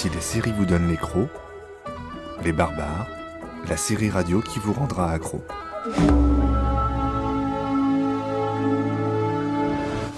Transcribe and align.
Si 0.00 0.08
les 0.08 0.22
séries 0.22 0.54
vous 0.56 0.64
donnent 0.64 0.88
les 0.88 0.96
crocs, 0.96 1.28
Les 2.42 2.52
Barbares, 2.52 3.06
la 3.68 3.76
série 3.76 4.08
radio 4.08 4.40
qui 4.40 4.58
vous 4.58 4.72
rendra 4.72 5.12
accro. 5.12 5.44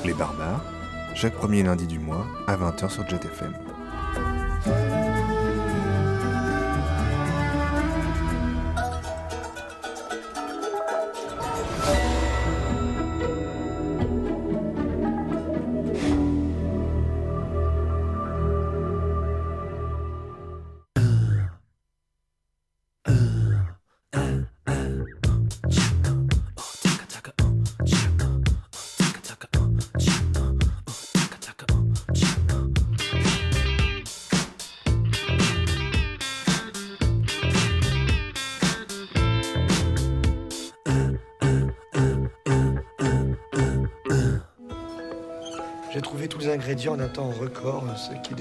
Les 0.04 0.14
Barbares, 0.14 0.64
chaque 1.16 1.34
premier 1.34 1.64
lundi 1.64 1.89
du 1.89 1.98
mois 1.98 2.25
à 2.46 2.57
20h 2.57 2.90
sur 2.90 3.08
JetFM. 3.08 3.54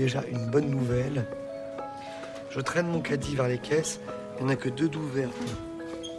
Déjà 0.02 0.24
une 0.32 0.46
bonne 0.48 0.70
nouvelle. 0.70 1.26
Je 2.50 2.60
traîne 2.60 2.88
mon 2.88 3.02
caddie 3.02 3.36
vers 3.36 3.48
les 3.48 3.60
caisses, 3.60 4.00
il 4.40 4.46
n'y 4.46 4.52
en 4.52 4.54
a 4.54 4.56
que 4.56 4.68
deux 4.70 4.90
d'ouvertes. 4.90 5.32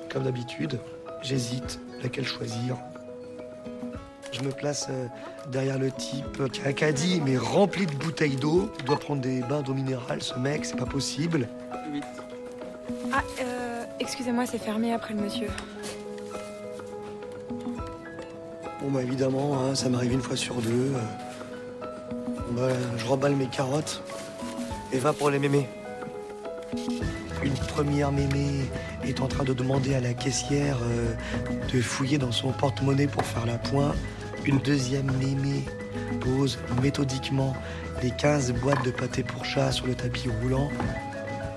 Comme 0.09 0.23
d'habitude, 0.23 0.79
j'hésite 1.21 1.81
laquelle 2.03 2.27
choisir. 2.27 2.77
Je 4.31 4.41
me 4.43 4.51
place 4.51 4.87
euh, 4.89 5.07
derrière 5.51 5.79
le 5.79 5.91
type 5.91 6.49
qui 6.53 6.63
a 6.63 6.69
un 6.69 6.73
caddie 6.73 7.21
mais 7.25 7.37
rempli 7.37 7.87
de 7.87 7.93
bouteilles 7.93 8.37
d'eau. 8.37 8.71
Il 8.79 8.85
doit 8.85 8.99
prendre 8.99 9.21
des 9.21 9.41
bains 9.41 9.63
d'eau 9.63 9.75
minérale, 9.75 10.23
ce 10.23 10.39
mec, 10.39 10.65
c'est 10.65 10.77
pas 10.77 10.87
possible. 10.87 11.49
Ah, 13.13 13.23
euh, 13.43 13.85
excusez-moi, 14.01 14.47
c'est 14.47 14.59
fermé 14.59 14.93
après 14.95 15.13
le 15.13 15.21
monsieur. 15.21 15.49
Bon 18.81 18.91
bah 18.91 19.03
évidemment, 19.03 19.59
hein, 19.61 19.75
ça 19.75 19.89
m'arrive 19.89 20.13
une 20.13 20.23
fois 20.23 20.37
sur 20.37 20.55
deux. 20.63 20.71
euh. 20.95 21.32
Je 22.97 23.07
remballe 23.07 23.35
mes 23.35 23.47
carottes 23.47 24.03
et 24.93 24.99
va 24.99 25.13
pour 25.13 25.31
les 25.31 25.39
mémés. 25.39 25.69
Une 27.43 27.55
première 27.55 28.13
mémé 28.13 28.69
est 29.05 29.21
en 29.21 29.27
train 29.27 29.45
de 29.45 29.53
demander 29.53 29.95
à 29.95 30.01
la 30.01 30.15
caissière 30.15 30.77
euh, 30.83 31.15
de 31.73 31.81
fouiller 31.81 32.19
dans 32.19 32.31
son 32.31 32.53
porte-monnaie 32.53 33.09
pour 33.09 33.25
faire 33.25 33.47
la 33.47 33.59
pointe. 33.59 33.97
Une 34.45 34.59
deuxième 34.59 35.11
mémé 35.19 35.65
pose 36.21 36.59
méthodiquement 36.83 37.55
les 38.03 38.11
15 38.11 38.53
boîtes 38.53 38.85
de 38.85 38.91
pâté 38.91 39.23
pour 39.23 39.45
chat 39.45 39.73
sur 39.73 39.87
le 39.87 39.95
tapis 39.95 40.29
roulant. 40.29 40.69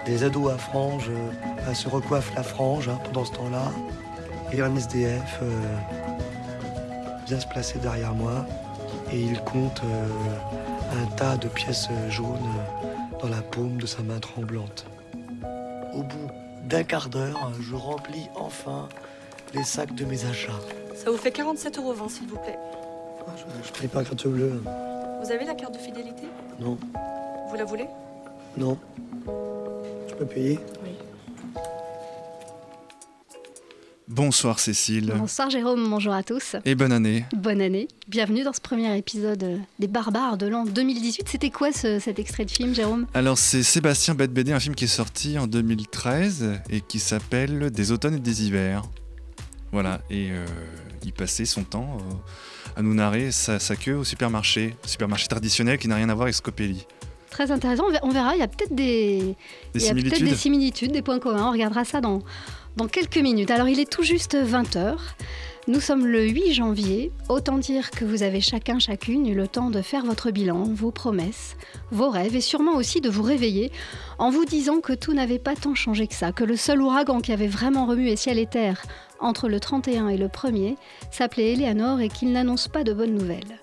Des 0.05 0.23
ados 0.23 0.51
à 0.51 0.57
franges 0.57 1.09
euh, 1.09 1.73
se 1.73 1.87
recoiffent 1.87 2.33
la 2.35 2.43
frange 2.43 2.89
hein, 2.89 2.99
pendant 3.05 3.25
ce 3.25 3.33
temps-là. 3.33 3.71
Et 4.51 4.61
un 4.61 4.75
SDF 4.75 5.39
euh, 5.41 5.61
vient 7.27 7.39
se 7.39 7.47
placer 7.47 7.77
derrière 7.79 8.13
moi 8.13 8.45
et 9.11 9.19
il 9.19 9.39
compte 9.41 9.81
euh, 9.83 10.07
un 11.01 11.05
tas 11.15 11.37
de 11.37 11.47
pièces 11.47 11.89
jaunes 12.09 12.37
dans 13.21 13.27
la 13.29 13.41
paume 13.41 13.77
de 13.77 13.85
sa 13.85 14.01
main 14.03 14.19
tremblante. 14.19 14.85
Au 15.93 16.01
bout 16.03 16.27
d'un 16.63 16.83
quart 16.83 17.09
d'heure, 17.09 17.51
je 17.59 17.75
remplis 17.75 18.27
enfin 18.35 18.89
les 19.53 19.63
sacs 19.63 19.93
de 19.95 20.05
mes 20.05 20.25
achats. 20.25 20.59
Ça 20.95 21.11
vous 21.11 21.17
fait 21.17 21.29
47,20 21.29 21.79
euros, 21.79 22.09
s'il 22.09 22.27
vous 22.27 22.37
plaît. 22.37 22.57
Je 23.63 23.69
ne 23.71 23.77
paye 23.79 23.87
pas 23.87 24.03
carte 24.03 24.27
bleue. 24.27 24.61
Vous 25.23 25.31
avez 25.31 25.45
la 25.45 25.55
carte 25.55 25.73
de 25.73 25.79
fidélité? 25.79 26.27
Non, 26.59 26.77
Vous 27.49 27.55
la 27.55 27.65
voulez? 27.65 27.87
Non. 28.57 28.77
Je 30.07 30.13
peux 30.15 30.25
payer? 30.25 30.59
Oui. 30.83 30.95
Bonsoir 34.07 34.59
Cécile. 34.59 35.11
Bonsoir 35.17 35.49
Jérôme, 35.49 35.89
bonjour 35.89 36.13
à 36.13 36.21
tous. 36.21 36.55
Et 36.63 36.75
bonne 36.75 36.91
année. 36.91 37.25
Bonne 37.35 37.59
année. 37.59 37.87
Bienvenue 38.07 38.43
dans 38.43 38.53
ce 38.53 38.61
premier 38.61 38.95
épisode 38.95 39.41
euh, 39.43 39.57
des 39.79 39.87
Barbares 39.87 40.37
de 40.37 40.45
l'an 40.45 40.63
2018. 40.63 41.27
C'était 41.27 41.49
quoi 41.49 41.71
ce- 41.71 41.97
cet 41.97 42.19
extrait 42.19 42.45
de 42.45 42.51
film, 42.51 42.75
Jérôme? 42.75 43.07
Alors 43.15 43.39
c'est 43.39 43.63
Sébastien 43.63 44.13
Bette 44.13 44.31
BD, 44.31 44.51
un 44.51 44.59
film 44.59 44.75
qui 44.75 44.83
est 44.83 44.87
sorti 44.87 45.39
en 45.39 45.47
2013 45.47 46.59
et 46.69 46.81
qui 46.81 46.99
s'appelle 46.99 47.71
Des 47.71 47.91
automnes 47.91 48.15
et 48.17 48.19
des 48.19 48.45
hivers. 48.45 48.83
Voilà, 49.71 50.01
et 50.11 50.29
euh, 50.29 50.45
il 51.03 51.11
passait 51.11 51.45
son 51.45 51.63
temps 51.63 51.97
euh, 51.99 52.79
à 52.79 52.83
nous 52.83 52.93
narrer 52.93 53.31
sa, 53.31 53.57
sa 53.57 53.75
queue 53.75 53.95
au 53.95 54.03
supermarché, 54.03 54.75
supermarché 54.85 55.27
traditionnel 55.27 55.79
qui 55.79 55.87
n'a 55.87 55.95
rien 55.95 56.09
à 56.09 56.13
voir 56.13 56.25
avec 56.25 56.35
Scopelli. 56.35 56.85
Très 57.31 57.49
intéressant. 57.51 57.85
On 57.87 57.91
ver- 57.91 57.99
On 58.03 58.09
verra, 58.11 58.35
il 58.35 58.39
y 58.39 58.43
a 58.43 58.47
peut-être 58.47 58.73
des, 58.75 59.35
des 59.73 59.79
similitudes, 60.35 60.91
des 60.91 61.01
points 61.01 61.17
communs. 61.19 61.47
On 61.47 61.51
regardera 61.51 61.83
ça 61.83 61.99
dans, 61.99 62.21
dans 62.75 62.87
quelques 62.87 63.17
minutes. 63.17 63.51
Alors 63.51 63.67
il 63.67 63.79
est 63.79 63.89
tout 63.89 64.03
juste 64.03 64.35
20h. 64.35 64.97
Nous 65.67 65.79
sommes 65.79 66.05
le 66.05 66.27
8 66.27 66.53
janvier. 66.53 67.11
Autant 67.27 67.57
dire 67.57 67.89
que 67.89 68.05
vous 68.05 68.21
avez 68.21 68.41
chacun, 68.41 68.77
chacune 68.77 69.27
eu 69.27 69.33
le 69.33 69.47
temps 69.47 69.71
de 69.71 69.81
faire 69.81 70.05
votre 70.05 70.29
bilan, 70.29 70.63
vos 70.65 70.91
promesses, 70.91 71.57
vos 71.91 72.09
rêves 72.09 72.35
et 72.35 72.41
sûrement 72.41 72.75
aussi 72.75 73.01
de 73.01 73.09
vous 73.09 73.23
réveiller 73.23 73.71
en 74.19 74.29
vous 74.29 74.45
disant 74.45 74.79
que 74.79 74.93
tout 74.93 75.13
n'avait 75.13 75.39
pas 75.39 75.55
tant 75.55 75.73
changé 75.73 76.05
que 76.05 76.13
ça, 76.13 76.31
que 76.31 76.43
le 76.43 76.55
seul 76.55 76.81
ouragan 76.81 77.19
qui 77.21 77.31
avait 77.31 77.47
vraiment 77.47 77.85
remué 77.85 78.15
ciel 78.15 78.37
et 78.37 78.45
terre 78.45 78.83
entre 79.19 79.47
le 79.47 79.59
31 79.59 80.09
et 80.09 80.17
le 80.17 80.27
1er 80.27 80.75
s'appelait 81.09 81.53
Eleanor 81.53 81.99
et 82.01 82.09
qu'il 82.09 82.31
n'annonce 82.31 82.67
pas 82.67 82.83
de 82.83 82.93
bonnes 82.93 83.15
nouvelles. 83.15 83.59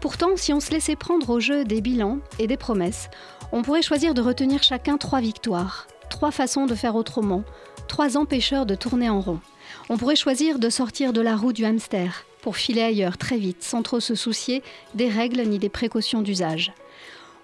Pourtant, 0.00 0.36
si 0.36 0.52
on 0.52 0.60
se 0.60 0.70
laissait 0.70 0.96
prendre 0.96 1.30
au 1.30 1.40
jeu 1.40 1.64
des 1.64 1.80
bilans 1.80 2.20
et 2.38 2.46
des 2.46 2.56
promesses, 2.56 3.10
on 3.52 3.62
pourrait 3.62 3.82
choisir 3.82 4.14
de 4.14 4.22
retenir 4.22 4.62
chacun 4.62 4.98
trois 4.98 5.20
victoires, 5.20 5.88
trois 6.08 6.30
façons 6.30 6.66
de 6.66 6.74
faire 6.74 6.94
autrement, 6.94 7.42
trois 7.90 8.16
empêcheurs 8.16 8.66
de 8.66 8.76
tourner 8.76 9.10
en 9.10 9.20
rond. 9.20 9.40
On 9.88 9.98
pourrait 9.98 10.14
choisir 10.14 10.60
de 10.60 10.70
sortir 10.70 11.12
de 11.12 11.20
la 11.20 11.36
roue 11.36 11.52
du 11.52 11.64
hamster 11.64 12.24
pour 12.40 12.56
filer 12.56 12.82
ailleurs 12.82 13.18
très 13.18 13.36
vite, 13.36 13.64
sans 13.64 13.82
trop 13.82 13.98
se 13.98 14.14
soucier 14.14 14.62
des 14.94 15.08
règles 15.08 15.42
ni 15.42 15.58
des 15.58 15.68
précautions 15.68 16.22
d'usage. 16.22 16.72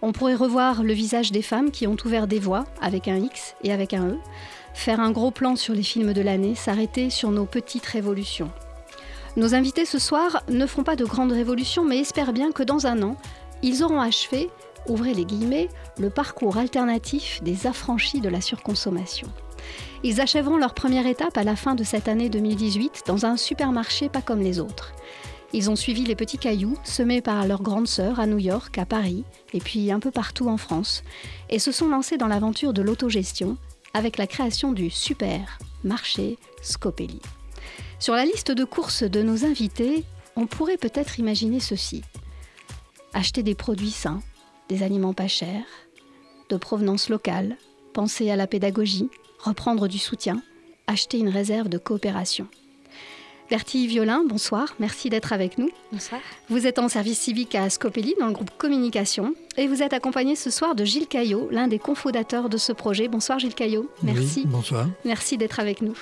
On 0.02 0.12
pourrait 0.12 0.36
revoir 0.36 0.84
le 0.84 0.92
visage 0.92 1.32
des 1.32 1.42
femmes 1.42 1.72
qui 1.72 1.88
ont 1.88 1.96
ouvert 2.04 2.28
des 2.28 2.38
voies 2.38 2.64
avec 2.80 3.08
un 3.08 3.16
X 3.16 3.56
et 3.64 3.72
avec 3.72 3.92
un 3.92 4.10
E, 4.10 4.18
faire 4.72 5.00
un 5.00 5.10
gros 5.10 5.32
plan 5.32 5.56
sur 5.56 5.74
les 5.74 5.82
films 5.82 6.12
de 6.12 6.22
l'année, 6.22 6.54
s'arrêter 6.54 7.10
sur 7.10 7.32
nos 7.32 7.44
petites 7.44 7.86
révolutions. 7.86 8.52
Nos 9.36 9.52
invités 9.52 9.84
ce 9.84 9.98
soir 9.98 10.44
ne 10.48 10.66
feront 10.66 10.84
pas 10.84 10.96
de 10.96 11.04
grandes 11.04 11.32
révolutions, 11.32 11.84
mais 11.84 11.98
espèrent 11.98 12.32
bien 12.32 12.52
que 12.52 12.62
dans 12.62 12.86
un 12.86 13.02
an, 13.02 13.16
ils 13.62 13.82
auront 13.82 14.00
achevé, 14.00 14.48
ouvrez 14.86 15.12
les 15.12 15.24
guillemets, 15.24 15.68
le 15.98 16.08
parcours 16.08 16.56
alternatif 16.56 17.42
des 17.42 17.66
affranchis 17.66 18.20
de 18.20 18.28
la 18.28 18.40
surconsommation. 18.40 19.26
Ils 20.02 20.20
achèveront 20.20 20.56
leur 20.56 20.74
première 20.74 21.06
étape 21.06 21.36
à 21.36 21.44
la 21.44 21.56
fin 21.56 21.74
de 21.74 21.84
cette 21.84 22.08
année 22.08 22.28
2018 22.28 23.04
dans 23.06 23.26
un 23.26 23.36
supermarché 23.36 24.08
pas 24.08 24.22
comme 24.22 24.40
les 24.40 24.60
autres. 24.60 24.92
Ils 25.52 25.70
ont 25.70 25.76
suivi 25.76 26.04
les 26.04 26.16
petits 26.16 26.38
cailloux 26.38 26.76
semés 26.84 27.20
par 27.20 27.46
leur 27.46 27.62
grande 27.62 27.88
sœur 27.88 28.20
à 28.20 28.26
New 28.26 28.38
York, 28.38 28.76
à 28.78 28.84
Paris 28.84 29.24
et 29.52 29.60
puis 29.60 29.90
un 29.90 30.00
peu 30.00 30.10
partout 30.10 30.48
en 30.48 30.56
France 30.56 31.02
et 31.48 31.58
se 31.58 31.72
sont 31.72 31.88
lancés 31.88 32.18
dans 32.18 32.26
l'aventure 32.26 32.72
de 32.72 32.82
l'autogestion 32.82 33.56
avec 33.94 34.18
la 34.18 34.26
création 34.26 34.72
du 34.72 34.90
super 34.90 35.58
marché 35.84 36.38
Scopelli. 36.62 37.20
Sur 37.98 38.14
la 38.14 38.26
liste 38.26 38.50
de 38.50 38.64
courses 38.64 39.04
de 39.04 39.22
nos 39.22 39.44
invités, 39.44 40.04
on 40.36 40.46
pourrait 40.46 40.76
peut-être 40.76 41.18
imaginer 41.18 41.60
ceci. 41.60 42.02
Acheter 43.14 43.42
des 43.42 43.54
produits 43.54 43.90
sains, 43.90 44.20
des 44.68 44.82
aliments 44.82 45.14
pas 45.14 45.28
chers, 45.28 45.64
de 46.50 46.56
provenance 46.56 47.08
locale, 47.08 47.56
penser 47.94 48.30
à 48.30 48.36
la 48.36 48.46
pédagogie, 48.46 49.08
reprendre 49.46 49.88
du 49.88 49.98
soutien, 49.98 50.42
acheter 50.86 51.18
une 51.18 51.28
réserve 51.28 51.68
de 51.68 51.78
coopération. 51.78 52.46
Bertie 53.48 53.86
Violin, 53.86 54.24
bonsoir, 54.26 54.74
merci 54.80 55.08
d'être 55.08 55.32
avec 55.32 55.56
nous. 55.56 55.70
Bonsoir. 55.92 56.20
Vous 56.48 56.66
êtes 56.66 56.80
en 56.80 56.88
service 56.88 57.20
civique 57.20 57.54
à 57.54 57.70
Scopelli 57.70 58.16
dans 58.18 58.26
le 58.26 58.32
groupe 58.32 58.50
Communication 58.58 59.34
et 59.56 59.68
vous 59.68 59.82
êtes 59.82 59.92
accompagné 59.92 60.34
ce 60.34 60.50
soir 60.50 60.74
de 60.74 60.84
Gilles 60.84 61.06
Caillot, 61.06 61.48
l'un 61.52 61.68
des 61.68 61.78
cofondateurs 61.78 62.48
de 62.48 62.56
ce 62.56 62.72
projet. 62.72 63.06
Bonsoir 63.06 63.38
Gilles 63.38 63.54
Caillot, 63.54 63.88
merci. 64.02 64.40
Oui, 64.40 64.46
bonsoir. 64.46 64.88
Merci 65.04 65.38
d'être 65.38 65.60
avec 65.60 65.80
nous. 65.80 65.96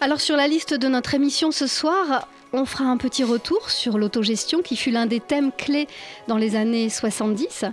Alors 0.00 0.20
sur 0.20 0.36
la 0.36 0.46
liste 0.46 0.72
de 0.72 0.86
notre 0.86 1.14
émission 1.14 1.50
ce 1.50 1.66
soir, 1.66 2.28
on 2.52 2.64
fera 2.64 2.84
un 2.84 2.96
petit 2.96 3.24
retour 3.24 3.70
sur 3.70 3.98
l'autogestion 3.98 4.62
qui 4.62 4.76
fut 4.76 4.92
l'un 4.92 5.06
des 5.06 5.20
thèmes 5.20 5.50
clés 5.50 5.88
dans 6.28 6.36
les 6.36 6.54
années 6.54 6.88
70. 6.88 7.64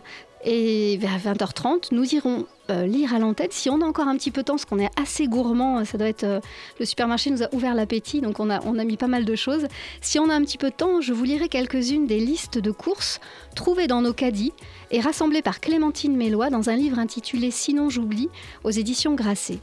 Et 0.45 0.97
vers 0.97 1.19
20h30, 1.19 1.89
nous 1.91 2.15
irons 2.15 2.47
euh, 2.69 2.85
lire 2.85 3.13
à 3.13 3.19
l'entête. 3.19 3.51
Si 3.51 3.69
on 3.69 3.81
a 3.81 3.85
encore 3.85 4.07
un 4.07 4.15
petit 4.15 4.31
peu 4.31 4.41
de 4.41 4.45
temps, 4.45 4.53
parce 4.53 4.63
qu'on 4.63 4.79
est 4.79 4.89
assez 4.97 5.27
gourmand, 5.27 5.83
ça 5.83 5.97
doit 5.97 6.07
être 6.07 6.23
euh, 6.23 6.39
le 6.79 6.85
supermarché 6.85 7.29
nous 7.29 7.43
a 7.43 7.53
ouvert 7.53 7.75
l'appétit, 7.75 8.21
donc 8.21 8.39
on 8.39 8.49
a, 8.49 8.85
mis 8.85 8.95
pas 8.95 9.07
mal 9.07 9.25
de 9.25 9.35
choses. 9.35 9.67
Si 9.99 10.17
on 10.17 10.29
a 10.29 10.33
un 10.33 10.41
petit 10.41 10.57
peu 10.57 10.69
de 10.69 10.75
temps, 10.75 11.01
je 11.01 11.11
vous 11.11 11.25
lirai 11.25 11.49
quelques-unes 11.49 12.07
des 12.07 12.19
listes 12.19 12.59
de 12.59 12.71
courses 12.71 13.19
trouvées 13.53 13.87
dans 13.87 14.01
nos 14.01 14.13
caddies 14.13 14.53
et 14.91 15.01
rassemblées 15.01 15.41
par 15.41 15.59
Clémentine 15.59 16.15
Mélois 16.15 16.49
dans 16.49 16.69
un 16.69 16.75
livre 16.75 16.99
intitulé 16.99 17.51
Sinon 17.51 17.89
j'oublie 17.89 18.29
aux 18.63 18.71
éditions 18.71 19.13
Grasset. 19.13 19.59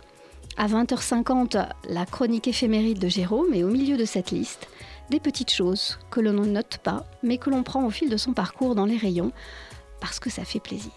À 0.59 0.67
20h50, 0.67 1.69
la 1.89 2.05
chronique 2.05 2.49
éphéméride 2.49 2.99
de 2.99 3.09
Jérôme 3.09 3.55
et 3.55 3.65
au 3.65 3.69
milieu 3.69 3.97
de 3.97 4.05
cette 4.05 4.31
liste, 4.31 4.69
des 5.09 5.21
petites 5.21 5.53
choses 5.53 5.99
que 6.11 6.21
l'on 6.21 6.33
ne 6.33 6.45
note 6.45 6.79
pas, 6.83 7.07
mais 7.23 7.39
que 7.39 7.49
l'on 7.49 7.63
prend 7.63 7.87
au 7.87 7.91
fil 7.91 8.11
de 8.11 8.17
son 8.19 8.35
parcours 8.35 8.75
dans 8.75 8.85
les 8.85 8.99
rayons, 8.99 9.33
parce 10.01 10.21
que 10.21 10.29
ça 10.29 10.45
fait 10.45 10.61
plaisir. 10.61 10.93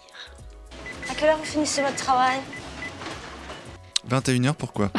À 1.10 1.14
quelle 1.14 1.28
heure 1.30 1.38
vous 1.38 1.44
finissez 1.44 1.82
votre 1.82 1.96
travail? 1.96 2.38
21h, 4.10 4.52
pourquoi? 4.54 4.90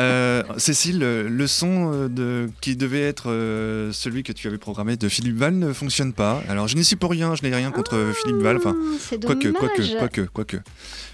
Euh, 0.00 0.42
Cécile, 0.58 0.98
le 0.98 1.46
son 1.46 1.92
euh, 1.92 2.08
de, 2.08 2.50
qui 2.60 2.74
devait 2.74 3.02
être 3.02 3.30
euh, 3.30 3.92
celui 3.92 4.24
que 4.24 4.32
tu 4.32 4.48
avais 4.48 4.58
programmé 4.58 4.96
de 4.96 5.08
Philippe 5.08 5.36
Val 5.36 5.54
ne 5.54 5.72
fonctionne 5.72 6.12
pas. 6.12 6.42
Alors 6.48 6.66
je 6.66 6.74
n'y 6.76 6.84
suis 6.84 6.96
pour 6.96 7.10
rien, 7.12 7.36
je 7.36 7.42
n'ai 7.44 7.54
rien 7.54 7.70
contre 7.70 7.94
euh, 7.94 8.12
Philippe 8.12 8.38
Val. 8.42 8.56
Enfin, 8.56 8.74
Ah, 8.76 9.16
quoique, 9.24 9.48
quoique, 9.50 9.98
quoique, 9.98 10.20
quoique. 10.22 10.56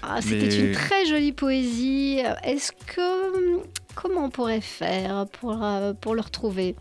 Ah, 0.01 0.17
C'était 0.21 0.47
Mais- 0.47 0.55
une 0.55 0.71
très 0.71 1.05
jolie 1.05 1.31
poésie. 1.31 2.21
Est-ce 2.43 2.71
que. 2.71 3.61
Comment 3.93 4.25
on 4.25 4.29
pourrait 4.29 4.61
faire 4.61 5.25
pour, 5.39 5.63
euh, 5.63 5.93
pour 5.93 6.13
le 6.15 6.21
retrouver? 6.21 6.75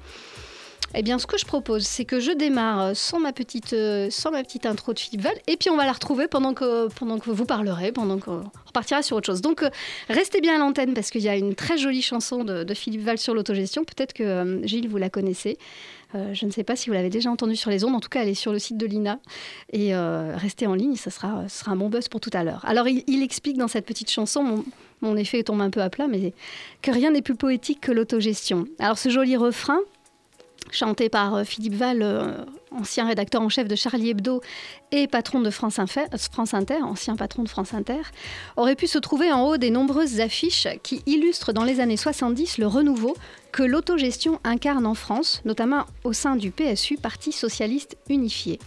Eh 0.98 1.02
bien, 1.02 1.18
ce 1.18 1.26
que 1.26 1.36
je 1.36 1.44
propose, 1.44 1.86
c'est 1.86 2.06
que 2.06 2.20
je 2.20 2.32
démarre 2.32 2.96
sans 2.96 3.20
ma 3.20 3.34
petite, 3.34 3.74
euh, 3.74 4.08
sans 4.08 4.30
ma 4.30 4.42
petite 4.42 4.64
intro 4.64 4.94
de 4.94 4.98
Philippe 4.98 5.20
Val, 5.20 5.34
et 5.46 5.58
puis 5.58 5.68
on 5.68 5.76
va 5.76 5.84
la 5.84 5.92
retrouver 5.92 6.26
pendant 6.26 6.54
que, 6.54 6.88
pendant 6.88 7.18
que 7.18 7.28
vous 7.28 7.44
parlerez, 7.44 7.92
pendant 7.92 8.18
qu'on 8.18 8.44
repartira 8.64 9.02
sur 9.02 9.18
autre 9.18 9.26
chose. 9.26 9.42
Donc, 9.42 9.62
euh, 9.62 9.68
restez 10.08 10.40
bien 10.40 10.54
à 10.54 10.58
l'antenne 10.58 10.94
parce 10.94 11.10
qu'il 11.10 11.20
y 11.20 11.28
a 11.28 11.36
une 11.36 11.54
très 11.54 11.76
jolie 11.76 12.00
chanson 12.00 12.44
de, 12.44 12.64
Philippe 12.72 13.02
Val 13.02 13.18
sur 13.18 13.34
l'autogestion. 13.34 13.84
Peut-être 13.84 14.14
que 14.14 14.22
euh, 14.22 14.66
Gilles, 14.66 14.88
vous 14.88 14.96
la 14.96 15.10
connaissez. 15.10 15.58
Je 16.32 16.46
ne 16.46 16.50
sais 16.50 16.64
pas 16.64 16.76
si 16.76 16.88
vous 16.88 16.94
l'avez 16.94 17.10
déjà 17.10 17.30
entendue 17.30 17.56
sur 17.56 17.70
les 17.70 17.84
ondes. 17.84 17.94
En 17.94 18.00
tout 18.00 18.08
cas, 18.08 18.22
elle 18.22 18.30
est 18.30 18.34
sur 18.34 18.50
le 18.50 18.58
site 18.58 18.78
de 18.78 18.86
l'INA. 18.86 19.18
Et 19.74 19.94
restez 19.94 20.66
en 20.66 20.72
ligne, 20.72 20.96
ce 20.96 21.10
sera, 21.10 21.46
sera 21.48 21.72
un 21.72 21.76
bon 21.76 21.90
buzz 21.90 22.08
pour 22.08 22.20
tout 22.20 22.30
à 22.32 22.42
l'heure. 22.42 22.64
Alors, 22.64 22.88
il, 22.88 23.04
il 23.06 23.22
explique 23.22 23.58
dans 23.58 23.68
cette 23.68 23.84
petite 23.84 24.10
chanson, 24.10 24.42
mon, 24.42 24.64
mon 25.02 25.16
effet 25.16 25.42
tombe 25.42 25.60
un 25.60 25.68
peu 25.68 25.82
à 25.82 25.90
plat, 25.90 26.06
mais 26.08 26.32
que 26.80 26.90
rien 26.90 27.10
n'est 27.10 27.20
plus 27.20 27.34
poétique 27.34 27.82
que 27.82 27.92
l'autogestion. 27.92 28.66
Alors, 28.78 28.96
ce 28.96 29.10
joli 29.10 29.36
refrain, 29.36 29.80
chanté 30.70 31.08
par 31.08 31.34
euh, 31.34 31.44
Philippe 31.44 31.74
Val, 31.74 32.02
euh, 32.02 32.44
ancien 32.70 33.06
rédacteur 33.06 33.42
en 33.42 33.48
chef 33.48 33.68
de 33.68 33.76
Charlie 33.76 34.10
Hebdo 34.10 34.40
et 34.92 35.06
patron 35.06 35.40
de 35.40 35.48
euh, 35.48 36.44
Inter, 36.52 36.82
ancien 36.82 37.16
patron 37.16 37.42
de 37.42 37.48
France 37.48 37.74
Inter, 37.74 38.02
aurait 38.56 38.76
pu 38.76 38.86
se 38.86 38.98
trouver 38.98 39.32
en 39.32 39.44
haut 39.46 39.56
des 39.56 39.70
nombreuses 39.70 40.20
affiches 40.20 40.68
qui 40.82 41.02
illustrent 41.06 41.52
dans 41.52 41.64
les 41.64 41.80
années 41.80 41.96
70 41.96 42.58
le 42.58 42.66
renouveau 42.66 43.16
que 43.52 43.62
l'autogestion 43.62 44.40
incarne 44.44 44.86
en 44.86 44.94
France, 44.94 45.40
notamment 45.44 45.84
au 46.04 46.12
sein 46.12 46.36
du 46.36 46.50
PSU, 46.50 46.96
Parti 46.96 47.32
socialiste 47.32 47.96
unifié. 48.08 48.58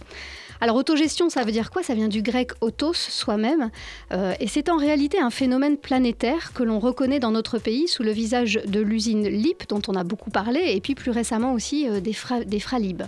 Alors 0.60 0.76
autogestion, 0.76 1.30
ça 1.30 1.42
veut 1.44 1.52
dire 1.52 1.70
quoi? 1.70 1.82
Ça 1.82 1.94
vient 1.94 2.08
du 2.08 2.20
grec 2.22 2.50
autos, 2.60 2.92
soi-même, 2.92 3.70
euh, 4.12 4.34
et 4.40 4.46
c'est 4.46 4.68
en 4.68 4.76
réalité 4.76 5.18
un 5.18 5.30
phénomène 5.30 5.76
planétaire 5.78 6.52
que 6.52 6.62
l'on 6.62 6.78
reconnaît 6.78 7.18
dans 7.18 7.30
notre 7.30 7.58
pays 7.58 7.88
sous 7.88 8.02
le 8.02 8.10
visage 8.10 8.60
de 8.66 8.80
l'usine 8.80 9.26
LIP, 9.26 9.68
dont 9.68 9.80
on 9.88 9.94
a 9.94 10.04
beaucoup 10.04 10.30
parlé, 10.30 10.60
et 10.74 10.80
puis 10.80 10.94
plus 10.94 11.10
récemment 11.10 11.54
aussi 11.54 11.88
euh, 11.88 12.00
des, 12.00 12.12
fra- 12.12 12.44
des 12.44 12.60
Fralib. 12.60 13.02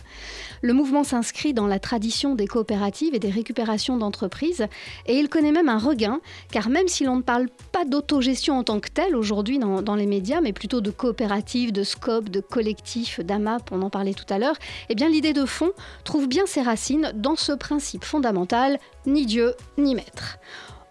Le 0.64 0.73
mouvement 0.73 1.03
s'inscrit 1.03 1.55
dans 1.55 1.67
la 1.67 1.81
tradition 1.81 2.37
des 2.37 2.47
coopératives 2.47 3.17
et 3.17 3.19
des 3.19 3.31
récupérations 3.31 3.97
d'entreprises, 3.97 4.69
et 5.06 5.19
il 5.19 5.29
connaît 5.29 5.50
même 5.50 5.69
un 5.69 5.79
regain, 5.79 6.20
car 6.53 6.69
même 6.69 6.87
si 6.87 7.05
l'on 7.05 7.17
ne 7.17 7.23
parle 7.23 7.49
pas 7.73 7.85
d'autogestion 7.85 8.56
en 8.56 8.62
tant 8.62 8.79
que 8.79 8.88
telle 8.88 9.17
aujourd'hui 9.17 9.59
dans, 9.59 9.97
les 9.97 10.06
médias, 10.06 10.41
mais 10.41 10.53
plutôt 10.53 10.81
de 10.81 10.93
coopératives, 10.93 11.73
de 11.73 11.82
scope, 11.82 12.29
de 12.29 12.38
collectifs, 12.38 13.19
d'AMAP, 13.19 13.73
on 13.73 13.82
en 13.82 13.91
parlait 13.91 14.14
tout 14.14 14.32
à 14.32 14.38
l'heure, 14.38 14.56
eh 14.88 14.94
bien 14.94 15.09
l'idée 15.09 15.32
de 15.32 15.47
fond 15.47 15.73
trouve 16.05 16.29
bien 16.29 16.47
ses 16.47 16.62
racines 16.62 17.12
dans 17.17 17.37
ce 17.37 17.50
principe 17.50 18.05
fondamental, 18.05 18.79
ni 19.05 19.26
Dieu 19.26 19.55
ni 19.79 19.97
maître. 19.97 20.38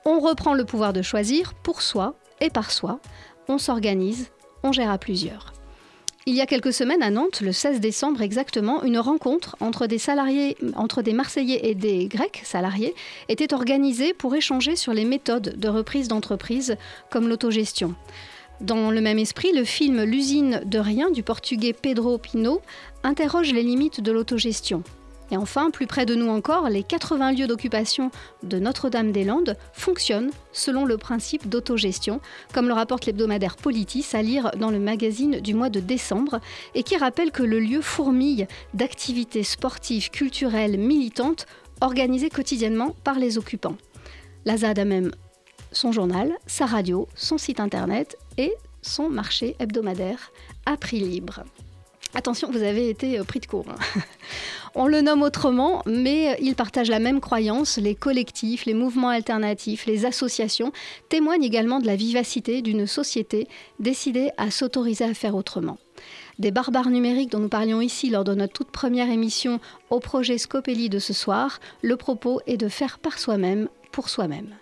On 0.03 0.19
reprend 0.19 0.53
le 0.53 0.65
pouvoir 0.65 0.91
de 0.91 1.01
choisir 1.01 1.53
pour 1.53 1.81
soi 1.81 2.15
et 2.41 2.49
par 2.49 2.71
soi, 2.71 2.99
on 3.47 3.57
s'organise, 3.57 4.31
on 4.63 4.73
gère 4.73 4.91
à 4.91 4.97
plusieurs. 4.97 5.53
Il 6.27 6.35
y 6.35 6.41
a 6.41 6.45
quelques 6.45 6.71
semaines 6.71 7.01
à 7.01 7.09
Nantes, 7.09 7.41
le 7.41 7.51
16 7.51 7.79
décembre 7.79 8.21
exactement, 8.21 8.83
une 8.83 8.99
rencontre 8.99 9.55
entre 9.59 9.87
des 9.87 11.13
Marseillais 11.13 11.61
et 11.67 11.73
des 11.73 12.05
Grecs 12.05 12.41
salariés 12.43 12.93
était 13.27 13.55
organisée 13.55 14.13
pour 14.13 14.35
échanger 14.35 14.75
sur 14.75 14.93
les 14.93 15.03
méthodes 15.03 15.55
de 15.57 15.67
reprise 15.67 16.07
d'entreprise 16.07 16.77
comme 17.09 17.27
l'autogestion. 17.27 17.95
Dans 18.59 18.91
le 18.91 19.01
même 19.01 19.17
esprit, 19.17 19.51
le 19.51 19.63
film 19.63 20.03
L'usine 20.03 20.61
de 20.63 20.77
rien 20.77 21.09
du 21.09 21.23
portugais 21.23 21.73
Pedro 21.73 22.19
Pino 22.19 22.61
interroge 23.01 23.51
les 23.51 23.63
limites 23.63 24.01
de 24.01 24.11
l'autogestion. 24.11 24.83
Et 25.31 25.37
enfin, 25.37 25.71
plus 25.71 25.87
près 25.87 26.05
de 26.05 26.13
nous 26.13 26.27
encore, 26.27 26.69
les 26.69 26.83
80 26.83 27.31
lieux 27.31 27.47
d'occupation 27.47 28.11
de 28.43 28.59
Notre-Dame-des-Landes 28.59 29.55
fonctionnent 29.71 30.31
selon 30.51 30.83
le 30.83 30.97
principe 30.97 31.47
d'autogestion, 31.47 32.19
comme 32.53 32.67
le 32.67 32.73
rapporte 32.73 33.05
l'hebdomadaire 33.05 33.55
Politis 33.55 34.05
à 34.11 34.21
lire 34.21 34.51
dans 34.57 34.69
le 34.69 34.79
magazine 34.79 35.39
du 35.39 35.53
mois 35.53 35.69
de 35.69 35.79
décembre, 35.79 36.41
et 36.75 36.83
qui 36.83 36.97
rappelle 36.97 37.31
que 37.31 37.43
le 37.43 37.61
lieu 37.61 37.81
fourmille 37.81 38.47
d'activités 38.73 39.43
sportives, 39.43 40.09
culturelles, 40.09 40.77
militantes, 40.77 41.47
organisées 41.79 42.29
quotidiennement 42.29 42.93
par 43.05 43.17
les 43.17 43.37
occupants. 43.37 43.77
La 44.43 44.57
ZAD 44.57 44.79
a 44.79 44.85
même 44.85 45.11
son 45.71 45.93
journal, 45.93 46.33
sa 46.45 46.65
radio, 46.65 47.07
son 47.15 47.37
site 47.37 47.61
internet 47.61 48.17
et 48.37 48.53
son 48.81 49.09
marché 49.09 49.55
hebdomadaire 49.59 50.31
à 50.65 50.75
prix 50.75 50.99
libre. 50.99 51.43
Attention, 52.13 52.49
vous 52.51 52.63
avez 52.63 52.89
été 52.89 53.19
euh, 53.19 53.23
pris 53.23 53.39
de 53.39 53.45
court. 53.45 53.65
hein. 53.69 54.01
On 54.75 54.87
le 54.87 55.01
nomme 55.01 55.21
autrement, 55.21 55.81
mais 55.85 56.37
il 56.41 56.55
partage 56.55 56.89
la 56.89 56.99
même 56.99 57.19
croyance. 57.19 57.77
Les 57.77 57.95
collectifs, 57.95 58.65
les 58.65 58.73
mouvements 58.73 59.09
alternatifs, 59.09 59.85
les 59.85 60.05
associations 60.05 60.71
témoignent 61.09 61.43
également 61.43 61.79
de 61.79 61.87
la 61.87 61.97
vivacité 61.97 62.61
d'une 62.61 62.87
société 62.87 63.47
décidée 63.79 64.29
à 64.37 64.49
s'autoriser 64.49 65.03
à 65.03 65.13
faire 65.13 65.35
autrement. 65.35 65.77
Des 66.39 66.51
barbares 66.51 66.89
numériques 66.89 67.31
dont 67.31 67.39
nous 67.39 67.49
parlions 67.49 67.81
ici 67.81 68.09
lors 68.09 68.23
de 68.23 68.33
notre 68.33 68.53
toute 68.53 68.71
première 68.71 69.09
émission 69.09 69.59
au 69.89 69.99
projet 69.99 70.37
Scopelli 70.37 70.89
de 70.89 70.99
ce 70.99 71.13
soir, 71.13 71.59
le 71.81 71.97
propos 71.97 72.39
est 72.47 72.57
de 72.57 72.69
faire 72.69 72.97
par 72.99 73.19
soi-même, 73.19 73.67
pour 73.91 74.09
soi-même. 74.09 74.55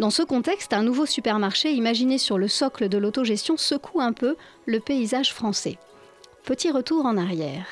Dans 0.00 0.10
ce 0.10 0.22
contexte, 0.22 0.72
un 0.72 0.82
nouveau 0.82 1.06
supermarché 1.06 1.72
imaginé 1.72 2.18
sur 2.18 2.38
le 2.38 2.48
socle 2.48 2.88
de 2.88 2.98
l'autogestion 2.98 3.56
secoue 3.56 4.00
un 4.00 4.12
peu 4.12 4.36
le 4.66 4.80
paysage 4.80 5.32
français. 5.32 5.78
Petit 6.44 6.70
retour 6.70 7.06
en 7.06 7.16
arrière. 7.16 7.64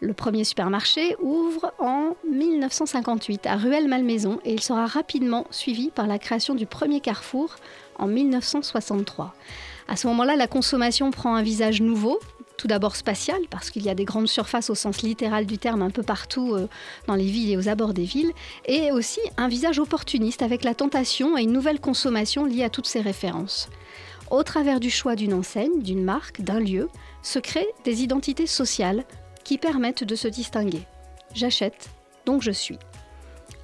Le 0.00 0.12
premier 0.12 0.44
supermarché 0.44 1.16
ouvre 1.20 1.72
en 1.80 2.14
1958 2.30 3.46
à 3.48 3.56
Ruelle-Malmaison 3.56 4.38
et 4.44 4.52
il 4.52 4.62
sera 4.62 4.86
rapidement 4.86 5.44
suivi 5.50 5.90
par 5.90 6.06
la 6.06 6.20
création 6.20 6.54
du 6.54 6.66
premier 6.66 7.00
carrefour 7.00 7.56
en 7.98 8.06
1963. 8.06 9.34
À 9.88 9.96
ce 9.96 10.06
moment-là, 10.06 10.36
la 10.36 10.46
consommation 10.46 11.10
prend 11.10 11.34
un 11.34 11.42
visage 11.42 11.80
nouveau, 11.80 12.20
tout 12.56 12.68
d'abord 12.68 12.94
spatial, 12.94 13.40
parce 13.50 13.70
qu'il 13.70 13.82
y 13.82 13.90
a 13.90 13.94
des 13.96 14.04
grandes 14.04 14.28
surfaces 14.28 14.70
au 14.70 14.76
sens 14.76 15.02
littéral 15.02 15.44
du 15.44 15.58
terme 15.58 15.82
un 15.82 15.90
peu 15.90 16.04
partout 16.04 16.54
euh, 16.54 16.68
dans 17.08 17.16
les 17.16 17.26
villes 17.26 17.50
et 17.50 17.56
aux 17.56 17.68
abords 17.68 17.92
des 17.92 18.04
villes, 18.04 18.32
et 18.66 18.92
aussi 18.92 19.20
un 19.36 19.48
visage 19.48 19.80
opportuniste 19.80 20.42
avec 20.42 20.62
la 20.62 20.76
tentation 20.76 21.36
et 21.36 21.42
une 21.42 21.52
nouvelle 21.52 21.80
consommation 21.80 22.44
liée 22.44 22.62
à 22.62 22.70
toutes 22.70 22.86
ces 22.86 23.00
références. 23.00 23.68
Au 24.30 24.42
travers 24.42 24.80
du 24.80 24.90
choix 24.90 25.14
d'une 25.14 25.34
enseigne, 25.34 25.82
d'une 25.82 26.02
marque, 26.02 26.40
d'un 26.40 26.58
lieu, 26.58 26.88
se 27.26 27.40
créent 27.40 27.74
des 27.84 28.04
identités 28.04 28.46
sociales 28.46 29.04
qui 29.42 29.58
permettent 29.58 30.04
de 30.04 30.14
se 30.14 30.28
distinguer. 30.28 30.82
J'achète, 31.34 31.90
donc 32.24 32.40
je 32.42 32.52
suis. 32.52 32.78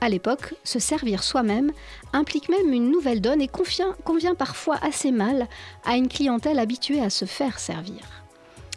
À 0.01 0.09
l'époque, 0.09 0.55
se 0.65 0.81
servir 0.81 1.23
soi-même 1.23 1.71
implique 2.13 2.49
même 2.49 2.73
une 2.73 2.91
nouvelle 2.91 3.21
donne 3.21 3.41
et 3.41 3.47
convient, 3.47 4.35
parfois 4.35 4.79
assez 4.83 5.13
mal 5.13 5.47
à 5.85 5.97
une 5.97 6.09
clientèle 6.09 6.59
habituée 6.59 7.01
à 7.01 7.09
se 7.09 7.25
faire 7.25 7.61
servir. 7.61 8.01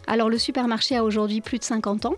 Alors 0.06 0.30
le 0.30 0.38
supermarché 0.38 0.96
a 0.96 1.02
aujourd'hui 1.02 1.40
plus 1.40 1.58
de 1.58 1.64
50 1.64 2.06
ans. 2.06 2.14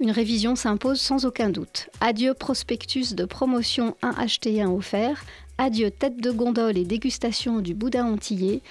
Une 0.00 0.10
révision 0.10 0.56
s'impose 0.56 1.00
sans 1.00 1.26
aucun 1.26 1.50
doute. 1.50 1.90
Adieu 2.00 2.32
prospectus 2.32 3.14
de 3.14 3.26
promotion 3.26 3.96
1 4.00 4.14
acheté 4.16 4.62
1 4.62 4.70
offert. 4.70 5.24
Adieu 5.58 5.90
tête 5.90 6.16
de 6.16 6.30
gondole 6.30 6.78
et 6.78 6.84
dégustation 6.84 7.58
du 7.58 7.74
boudin 7.74 8.06
antillais. 8.06 8.62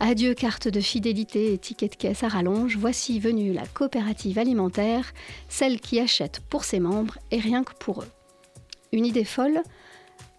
Adieu 0.00 0.34
carte 0.34 0.68
de 0.68 0.80
fidélité 0.80 1.52
et 1.52 1.58
ticket 1.58 1.88
de 1.88 1.96
caisse 1.96 2.22
à 2.22 2.28
rallonge. 2.28 2.76
Voici 2.76 3.18
venue 3.18 3.52
la 3.52 3.66
coopérative 3.66 4.38
alimentaire, 4.38 5.12
celle 5.48 5.80
qui 5.80 5.98
achète 5.98 6.40
pour 6.48 6.62
ses 6.62 6.78
membres 6.78 7.18
et 7.32 7.40
rien 7.40 7.64
que 7.64 7.72
pour 7.80 8.02
eux. 8.02 8.08
Une 8.92 9.04
idée 9.04 9.24
folle 9.24 9.60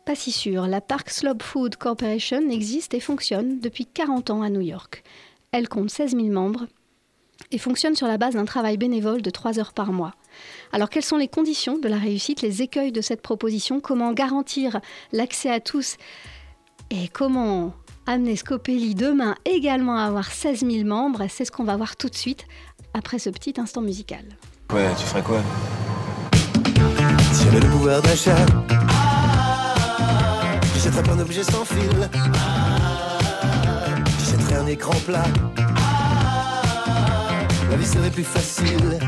Pas 0.06 0.16
si 0.16 0.32
sûre. 0.32 0.66
La 0.66 0.80
Park 0.80 1.10
Slope 1.10 1.44
Food 1.44 1.76
Corporation 1.76 2.50
existe 2.50 2.94
et 2.94 3.02
fonctionne 3.02 3.60
depuis 3.60 3.86
40 3.86 4.30
ans 4.30 4.42
à 4.44 4.50
New 4.50 4.62
York. 4.62 5.04
Elle 5.52 5.68
compte 5.68 5.90
16 5.90 6.12
000 6.12 6.28
membres 6.28 6.68
et 7.52 7.58
fonctionne 7.58 7.96
sur 7.96 8.08
la 8.08 8.18
base 8.18 8.36
d'un 8.36 8.46
travail 8.46 8.78
bénévole 8.78 9.22
de 9.22 9.30
3 9.30 9.60
heures 9.60 9.74
par 9.74 9.92
mois. 9.92 10.14
Alors 10.72 10.90
quelles 10.90 11.04
sont 11.04 11.18
les 11.18 11.28
conditions 11.28 11.78
de 11.78 11.88
la 11.90 11.98
réussite, 11.98 12.42
les 12.42 12.62
écueils 12.62 12.94
de 12.94 13.02
cette 13.02 13.22
proposition? 13.22 13.82
Comment 13.82 14.14
garantir 14.14 14.80
l'accès 15.12 15.50
à 15.50 15.60
tous 15.60 15.98
Et 16.92 17.08
comment 17.08 17.74
amener 18.08 18.36
Scopelli 18.36 18.96
demain 18.96 19.36
également 19.46 19.98
à 19.98 20.06
avoir 20.06 20.32
16 20.32 20.62
000 20.62 20.88
membres 20.88 21.28
C'est 21.30 21.46
ce 21.46 21.52
qu'on 21.52 21.64
va 21.64 21.78
voir 21.78 21.96
tout 21.96 22.10
de 22.10 22.16
suite 22.16 22.46
après 22.96 23.20
ce 23.20 23.30
petit 23.30 23.54
instant 23.60 23.82
musical. 23.82 24.26
Ouais, 24.74 24.90
tu 24.98 25.06
ferais 25.06 25.22
quoi? 25.22 25.42
Si 27.32 27.44
j'avais 27.44 27.60
le 27.60 27.68
pouvoir 27.68 28.02
d'achat, 28.02 28.36
j'achèterais 30.74 31.04
plein 31.04 31.16
d'objets 31.16 31.44
sans 31.44 31.64
fil. 31.64 32.10
J'achèterais 34.20 34.56
un 34.56 34.66
écran 34.66 34.96
plat. 35.06 35.26
La 37.70 37.78
vie 37.78 37.86
serait 37.86 38.10
plus 38.10 38.24
facile. 38.24 39.00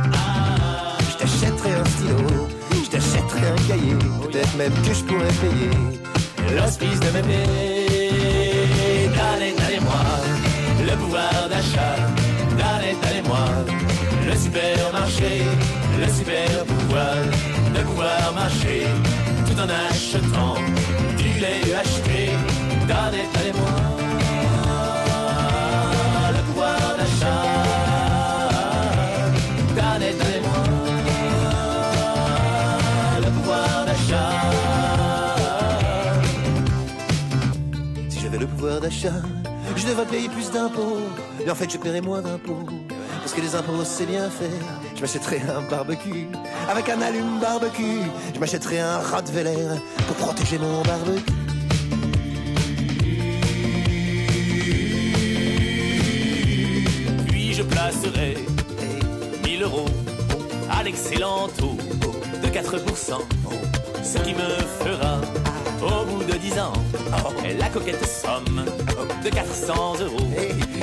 Je 1.10 1.18
t'achèterais 1.18 1.74
un 1.74 1.86
stylo. 1.86 2.48
Je 2.84 2.90
t'achèterais 2.92 3.48
un 3.48 3.68
cahier. 3.68 3.96
Peut-être 4.22 4.56
même 4.56 4.74
que 4.74 4.94
je 4.94 5.04
pourrais 5.04 5.34
payer 5.34 6.11
l'hospice 6.56 7.00
de 7.00 7.10
mémé. 7.12 7.44
Donnez, 9.16 9.54
donnez-moi 9.62 10.04
le 10.88 10.96
pouvoir 10.98 11.50
d'achat. 11.50 11.96
Donnez, 12.52 12.96
donnez-moi 13.02 13.46
le 14.28 14.36
supermarché. 14.36 15.44
Le 16.00 16.08
super 16.08 16.66
pouvoir 16.66 17.16
de 17.76 17.82
pouvoir 17.82 18.34
marcher 18.34 18.88
tout 19.46 19.60
en 19.60 19.70
achetant 19.88 20.56
du 21.18 21.40
lait 21.40 21.62
UHT. 21.68 22.32
Donnez, 22.88 23.26
donnez-moi 23.34 23.76
le 26.36 26.42
pouvoir 26.48 26.80
d'achat. 26.98 27.71
D'achat, 38.62 39.14
je 39.76 39.88
devrais 39.88 40.06
payer 40.06 40.30
plus 40.30 40.52
d'impôts. 40.52 41.00
Mais 41.44 41.52
en 41.52 41.56
fait, 41.56 41.72
je 41.72 41.78
paierais 41.78 42.02
moins 42.02 42.22
d'impôts. 42.22 42.66
Parce 43.20 43.34
que 43.34 43.42
les 43.42 43.56
impôts, 43.56 43.84
c'est 43.84 44.06
bien 44.06 44.30
fait. 44.30 44.50
Je 44.96 45.02
m'achèterais 45.02 45.42
un 45.50 45.62
barbecue 45.70 46.28
avec 46.70 46.90
un 46.90 47.02
allume 47.02 47.40
barbecue. 47.40 48.02
Je 48.34 48.40
m'achèterais 48.40 48.80
un 48.80 49.00
Rottweiler 49.00 49.80
pour 50.08 50.16
protéger 50.18 50.60
mon 50.60 50.82
barbecue. 50.84 51.34
Puis 57.28 57.54
je 57.54 57.64
placerai 57.64 58.38
1000 59.44 59.64
euros 59.64 59.86
à 60.70 60.84
l'excellent 60.84 61.48
taux 61.58 61.78
de 62.44 62.48
4%. 62.48 63.22
Ce 64.04 64.18
qui 64.20 64.34
me 64.34 64.50
fera, 64.84 65.22
au 65.82 66.06
bout 66.06 66.24
de 66.24 66.38
10 66.38 66.60
ans, 66.60 66.74
la 67.60 67.70
coquette 67.70 68.06
somme 68.06 68.66
de 69.24 69.30
400 69.30 69.74
euros. 70.02 70.28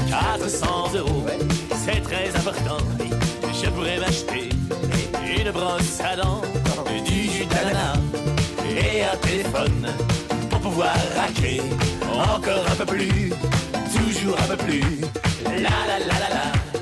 400 0.09 0.67
euros, 0.97 1.25
c'est 1.71 2.01
très 2.03 2.29
important. 2.37 2.79
Je 3.53 3.71
pourrais 3.71 3.99
m'acheter 3.99 4.49
une 5.37 5.51
brosse 5.51 6.01
à 6.01 6.17
dents, 6.17 6.43
du 7.05 7.31
jus 7.31 7.47
d'ananas 7.47 7.99
et 8.69 9.03
un 9.05 9.17
téléphone 9.17 9.87
pour 10.51 10.61
pouvoir 10.61 10.95
raquer 11.17 11.61
encore 12.13 12.65
un 12.71 12.77
peu 12.77 12.87
plus, 12.87 13.33
toujours 13.97 14.37
un 14.39 14.55
peu 14.55 14.57
plus. 14.57 15.01
La 15.45 15.53
la 15.61 15.99
la 15.99 16.07
la, 16.07 16.29
la 16.35 16.78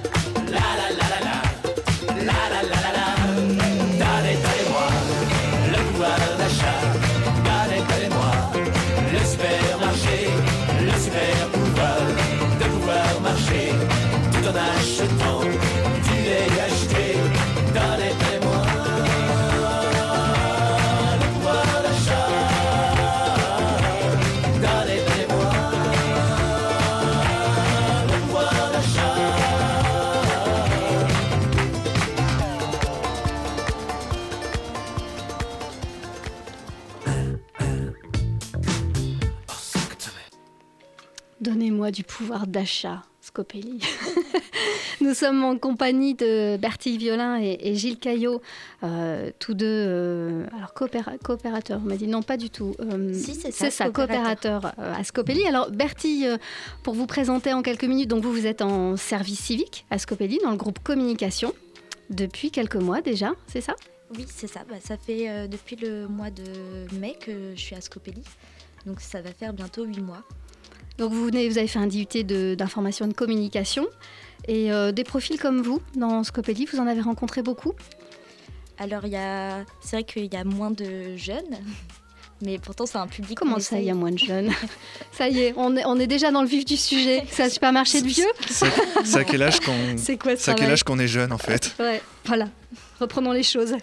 Du 41.93 42.03
pouvoir 42.05 42.47
d'achat, 42.47 43.03
Scopelli. 43.21 43.81
Nous 45.01 45.15
sommes 45.15 45.45
en 45.45 45.59
compagnie 45.59 46.15
de 46.15 46.57
Bertille 46.57 46.97
Violin 46.99 47.39
et, 47.41 47.59
et 47.61 47.75
Gilles 47.75 47.99
Caillot, 47.99 48.41
euh, 48.83 49.31
tous 49.39 49.55
deux 49.55 49.67
euh, 49.67 50.47
alors 50.57 50.73
coopéra- 50.75 51.19
coopérateurs. 51.23 51.81
On 51.85 51.89
m'a 51.89 51.97
dit 51.97 52.07
non, 52.07 52.23
pas 52.23 52.37
du 52.37 52.49
tout. 52.51 52.75
Euh, 52.81 53.13
Si, 53.13 53.35
c'est 53.35 53.51
ça, 53.53 53.71
ça, 53.71 53.91
coopérateur. 53.91 54.61
coopérateurs 54.63 54.75
euh, 54.79 54.95
à 55.01 55.05
Scopelli. 55.05 55.47
Alors 55.47 55.71
Bertille, 55.71 56.29
pour 56.83 56.95
vous 56.95 57.07
présenter 57.07 57.53
en 57.53 57.63
quelques 57.63 57.85
minutes, 57.85 58.09
donc 58.09 58.23
vous 58.25 58.33
vous 58.33 58.47
êtes 58.47 58.63
en 58.63 58.97
service 58.97 59.41
civique 59.41 59.85
à 59.91 59.99
Scopelli 59.99 60.39
dans 60.43 60.51
le 60.51 60.57
groupe 60.57 60.79
communication 60.83 61.53
depuis 62.11 62.51
quelques 62.51 62.77
mois 62.77 63.01
déjà, 63.03 63.33
c'est 63.49 63.61
ça? 63.61 63.75
Oui, 64.17 64.25
c'est 64.33 64.47
ça. 64.47 64.61
Bah, 64.69 64.77
ça 64.83 64.97
fait 64.97 65.49
depuis 65.49 65.77
le 65.77 66.07
mois 66.09 66.31
de 66.31 66.45
mai 66.99 67.17
que 67.21 67.53
je 67.55 67.61
suis 67.61 67.75
à 67.75 67.81
Scopelli. 67.81 68.23
Donc 68.87 69.01
ça 69.01 69.21
va 69.21 69.33
faire 69.33 69.53
bientôt 69.53 69.85
8 69.85 70.01
mois. 70.01 70.23
Donc 70.99 71.13
vous, 71.13 71.25
venez, 71.27 71.49
vous 71.49 71.59
avez 71.59 71.67
fait 71.69 71.79
un 71.79 71.87
DUT 71.87 72.07
d'information 72.57 73.05
et 73.05 73.09
de 73.09 73.15
communication 73.15 73.87
et 74.49 74.73
euh, 74.73 74.93
des 74.93 75.05
profils 75.05 75.39
comme 75.39 75.61
vous 75.61 75.81
dans 75.95 76.23
Scopelli, 76.25 76.67
vous 76.67 76.79
en 76.79 76.87
avez 76.87 77.01
rencontré 77.01 77.43
beaucoup? 77.43 77.73
Alors 78.79 79.05
il 79.07 79.13
y 79.13 79.17
a... 79.17 79.65
c'est 79.81 79.97
vrai 79.97 80.05
qu'il 80.05 80.33
y 80.33 80.37
a 80.37 80.45
moins 80.45 80.71
de 80.71 81.17
jeunes, 81.17 81.57
mais 82.43 82.59
pourtant 82.59 82.87
c'est 82.87 82.99
un 82.99 83.07
public. 83.09 83.39
Comment 83.39 83.59
ça, 83.59 83.79
il 83.79 83.85
y 83.87 83.91
a 83.91 83.95
moins 83.95 84.13
de 84.13 84.19
jeunes? 84.19 84.51
Ça 85.13 85.29
y 85.29 85.41
est, 85.41 85.55
on 85.57 85.75
est, 85.77 85.85
on 85.87 85.99
est 85.99 86.07
déjà 86.07 86.31
dans 86.31 86.43
le 86.43 86.49
vif 86.49 86.65
du 86.67 86.77
sujet. 86.77 87.25
C'est 87.31 87.43
un 87.45 87.49
supermarché 87.49 88.03
de 88.03 88.07
vieux? 88.07 88.27
C'est 88.51 89.19
à 89.19 89.25
quel 89.25 89.43
âge 89.43 89.61
qu'on 89.61 89.73
C'est 89.97 90.19
quoi 90.19 90.37
c'est 90.37 90.51
à 90.51 90.53
ça 90.53 90.55
quel 90.55 90.71
âge 90.71 90.85
qu'on 90.85 90.99
est 90.99 91.09
jeune 91.09 91.33
en 91.33 91.39
fait? 91.39 91.75
Ouais, 91.79 92.03
voilà. 92.27 92.49
Reprenons 93.01 93.33
les 93.33 93.43
choses. 93.43 93.75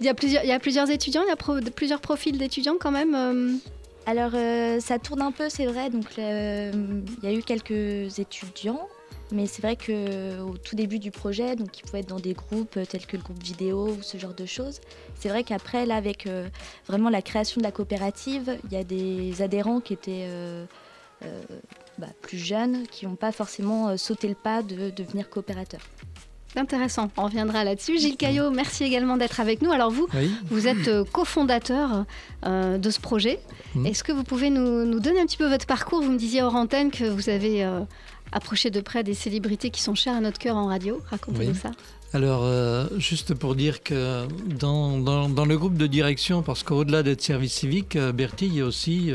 il, 0.00 0.06
y 0.06 0.08
a 0.08 0.14
plusieurs, 0.14 0.44
il 0.44 0.48
y 0.48 0.52
a 0.52 0.58
plusieurs 0.60 0.90
étudiants, 0.90 1.22
il 1.24 1.28
y 1.28 1.32
a 1.32 1.36
pro- 1.36 1.60
plusieurs 1.74 2.00
profils 2.00 2.36
d'étudiants 2.36 2.76
quand 2.78 2.90
même. 2.90 3.58
Alors 4.06 4.32
euh, 4.34 4.80
ça 4.80 4.98
tourne 4.98 5.22
un 5.22 5.32
peu, 5.32 5.48
c'est 5.48 5.66
vrai. 5.66 5.88
Donc 5.90 6.16
il 6.16 7.14
y 7.22 7.26
a 7.26 7.32
eu 7.32 7.42
quelques 7.42 8.18
étudiants, 8.18 8.88
mais 9.30 9.46
c'est 9.46 9.62
vrai 9.62 9.76
que 9.76 10.40
au 10.40 10.56
tout 10.58 10.74
début 10.74 10.98
du 10.98 11.10
projet, 11.12 11.54
donc 11.54 11.78
ils 11.78 11.82
pouvaient 11.82 12.00
être 12.00 12.08
dans 12.08 12.18
des 12.18 12.34
groupes 12.34 12.76
euh, 12.76 12.84
tels 12.84 13.06
que 13.06 13.16
le 13.16 13.22
groupe 13.22 13.42
vidéo 13.42 13.88
ou 13.88 14.02
ce 14.02 14.18
genre 14.18 14.34
de 14.34 14.44
choses. 14.44 14.80
C'est 15.18 15.28
vrai 15.28 15.44
qu'après 15.44 15.86
là, 15.86 15.96
avec 15.96 16.26
euh, 16.26 16.48
vraiment 16.88 17.10
la 17.10 17.22
création 17.22 17.60
de 17.60 17.64
la 17.64 17.72
coopérative, 17.72 18.58
il 18.64 18.72
y 18.72 18.76
a 18.76 18.84
des 18.84 19.40
adhérents 19.40 19.80
qui 19.80 19.92
étaient 19.92 20.26
bah, 21.98 22.08
plus 22.20 22.38
jeunes, 22.38 22.88
qui 22.88 23.06
n'ont 23.06 23.14
pas 23.14 23.30
forcément 23.30 23.96
sauté 23.96 24.26
le 24.26 24.34
pas 24.34 24.62
de 24.62 24.90
devenir 24.90 25.30
coopérateurs. 25.30 25.82
Intéressant, 26.54 27.10
on 27.16 27.24
reviendra 27.24 27.64
là-dessus. 27.64 27.98
Gilles 27.98 28.16
Caillot, 28.18 28.50
merci 28.50 28.84
également 28.84 29.16
d'être 29.16 29.40
avec 29.40 29.62
nous. 29.62 29.72
Alors 29.72 29.90
vous, 29.90 30.06
Oui. 30.14 30.30
vous 30.50 30.66
êtes 30.68 30.88
euh, 30.88 31.02
cofondateur 31.10 32.04
euh, 32.44 32.76
de 32.76 32.90
ce 32.90 33.00
projet. 33.00 33.38
Mhm. 33.74 33.86
Est-ce 33.86 34.04
que 34.04 34.12
vous 34.12 34.22
pouvez 34.22 34.50
nous, 34.50 34.84
nous 34.84 35.00
donner 35.00 35.20
un 35.20 35.24
petit 35.26 35.38
peu 35.38 35.48
votre 35.48 35.66
parcours? 35.66 36.02
Vous 36.02 36.12
me 36.12 36.18
disiez 36.18 36.42
hors 36.42 36.54
antenne 36.54 36.90
que 36.90 37.04
vous 37.04 37.30
avez 37.30 37.64
euh, 37.64 37.80
approché 38.32 38.68
de 38.68 38.82
près 38.82 39.02
des 39.02 39.14
célébrités 39.14 39.70
qui 39.70 39.80
sont 39.80 39.94
chères 39.94 40.14
à 40.16 40.20
notre 40.20 40.38
cœur 40.38 40.56
en 40.56 40.66
radio. 40.66 41.00
Racontez-nous 41.10 41.52
Oui. 41.52 41.58
ça. 41.58 41.70
Alors, 42.12 42.42
euh, 42.44 42.86
juste 42.98 43.32
pour 43.32 43.54
dire 43.54 43.82
que 43.82 44.26
dans, 44.58 44.98
dans- 44.98 45.30
dans 45.30 45.46
le 45.46 45.56
groupe 45.56 45.78
de 45.78 45.86
direction, 45.86 46.42
parce 46.42 46.62
qu'au-delà 46.62 47.02
d'être 47.02 47.22
service 47.22 47.54
civique, 47.54 47.96
Bertille 47.96 48.58
est 48.58 48.62
aussi 48.62 49.10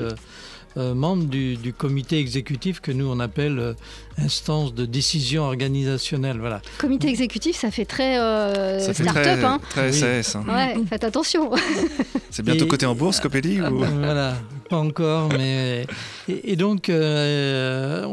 euh, 0.77 0.93
membre 0.93 1.25
du, 1.25 1.55
du 1.57 1.73
comité 1.73 2.19
exécutif 2.19 2.79
que 2.79 2.91
nous 2.91 3.07
on 3.07 3.19
appelle 3.19 3.57
euh, 3.59 3.73
instance 4.19 4.73
de 4.73 4.85
décision 4.85 5.43
organisationnelle. 5.43 6.37
Voilà. 6.39 6.61
Comité 6.77 7.07
exécutif, 7.09 7.55
ça 7.57 7.71
fait 7.71 7.85
très 7.85 8.19
euh, 8.19 8.79
Ça 8.79 8.93
fait 8.93 9.03
start-up. 9.03 9.23
très, 9.23 9.43
hein. 9.43 9.59
très 9.69 9.87
Oui. 9.89 9.93
SAS. 9.93 10.35
hein. 10.35 10.45
Ouais, 10.47 10.75
faites 10.89 11.03
attention. 11.03 11.51
C'est 12.29 12.43
bientôt 12.43 12.65
Et- 12.65 12.67
coté 12.67 12.85
en 12.85 12.93
bourse, 12.95 13.19
Copelli 13.19 13.59
ou... 13.61 13.77
Voilà, 13.79 14.35
pas 14.69 14.77
encore, 14.77 15.29
mais 15.29 15.85
et, 16.27 16.51
et 16.51 16.55
donc 16.55 16.89
euh, 16.89 18.05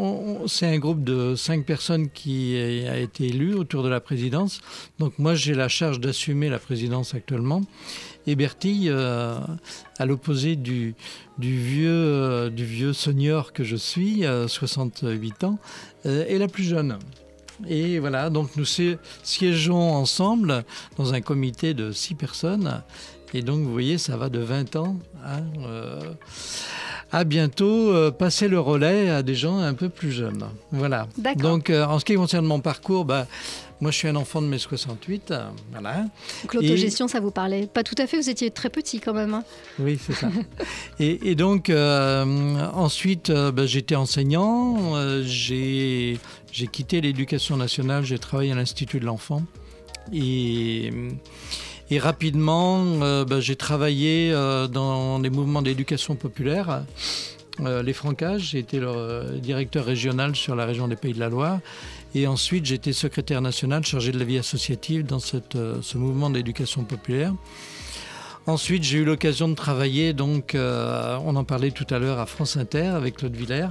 c'est 0.46 0.66
un 0.66 0.78
groupe 0.78 1.02
de 1.04 1.34
cinq 1.34 1.64
personnes 1.66 2.08
qui 2.10 2.56
a 2.88 2.96
été 2.98 3.26
élu 3.26 3.54
autour 3.54 3.82
de 3.82 3.88
la 3.88 4.00
présidence. 4.00 4.60
Donc 4.98 5.18
moi 5.18 5.34
j'ai 5.34 5.54
la 5.54 5.68
charge 5.68 6.00
d'assumer 6.00 6.48
la 6.48 6.58
présidence 6.58 7.14
actuellement. 7.14 7.62
Et 8.26 8.36
Bertille, 8.36 8.88
euh, 8.90 9.38
à 9.98 10.06
l'opposé 10.06 10.56
du, 10.56 10.94
du 11.38 11.58
vieux 11.58 11.90
euh, 11.90 12.50
du 12.50 12.64
vieux 12.64 12.92
senior 12.94 13.52
que 13.52 13.64
je 13.64 13.76
suis, 13.76 14.24
euh, 14.24 14.48
68 14.48 15.44
ans, 15.44 15.58
est 16.06 16.38
la 16.38 16.48
plus 16.48 16.64
jeune. 16.64 16.98
Et 17.68 17.98
voilà, 17.98 18.30
donc 18.30 18.56
nous 18.56 18.64
si- 18.64 18.96
siégeons 19.22 19.92
ensemble 19.94 20.64
dans 20.98 21.14
un 21.14 21.20
comité 21.20 21.72
de 21.74 21.92
six 21.92 22.14
personnes. 22.14 22.82
Et 23.32 23.42
donc, 23.42 23.60
vous 23.62 23.72
voyez, 23.72 23.98
ça 23.98 24.16
va 24.16 24.28
de 24.28 24.38
20 24.38 24.76
ans 24.76 24.96
à, 25.24 25.38
euh, 25.66 26.00
à 27.10 27.24
bientôt 27.24 27.92
passer 28.12 28.46
le 28.48 28.60
relais 28.60 29.10
à 29.10 29.22
des 29.24 29.34
gens 29.34 29.58
un 29.58 29.74
peu 29.74 29.88
plus 29.88 30.12
jeunes. 30.12 30.44
Voilà. 30.70 31.08
Donc, 31.36 31.70
en 31.70 31.98
ce 31.98 32.04
qui 32.04 32.14
concerne 32.14 32.46
mon 32.46 32.60
parcours, 32.60 33.04
bah, 33.04 33.26
moi, 33.84 33.90
je 33.90 33.98
suis 33.98 34.08
un 34.08 34.16
enfant 34.16 34.40
de 34.40 34.46
mai 34.46 34.56
68. 34.56 35.30
euh, 35.30 35.44
voilà. 35.72 36.06
Donc 36.42 36.54
l'autogestion, 36.54 37.06
ça 37.06 37.20
vous 37.20 37.30
parlait 37.30 37.66
pas 37.66 37.82
tout 37.82 37.94
à 37.98 38.06
fait, 38.06 38.16
vous 38.16 38.30
étiez 38.30 38.50
très 38.50 38.70
petit 38.70 38.98
quand 38.98 39.12
même. 39.12 39.34
hein. 39.34 39.44
Oui, 39.78 39.98
c'est 40.02 40.14
ça. 40.14 40.28
et, 40.98 41.30
et 41.30 41.34
donc, 41.34 41.68
euh, 41.68 42.24
ensuite, 42.72 43.28
euh, 43.28 43.52
ben, 43.52 43.66
j'étais 43.66 43.94
enseignant. 43.94 44.94
j'ai 45.26 46.18
quitté 46.72 47.02
l'éducation 47.02 47.58
nationale, 47.58 48.04
j'ai 48.06 48.18
travaillé 48.18 48.52
à 48.52 48.54
l'Institut 48.54 49.00
de 49.00 49.04
l'enfant. 49.04 49.42
Et, 50.14 50.90
et 51.90 51.98
rapidement, 51.98 52.82
euh, 53.02 53.26
ben, 53.26 53.38
j'ai 53.40 53.56
travaillé 53.56 54.32
euh, 54.32 54.66
dans 54.66 55.18
les 55.18 55.28
mouvements 55.28 55.60
d'éducation 55.60 56.14
populaire. 56.16 56.84
euh, 57.60 57.82
les 57.82 57.92
Francages, 57.92 58.48
j'ai 58.52 58.60
été 58.60 58.80
leur 58.80 58.96
directeur 59.34 59.84
régional 59.84 60.34
sur 60.34 60.56
la 60.56 60.64
région 60.64 60.88
des 60.88 60.96
Pays 60.96 61.12
de 61.12 61.20
la 61.20 61.28
Loire. 61.28 61.58
Et 62.14 62.26
ensuite, 62.26 62.64
j'étais 62.64 62.92
secrétaire 62.92 63.40
national 63.40 63.84
chargé 63.84 64.12
de 64.12 64.18
la 64.18 64.24
vie 64.24 64.38
associative 64.38 65.04
dans 65.04 65.18
cette, 65.18 65.56
euh, 65.56 65.78
ce 65.82 65.98
mouvement 65.98 66.30
d'éducation 66.30 66.84
populaire. 66.84 67.32
Ensuite, 68.46 68.84
j'ai 68.84 68.98
eu 68.98 69.04
l'occasion 69.04 69.48
de 69.48 69.54
travailler, 69.54 70.12
donc, 70.12 70.54
euh, 70.54 71.18
on 71.24 71.34
en 71.34 71.44
parlait 71.44 71.70
tout 71.70 71.86
à 71.90 71.98
l'heure, 71.98 72.20
à 72.20 72.26
France 72.26 72.56
Inter 72.56 72.88
avec 72.88 73.16
Claude 73.16 73.34
Villers, 73.34 73.68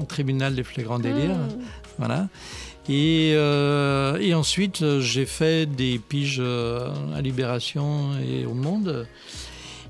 au 0.00 0.04
tribunal 0.04 0.54
des 0.54 0.62
flagrants 0.62 1.00
délires. 1.00 1.36
Voilà. 1.98 2.28
Et, 2.88 3.32
euh, 3.34 4.16
et 4.18 4.34
ensuite, 4.34 5.00
j'ai 5.00 5.26
fait 5.26 5.66
des 5.66 5.98
piges 5.98 6.40
à 6.40 7.20
Libération 7.20 8.10
et 8.18 8.46
au 8.46 8.54
Monde. 8.54 9.06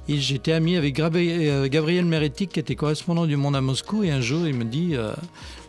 Et 0.06 0.18
j'étais 0.18 0.52
ami 0.52 0.76
avec 0.76 0.94
Gabriel 0.94 2.04
Meretic, 2.04 2.50
qui 2.50 2.60
était 2.60 2.74
correspondant 2.74 3.24
du 3.24 3.36
Monde 3.36 3.56
à 3.56 3.62
Moscou. 3.62 4.04
Et 4.04 4.10
un 4.10 4.20
jour, 4.20 4.46
il 4.46 4.54
me 4.54 4.64
dit 4.64 4.90
euh, 4.94 5.12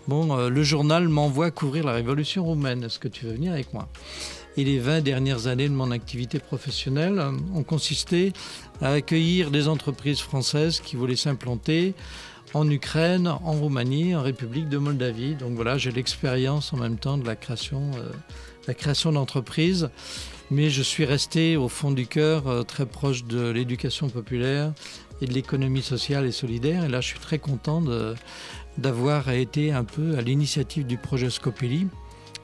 Bon, 0.07 0.37
euh, 0.37 0.49
le 0.49 0.63
journal 0.63 1.07
m'envoie 1.07 1.49
couvrir 1.51 1.83
la 1.85 1.93
révolution 1.93 2.43
roumaine. 2.45 2.83
Est-ce 2.83 2.99
que 2.99 3.07
tu 3.07 3.25
veux 3.25 3.33
venir 3.33 3.53
avec 3.53 3.73
moi? 3.73 3.87
Et 4.57 4.63
les 4.63 4.77
20 4.79 5.01
dernières 5.01 5.47
années 5.47 5.67
de 5.67 5.73
mon 5.73 5.89
activité 5.91 6.37
professionnelle 6.39 7.17
euh, 7.19 7.31
ont 7.55 7.63
consisté 7.63 8.31
à 8.81 8.91
accueillir 8.91 9.49
des 9.49 9.67
entreprises 9.67 10.19
françaises 10.19 10.79
qui 10.79 10.95
voulaient 10.95 11.15
s'implanter 11.15 11.95
en 12.53 12.69
Ukraine, 12.69 13.27
en 13.27 13.51
Roumanie, 13.53 14.15
en 14.15 14.21
République 14.21 14.69
de 14.69 14.77
Moldavie. 14.77 15.33
Donc 15.35 15.55
voilà, 15.55 15.77
j'ai 15.79 15.91
l'expérience 15.91 16.71
en 16.71 16.77
même 16.77 16.97
temps 16.97 17.17
de 17.17 17.25
la 17.25 17.35
création, 17.35 17.89
euh, 17.95 19.11
d'entreprises. 19.11 19.89
Mais 20.51 20.69
je 20.69 20.83
suis 20.83 21.05
resté 21.05 21.57
au 21.57 21.67
fond 21.67 21.89
du 21.89 22.05
cœur 22.05 22.63
très 22.67 22.85
proche 22.85 23.23
de 23.25 23.49
l'éducation 23.49 24.09
populaire 24.09 24.73
et 25.21 25.25
de 25.25 25.33
l'économie 25.33 25.81
sociale 25.81 26.25
et 26.27 26.31
solidaire. 26.31 26.83
Et 26.83 26.87
là, 26.87 27.01
je 27.01 27.07
suis 27.07 27.19
très 27.19 27.39
content 27.39 27.81
de- 27.81 28.13
d'avoir 28.77 29.29
été 29.29 29.71
un 29.71 29.83
peu 29.83 30.17
à 30.17 30.21
l'initiative 30.21 30.85
du 30.85 30.97
projet 30.97 31.29
Scopelli, 31.29 31.87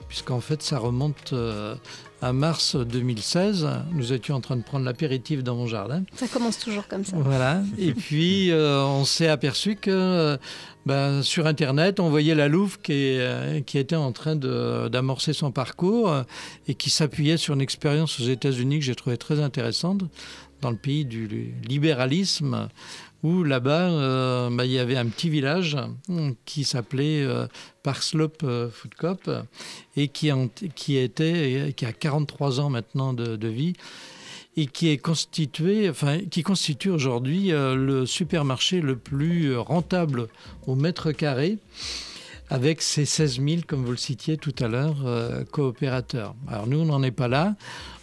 puisqu'en 0.07 0.41
fait, 0.41 0.61
ça 0.61 0.77
remonte 0.77 1.31
euh, 1.31 1.75
à 2.21 2.33
mars 2.33 2.75
2016. 2.75 3.67
Nous 3.93 4.11
étions 4.11 4.35
en 4.35 4.41
train 4.41 4.57
de 4.57 4.61
prendre 4.61 4.83
l'apéritif 4.83 5.43
dans 5.43 5.55
mon 5.55 5.67
jardin. 5.67 6.03
Ça 6.15 6.27
commence 6.27 6.59
toujours 6.59 6.88
comme 6.88 7.05
ça. 7.05 7.15
Voilà. 7.17 7.63
Et 7.77 7.93
puis, 7.93 8.51
euh, 8.51 8.83
on 8.83 9.05
s'est 9.05 9.29
aperçu 9.29 9.77
que 9.77 9.89
euh, 9.89 10.38
ben, 10.85 11.21
sur 11.21 11.47
Internet, 11.47 12.00
on 12.00 12.09
voyait 12.09 12.35
la 12.35 12.50
Louve 12.50 12.79
qui, 12.81 13.19
qui 13.65 13.77
était 13.77 13.95
en 13.95 14.11
train 14.11 14.35
d'amorcer 14.35 15.31
son 15.31 15.51
parcours 15.51 16.13
et 16.67 16.75
qui 16.75 16.89
s'appuyait 16.89 17.38
sur 17.38 17.53
une 17.53 17.61
expérience 17.61 18.19
aux 18.19 18.25
États-Unis 18.25 18.79
que 18.79 18.85
j'ai 18.85 18.95
trouvée 18.95 19.17
très 19.17 19.39
intéressante 19.39 20.01
dans 20.59 20.71
le 20.71 20.77
pays 20.77 21.05
du 21.05 21.53
libéralisme 21.67 22.67
où 23.23 23.43
là-bas, 23.43 23.91
euh, 23.91 24.49
ben, 24.51 24.63
il 24.63 24.71
y 24.71 24.79
avait 24.79 24.97
un 24.97 25.05
petit 25.05 25.29
village 25.29 25.77
hum, 26.09 26.35
qui 26.45 26.63
s'appelait 26.63 27.23
euh, 27.23 27.47
Park 27.83 28.03
Slope 28.03 28.41
euh, 28.43 28.69
Food 28.69 28.95
Coop 28.95 29.29
et 29.95 30.07
qui, 30.07 30.29
était, 30.97 31.73
qui 31.75 31.85
a 31.85 31.93
43 31.93 32.59
ans 32.59 32.69
maintenant 32.69 33.13
de, 33.13 33.47
vie 33.47 33.73
et 34.57 34.65
qui 34.65 34.89
est 34.89 34.97
constitué, 34.97 35.89
enfin, 35.89 36.19
qui 36.19 36.43
constitue 36.43 36.89
aujourd'hui 36.89 37.51
euh, 37.51 37.75
le 37.75 38.05
supermarché 38.05 38.81
le 38.81 38.97
plus 38.97 39.55
rentable 39.55 40.27
au 40.67 40.75
mètre 40.75 41.12
carré, 41.12 41.57
avec 42.49 42.81
ses 42.81 43.05
16 43.05 43.39
000, 43.41 43.62
comme 43.65 43.86
vous 43.86 43.91
le 43.91 43.97
citiez 43.97 44.36
tout 44.36 44.53
à 44.60 44.67
l'heure, 44.67 44.97
euh, 45.05 45.45
coopérateurs. 45.45 46.36
Alors 46.49 46.67
nous, 46.67 46.79
on 46.79 46.86
n'en 46.86 47.01
est 47.01 47.12
pas 47.12 47.29
là. 47.29 47.55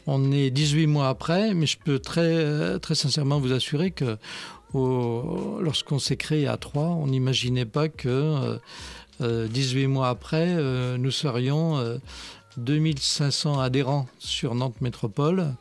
On 0.06 0.32
est 0.32 0.48
18 0.48 0.86
mois 0.86 1.10
après, 1.10 1.52
mais 1.52 1.66
je 1.66 1.76
peux 1.76 1.98
très, 1.98 2.22
euh, 2.22 2.78
très 2.78 2.94
sincèrement 2.94 3.40
vous 3.40 3.52
assurer 3.52 3.90
que 3.90 4.16
lorsqu'on 4.74 5.98
s'est 5.98 6.16
créé 6.16 6.46
à 6.46 6.56
Troyes, 6.56 6.88
on 6.88 7.06
n'imaginait 7.06 7.64
pas 7.64 7.88
que 7.88 8.08
euh, 8.08 8.58
euh, 9.20 9.48
18 9.48 9.86
mois 9.88 10.08
après, 10.08 10.46
euh, 10.48 10.96
nous 10.96 11.10
serions 11.10 11.78
euh, 11.78 11.98
2500 12.58 13.58
adhérents 13.58 14.06
sur 14.18 14.54
Nantes 14.54 14.80
Métropole, 14.80 15.54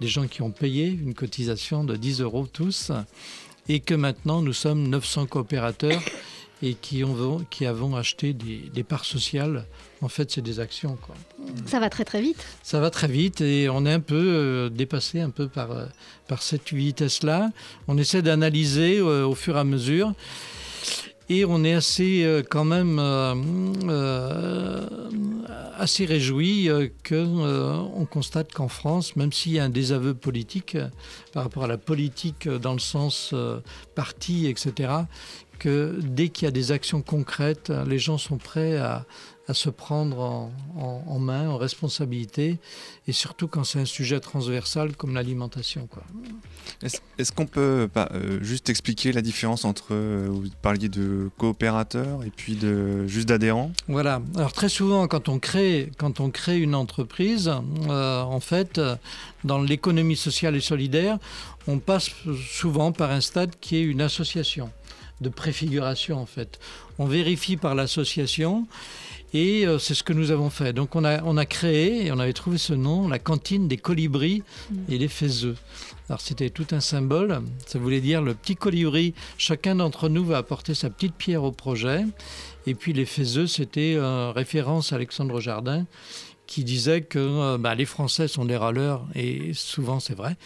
des 0.00 0.08
gens 0.08 0.26
qui 0.26 0.42
ont 0.42 0.50
payé 0.50 0.88
une 0.88 1.14
cotisation 1.14 1.84
de 1.84 1.96
10 1.96 2.22
euros 2.22 2.46
tous, 2.52 2.90
et 3.68 3.80
que 3.80 3.94
maintenant 3.94 4.42
nous 4.42 4.52
sommes 4.52 4.88
900 4.88 5.26
coopérateurs 5.26 6.00
et 6.64 6.74
qui, 6.74 7.04
ont, 7.04 7.44
qui 7.50 7.66
avons 7.66 7.94
acheté 7.94 8.32
des, 8.32 8.70
des 8.72 8.82
parts 8.82 9.04
sociales. 9.04 9.66
En 10.00 10.08
fait, 10.08 10.30
c'est 10.30 10.40
des 10.40 10.60
actions. 10.60 10.96
Quoi. 11.00 11.14
Ça 11.66 11.78
va 11.78 11.90
très 11.90 12.04
très 12.04 12.22
vite. 12.22 12.44
Ça 12.62 12.80
va 12.80 12.90
très 12.90 13.06
vite 13.06 13.42
et 13.42 13.68
on 13.68 13.84
est 13.84 13.92
un 13.92 14.00
peu 14.00 14.14
euh, 14.16 14.68
dépassé 14.70 15.20
un 15.20 15.30
peu 15.30 15.46
par, 15.46 15.72
euh, 15.72 15.86
par 16.26 16.42
cette 16.42 16.72
vitesse-là. 16.72 17.50
On 17.86 17.98
essaie 17.98 18.22
d'analyser 18.22 18.98
euh, 18.98 19.26
au 19.26 19.34
fur 19.34 19.56
et 19.56 19.60
à 19.60 19.64
mesure. 19.64 20.14
Et 21.30 21.46
on 21.46 21.64
est 21.64 21.72
assez 21.72 22.22
euh, 22.24 22.42
quand 22.48 22.64
même 22.64 22.98
assez 25.76 26.04
réjoui 26.04 26.68
euh, 26.68 26.88
que 27.02 27.14
euh, 27.14 27.76
on 27.94 28.04
constate 28.04 28.52
qu'en 28.52 28.68
France, 28.68 29.16
même 29.16 29.32
s'il 29.32 29.52
y 29.52 29.58
a 29.58 29.64
un 29.64 29.70
désaveu 29.70 30.12
politique 30.12 30.76
par 31.32 31.44
rapport 31.44 31.64
à 31.64 31.66
la 31.66 31.78
politique 31.78 32.46
dans 32.46 32.74
le 32.74 32.78
sens 32.78 33.34
parti, 33.94 34.46
etc., 34.46 34.92
que 35.58 35.98
dès 36.02 36.28
qu'il 36.28 36.46
y 36.46 36.48
a 36.48 36.52
des 36.52 36.72
actions 36.72 37.02
concrètes, 37.02 37.72
les 37.86 37.98
gens 37.98 38.18
sont 38.18 38.38
prêts 38.38 38.76
à, 38.76 39.04
à 39.46 39.54
se 39.54 39.68
prendre 39.70 40.18
en, 40.20 40.52
en- 40.76 41.04
en 41.06 41.18
main, 41.18 41.48
en 41.48 41.56
responsabilité, 41.58 42.58
et 43.06 43.12
surtout 43.12 43.46
quand 43.46 43.62
c'est 43.64 43.78
un 43.78 43.84
sujet 43.84 44.18
transversal 44.20 44.96
comme 44.96 45.14
l'alimentation. 45.14 45.86
Est-ce 47.18 47.30
qu'on 47.32 47.46
peut 47.46 47.88
bah, 47.94 48.08
euh, 48.14 48.42
juste 48.42 48.68
expliquer 48.70 49.12
la 49.12 49.20
différence 49.22 49.64
entre, 49.64 49.88
euh, 49.92 50.28
vous 50.30 50.44
parliez 50.62 50.88
de 50.88 51.30
coopérateurs 51.38 52.24
et 52.24 52.30
puis 52.30 52.54
de 52.56 53.06
juste 53.06 53.28
d'adhérents? 53.28 53.70
Voilà. 53.86 54.20
Alors 54.34 54.52
très 54.52 54.68
souvent, 54.70 55.06
quand 55.08 55.28
on 55.28 55.38
crée, 55.38 55.90
quand 55.98 56.20
on 56.20 56.30
crée 56.30 56.58
une 56.58 56.74
entreprise, 56.74 57.50
euh, 57.88 58.22
en 58.22 58.40
fait, 58.40 58.80
dans 59.44 59.60
l'économie 59.60 60.16
sociale 60.16 60.56
et 60.56 60.60
solidaire, 60.60 61.18
on 61.66 61.78
passe 61.78 62.10
souvent 62.50 62.92
par 62.92 63.10
un 63.10 63.20
stade 63.20 63.52
qui 63.60 63.76
est 63.76 63.82
une 63.82 64.00
association 64.00 64.70
de 65.20 65.28
préfiguration, 65.28 66.18
en 66.18 66.26
fait. 66.26 66.58
On 66.98 67.06
vérifie 67.06 67.56
par 67.56 67.74
l'association. 67.74 68.66
Et 69.34 69.66
euh, 69.66 69.80
c'est 69.80 69.94
ce 69.94 70.04
que 70.04 70.12
nous 70.12 70.30
avons 70.30 70.48
fait. 70.48 70.72
Donc 70.72 70.94
on 70.94 71.04
a, 71.04 71.20
on 71.24 71.36
a 71.36 71.44
créé, 71.44 72.06
et 72.06 72.12
on 72.12 72.20
avait 72.20 72.32
trouvé 72.32 72.56
ce 72.56 72.72
nom, 72.72 73.08
la 73.08 73.18
cantine 73.18 73.66
des 73.66 73.76
colibris 73.76 74.44
et 74.88 74.96
les 74.96 75.08
faiseux. 75.08 75.56
Alors 76.08 76.20
c'était 76.20 76.50
tout 76.50 76.68
un 76.70 76.78
symbole. 76.78 77.42
Ça 77.66 77.80
voulait 77.80 78.00
dire 78.00 78.22
le 78.22 78.34
petit 78.34 78.54
colibri, 78.54 79.12
chacun 79.36 79.74
d'entre 79.74 80.08
nous 80.08 80.24
va 80.24 80.38
apporter 80.38 80.74
sa 80.74 80.88
petite 80.88 81.14
pierre 81.14 81.42
au 81.42 81.50
projet. 81.50 82.04
Et 82.68 82.74
puis 82.74 82.92
les 82.92 83.06
faiseux, 83.06 83.48
c'était 83.48 83.94
euh, 83.96 84.30
référence 84.30 84.92
à 84.92 84.96
Alexandre 84.96 85.40
Jardin 85.40 85.84
qui 86.54 86.62
disait 86.62 87.00
que 87.00 87.18
euh, 87.18 87.58
bah, 87.58 87.74
les 87.74 87.84
Français 87.84 88.28
sont 88.28 88.44
des 88.44 88.56
râleurs, 88.56 89.04
et 89.16 89.52
souvent 89.54 89.98
c'est 89.98 90.14
vrai, 90.14 90.36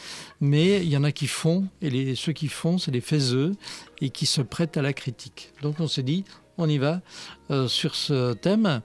mais 0.40 0.78
il 0.78 0.88
y 0.88 0.96
en 0.96 1.04
a 1.04 1.12
qui 1.12 1.26
font, 1.26 1.66
et 1.82 1.90
les, 1.90 2.14
ceux 2.14 2.32
qui 2.32 2.48
font, 2.48 2.78
c'est 2.78 2.90
les 2.90 3.02
faiseux, 3.02 3.52
et 4.00 4.08
qui 4.08 4.24
se 4.24 4.40
prêtent 4.40 4.78
à 4.78 4.82
la 4.82 4.94
critique. 4.94 5.52
Donc 5.60 5.80
on 5.80 5.86
s'est 5.86 6.02
dit, 6.02 6.24
on 6.56 6.66
y 6.66 6.78
va 6.78 7.02
euh, 7.50 7.68
sur 7.68 7.94
ce 7.94 8.32
thème. 8.32 8.80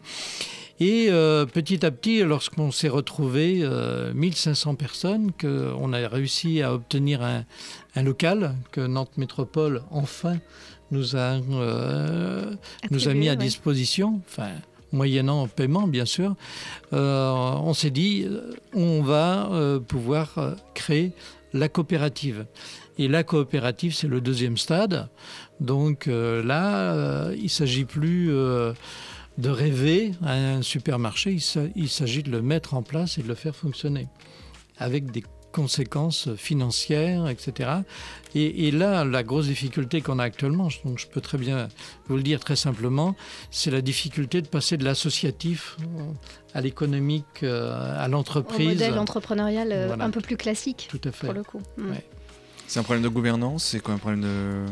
Et 0.81 1.07
euh, 1.11 1.45
petit 1.45 1.85
à 1.85 1.91
petit, 1.91 2.23
lorsqu'on 2.23 2.71
s'est 2.71 2.89
retrouvé 2.89 3.61
euh, 3.61 4.13
1500 4.13 4.75
personnes, 4.75 5.31
qu'on 5.39 5.93
a 5.93 6.07
réussi 6.09 6.61
à 6.61 6.73
obtenir 6.73 7.21
un, 7.21 7.45
un 7.95 8.03
local, 8.03 8.53
que 8.73 8.81
Nantes 8.81 9.17
Métropole, 9.17 9.81
enfin, 9.91 10.39
nous 10.91 11.15
a, 11.15 11.39
nous 12.91 13.07
a 13.07 13.13
mis 13.13 13.29
à 13.29 13.37
disposition, 13.37 14.21
enfin, 14.27 14.49
moyennant 14.93 15.47
paiement, 15.47 15.87
bien 15.87 16.05
sûr, 16.05 16.35
euh, 16.93 17.31
on 17.31 17.73
s'est 17.73 17.89
dit, 17.89 18.25
euh, 18.25 18.53
on 18.73 19.01
va 19.01 19.49
euh, 19.51 19.79
pouvoir 19.79 20.55
créer 20.73 21.11
la 21.51 21.67
coopérative. 21.67 22.45
Et 22.97 23.07
la 23.07 23.23
coopérative, 23.23 23.93
c'est 23.93 24.07
le 24.07 24.21
deuxième 24.21 24.57
stade. 24.57 25.09
Donc 25.59 26.05
là, 26.07 27.31
il 27.35 27.43
ne 27.43 27.47
s'agit 27.47 27.85
plus 27.85 28.27
de 28.27 29.49
rêver 29.49 30.11
un 30.21 30.61
supermarché, 30.61 31.37
il 31.75 31.89
s'agit 31.89 32.21
de 32.21 32.29
le 32.29 32.41
mettre 32.41 32.75
en 32.75 32.83
place 32.83 33.17
et 33.17 33.23
de 33.23 33.27
le 33.27 33.35
faire 33.35 33.55
fonctionner 33.55 34.07
avec 34.77 35.11
des 35.11 35.23
conséquences 35.53 36.27
financières, 36.35 37.29
etc. 37.29 37.69
Et, 38.35 38.67
et 38.67 38.71
là, 38.71 39.05
la 39.05 39.23
grosse 39.23 39.45
difficulté 39.45 40.01
qu'on 40.01 40.19
a 40.19 40.23
actuellement, 40.23 40.67
donc 40.83 40.99
je 40.99 41.07
peux 41.07 41.21
très 41.21 41.37
bien 41.37 41.69
vous 42.07 42.17
le 42.17 42.23
dire 42.23 42.39
très 42.41 42.57
simplement, 42.57 43.15
c'est 43.51 43.71
la 43.71 43.81
difficulté 43.81 44.41
de 44.41 44.47
passer 44.47 44.75
de 44.75 44.83
l'associatif 44.83 45.77
à 46.53 46.59
l'économique, 46.61 47.43
euh, 47.43 47.97
à 48.03 48.07
Au 48.07 48.11
l'entreprise. 48.11 48.67
modèle 48.69 48.99
entrepreneurial 48.99 49.69
euh, 49.71 49.87
Voilà. 49.87 50.03
un 50.05 50.09
peu 50.09 50.19
plus 50.21 50.35
classique, 50.37 50.87
Tout 50.89 51.01
à 51.07 51.11
fait. 51.11 51.27
pour 51.27 51.33
le 51.35 51.43
coup. 51.43 51.61
Mm. 51.77 51.91
Ouais. 51.91 52.03
C'est 52.67 52.79
un 52.79 52.83
problème 52.83 53.03
de 53.03 53.09
gouvernance 53.09 53.63
C'est 53.65 53.79
quoi 53.79 53.93
un 53.93 53.97
problème 53.99 54.21
de. 54.21 54.65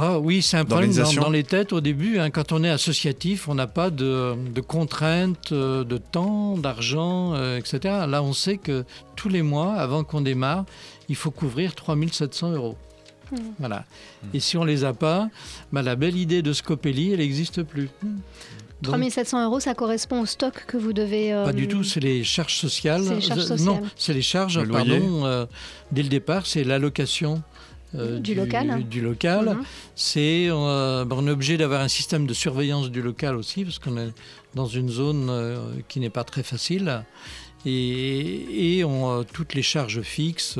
Ah 0.00 0.18
oui, 0.20 0.42
c'est 0.42 0.56
un 0.56 0.64
problème 0.64 0.92
dans, 0.92 1.30
les 1.30 1.42
têtes 1.42 1.72
au 1.72 1.80
début. 1.80 2.18
hein. 2.18 2.30
quand 2.30 2.52
on 2.52 2.62
est 2.62 2.70
associatif, 2.70 3.48
on 3.48 3.54
n'a 3.54 3.66
pas 3.66 3.90
de, 3.90 4.34
de 4.54 4.60
contraintes 4.60 5.50
euh, 5.52 5.82
de 5.84 5.98
temps, 5.98 6.56
d'argent, 6.56 7.34
euh, 7.34 7.58
etc. 7.58 7.78
Là, 8.08 8.22
on 8.22 8.32
sait 8.32 8.58
que 8.58 8.84
tous 9.16 9.28
les 9.28 9.42
mois, 9.42 9.74
avant 9.74 10.04
qu'on 10.04 10.20
démarre, 10.20 10.64
il 11.08 11.16
faut 11.16 11.30
couvrir 11.32 11.74
3700 11.74 12.52
euros. 12.52 12.76
Hmm. 13.32 13.36
Voilà. 13.58 13.84
Et 14.32 14.40
si 14.40 14.56
on 14.56 14.64
les 14.64 14.84
a 14.84 14.92
pas, 14.92 15.28
bah, 15.72 15.82
la 15.82 15.96
belle 15.96 16.16
idée 16.16 16.42
de 16.42 16.52
Scopelli, 16.52 17.12
elle 17.12 17.18
n'existe 17.18 17.62
plus. 17.62 17.90
Donc, 18.80 18.92
3700 18.92 19.44
euros, 19.44 19.58
ça 19.58 19.74
correspond 19.74 20.20
au 20.20 20.26
stock 20.26 20.64
que 20.66 20.76
vous 20.76 20.92
devez. 20.92 21.32
euh, 21.32 21.44
pas 21.44 21.52
du 21.52 21.66
tout, 21.66 21.82
c'est 21.82 21.98
les 22.00 22.22
charges 22.22 22.54
sociales. 22.54 23.02
C'est 23.04 23.14
les 23.16 23.20
charges 23.20 23.40
sociales. 23.40 23.66
Non, 23.66 23.82
c'est 23.96 24.14
les 24.14 24.22
charges, 24.22 24.58
Le 24.58 24.64
loyer. 24.66 25.00
pardon, 25.00 25.26
euh, 25.26 25.46
dès 25.90 26.04
le 26.04 26.08
départ, 26.08 26.46
c'est 26.46 26.62
l'allocation. 26.62 27.42
Euh, 27.94 28.18
Du 28.18 28.34
local. 28.34 28.84
Du 28.88 29.00
local. 29.00 29.44
Mhm. 29.46 29.64
C'est, 29.94 30.46
euh, 30.48 31.04
ben, 31.04 31.16
on 31.18 31.26
est 31.26 31.30
obligé 31.30 31.56
d'avoir 31.56 31.80
un 31.80 31.88
système 31.88 32.26
de 32.26 32.34
surveillance 32.34 32.90
du 32.90 33.02
local 33.02 33.36
aussi, 33.36 33.64
parce 33.64 33.78
qu'on 33.78 33.96
est 33.96 34.12
dans 34.54 34.66
une 34.66 34.88
zone 34.88 35.28
euh, 35.30 35.58
qui 35.88 36.00
n'est 36.00 36.10
pas 36.10 36.24
très 36.24 36.42
facile. 36.42 37.04
Et, 37.66 38.78
et 38.78 38.84
on, 38.84 39.24
toutes 39.24 39.54
les 39.54 39.62
charges 39.62 40.02
fixes, 40.02 40.58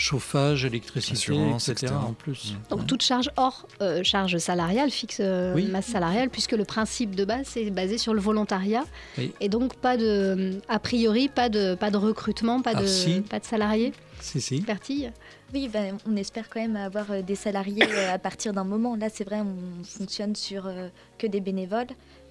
chauffage, 0.00 0.64
électricité, 0.64 1.12
Assurance, 1.12 1.68
etc. 1.68 1.86
etc. 1.92 2.00
en 2.08 2.12
plus. 2.14 2.54
Donc 2.70 2.86
toute 2.86 3.02
charge 3.02 3.30
hors 3.36 3.66
euh, 3.82 4.02
charge 4.02 4.38
salariale, 4.38 4.90
fixe 4.90 5.18
euh, 5.20 5.54
Oui. 5.54 5.66
masse 5.66 5.86
salariale, 5.86 6.30
puisque 6.30 6.52
le 6.52 6.64
principe 6.64 7.14
de 7.14 7.24
base 7.24 7.46
c'est 7.46 7.70
basé 7.70 7.98
sur 7.98 8.14
le 8.14 8.20
volontariat 8.20 8.84
Oui. 9.18 9.32
et 9.40 9.48
donc 9.48 9.74
pas 9.76 9.96
de, 9.96 10.58
a 10.68 10.78
priori 10.78 11.28
pas 11.28 11.48
de 11.48 11.74
pas 11.74 11.90
de 11.90 11.96
recrutement, 11.98 12.62
pas 12.62 12.72
Ah, 12.74 12.80
de 12.82 12.86
si. 12.86 13.20
pas 13.20 13.38
de 13.40 13.44
salariés. 13.44 13.92
Si, 14.20 14.40
si. 14.40 14.60
Bertille 14.60 15.12
Oui, 15.54 15.68
ben, 15.68 15.96
on 16.06 16.14
espère 16.16 16.48
quand 16.50 16.60
même 16.60 16.76
avoir 16.76 17.10
euh, 17.10 17.22
des 17.22 17.34
salariés 17.36 17.82
à 18.12 18.18
partir 18.18 18.52
d'un 18.52 18.64
moment. 18.64 18.94
Là, 18.96 19.08
c'est 19.12 19.24
vrai, 19.24 19.40
on 19.40 19.82
fonctionne 19.82 20.36
sur 20.36 20.66
euh, 20.66 20.88
que 21.16 21.26
des 21.26 21.40
bénévoles, 21.40 21.86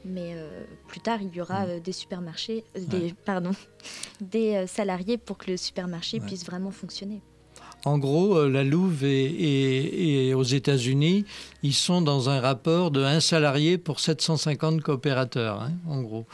mais 0.06 0.34
euh, 0.36 0.64
plus 0.88 1.00
tard, 1.00 1.18
il 1.22 1.36
y 1.36 1.42
aura 1.42 1.66
euh, 1.66 1.80
des 1.80 1.92
supermarchés, 1.92 2.64
euh, 2.78 2.82
des, 2.86 3.16
pardon, 3.26 3.54
des 4.22 4.54
euh, 4.56 4.68
salariés 4.68 5.18
pour 5.18 5.40
que 5.40 5.50
le 5.50 5.58
supermarché 5.58 6.20
Ouais. 6.20 6.26
puisse 6.28 6.46
vraiment 6.46 6.70
fonctionner. 6.72 7.22
En 7.86 7.98
gros, 7.98 8.38
euh, 8.38 8.50
la 8.50 8.64
Louve 8.64 9.04
et, 9.06 9.26
et- 9.26 10.28
et 10.28 10.34
aux 10.34 10.44
États-Unis, 10.44 11.26
ils 11.64 11.74
sont 11.74 12.02
dans 12.02 12.30
un 12.30 12.40
rapport 12.42 12.92
de 12.92 13.02
un 13.04 13.20
salarié 13.22 13.78
pour 13.78 14.00
750 14.00 14.82
coopérateurs, 14.82 15.62
hein, 15.62 15.72
en 15.88 16.02
gros. 16.02 16.26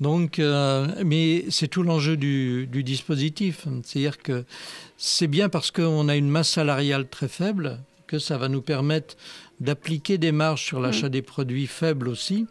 Donc, 0.00 0.38
euh, 0.40 0.88
mais 1.04 1.44
c'est 1.50 1.68
tout 1.68 1.84
l'enjeu 1.84 2.16
du, 2.16 2.66
du 2.66 2.82
dispositif. 2.82 3.66
C'est-à-dire 3.84 4.18
que 4.18 4.44
c'est 4.96 5.28
bien 5.28 5.48
parce 5.48 5.70
qu'on 5.70 6.08
a 6.08 6.16
une 6.16 6.28
masse 6.28 6.48
salariale 6.50 7.06
très 7.08 7.28
faible 7.28 7.78
que 8.08 8.18
ça 8.18 8.36
va 8.36 8.48
nous 8.48 8.62
permettre 8.62 9.16
d'appliquer 9.60 10.18
des 10.18 10.32
marges 10.32 10.64
sur 10.64 10.80
l'achat 10.80 11.08
des 11.08 11.22
produits 11.22 11.68
faibles 11.68 12.08
aussi. 12.08 12.46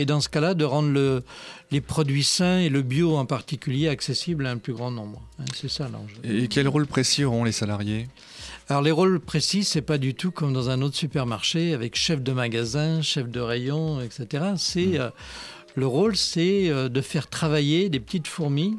Et 0.00 0.06
dans 0.06 0.22
ce 0.22 0.30
cas-là, 0.30 0.54
de 0.54 0.64
rendre 0.64 0.88
le- 0.90 1.22
les 1.70 1.82
produits 1.82 2.24
sains 2.24 2.58
et 2.60 2.70
le 2.70 2.80
bio 2.80 3.16
en 3.18 3.26
particulier 3.26 3.86
accessibles 3.88 4.46
à 4.46 4.50
un 4.50 4.56
plus 4.56 4.72
grand 4.72 4.90
nombre. 4.90 5.20
hein. 5.38 5.44
C'est 5.54 5.68
ça 5.70 5.90
l'enjeu. 5.92 6.16
Et 6.24 6.48
quel 6.48 6.66
rôle 6.68 6.86
précis 6.86 7.22
auront 7.22 7.44
les 7.44 7.52
salariés? 7.52 8.08
Alors 8.70 8.80
les 8.80 8.92
rôles 8.92 9.20
précis, 9.20 9.62
c'est 9.62 9.82
pas 9.82 9.98
du 9.98 10.14
tout 10.14 10.30
comme 10.30 10.54
dans 10.54 10.70
un 10.70 10.80
autre 10.80 10.96
supermarché 10.96 11.74
avec 11.74 11.96
chef 11.96 12.22
de 12.22 12.32
magasin, 12.32 13.02
chef 13.02 13.28
de 13.28 13.40
rayon, 13.40 14.00
etc. 14.00 14.54
C'est 14.56 14.98
euh, 14.98 15.10
le 15.74 15.86
rôle, 15.86 16.16
c'est 16.16 16.70
euh, 16.70 16.88
de 16.88 17.00
faire 17.02 17.26
travailler 17.28 17.90
des 17.90 18.00
petites 18.00 18.26
fourmis, 18.28 18.78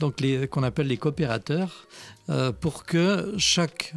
donc 0.00 0.20
les 0.22 0.48
qu'on 0.48 0.62
appelle 0.62 0.86
les 0.86 0.96
coopérateurs, 0.96 1.86
euh, 2.30 2.52
pour 2.52 2.84
que 2.86 3.34
chaque 3.36 3.92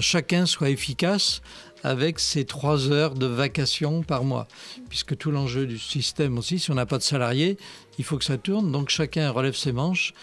chacun 0.00 0.44
soit 0.46 0.68
efficace 0.70 1.40
avec 1.82 2.18
ses 2.18 2.44
trois 2.44 2.90
heures 2.90 3.14
de 3.14 3.26
vacation 3.26 4.02
par 4.02 4.24
mois. 4.24 4.48
Puisque 4.88 5.16
tout 5.16 5.30
l'enjeu 5.30 5.66
du 5.66 5.78
système 5.78 6.38
aussi, 6.38 6.58
si 6.58 6.70
on 6.70 6.74
n'a 6.74 6.86
pas 6.86 6.98
de 6.98 7.02
salariés, 7.02 7.56
il 7.98 8.04
faut 8.04 8.18
que 8.18 8.24
ça 8.24 8.38
tourne. 8.38 8.70
Donc 8.72 8.88
chacun 8.88 9.30
relève 9.30 9.56
ses 9.56 9.72
manches 9.72 10.14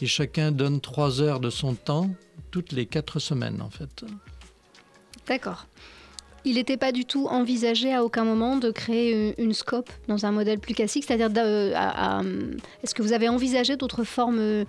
et 0.00 0.06
chacun 0.06 0.52
donne 0.52 0.80
trois 0.80 1.20
heures 1.20 1.40
de 1.40 1.50
son 1.50 1.74
temps 1.74 2.10
toutes 2.50 2.72
les 2.72 2.86
quatre 2.86 3.18
semaines 3.18 3.62
en 3.62 3.70
fait. 3.70 4.04
D'accord. 5.26 5.66
Il 6.44 6.54
n'était 6.54 6.76
pas 6.76 6.90
du 6.92 7.04
tout 7.04 7.26
envisagé 7.28 7.94
à 7.94 8.02
aucun 8.04 8.24
moment 8.24 8.56
de 8.56 8.70
créer 8.70 9.12
une, 9.12 9.34
une 9.46 9.52
scope 9.54 9.90
dans 10.08 10.26
un 10.26 10.32
modèle 10.32 10.58
plus 10.58 10.74
classique, 10.74 11.04
c'est-à-dire 11.06 11.30
à- 11.76 12.18
à- 12.18 12.22
est-ce 12.82 12.94
que 12.94 13.02
vous 13.02 13.12
avez 13.12 13.28
envisagé 13.28 13.76
d'autres 13.76 14.02
formes 14.04 14.38
euh, 14.40 14.64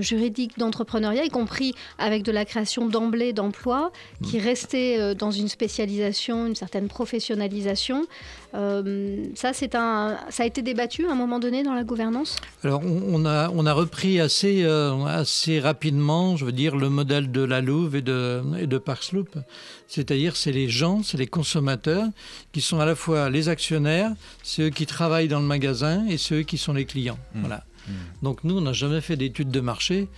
juridiques 0.00 0.58
d'entrepreneuriat, 0.58 1.24
y 1.24 1.28
compris 1.28 1.74
avec 1.98 2.22
de 2.22 2.32
la 2.32 2.44
création 2.44 2.86
d'emblée 2.86 3.32
d'emplois, 3.32 3.92
qui 4.24 4.38
restaient 4.38 4.96
euh, 4.98 5.14
dans 5.14 5.30
une 5.30 5.48
spécialisation, 5.48 6.46
une 6.46 6.54
certaine 6.56 6.88
professionnalisation 6.88 8.06
Euh, 8.47 8.47
Ça, 8.52 9.52
c'est 9.52 9.74
un, 9.74 10.18
ça 10.30 10.42
a 10.42 10.46
été 10.46 10.62
débattu 10.62 11.06
à 11.06 11.12
un 11.12 11.14
moment 11.14 11.38
donné 11.38 11.62
dans 11.62 11.74
la 11.74 11.84
gouvernance? 11.84 12.36
Alors 12.64 12.80
on, 12.82 13.22
on 13.22 13.26
a, 13.26 13.50
on 13.50 13.66
a 13.66 13.72
repris 13.72 14.20
assez, 14.20 14.64
euh, 14.64 15.04
assez 15.04 15.60
rapidement, 15.60 16.36
je 16.36 16.44
veux 16.44 16.52
dire, 16.52 16.74
le 16.74 16.88
modèle 16.88 17.30
de 17.30 17.42
la 17.42 17.60
Louve 17.60 17.96
et 17.96 18.02
de, 18.02 18.42
et 18.58 18.66
de 18.66 18.78
Parksloop. 18.78 19.38
C'est-à-dire 19.86 20.34
c'est 20.36 20.52
les 20.52 20.68
gens, 20.68 21.02
c'est 21.02 21.18
les 21.18 21.26
consommateurs 21.26 22.06
qui 22.52 22.60
sont 22.60 22.80
à 22.80 22.86
la 22.86 22.94
fois 22.94 23.30
les 23.30 23.48
actionnaires, 23.48 24.12
ceux 24.42 24.70
qui 24.70 24.86
travaillent 24.86 25.28
dans 25.28 25.40
le 25.40 25.46
magasin 25.46 26.06
et 26.06 26.16
ceux 26.16 26.42
qui 26.42 26.58
sont 26.58 26.72
les 26.72 26.84
clients. 26.86 27.18
Mmh. 27.34 27.40
Voilà. 27.40 27.64
Donc 28.22 28.44
nous, 28.44 28.58
on 28.58 28.60
n'a 28.60 28.74
jamais 28.74 29.00
fait 29.00 29.16
d'études 29.16 29.50
de 29.50 29.60
marché. 29.60 30.08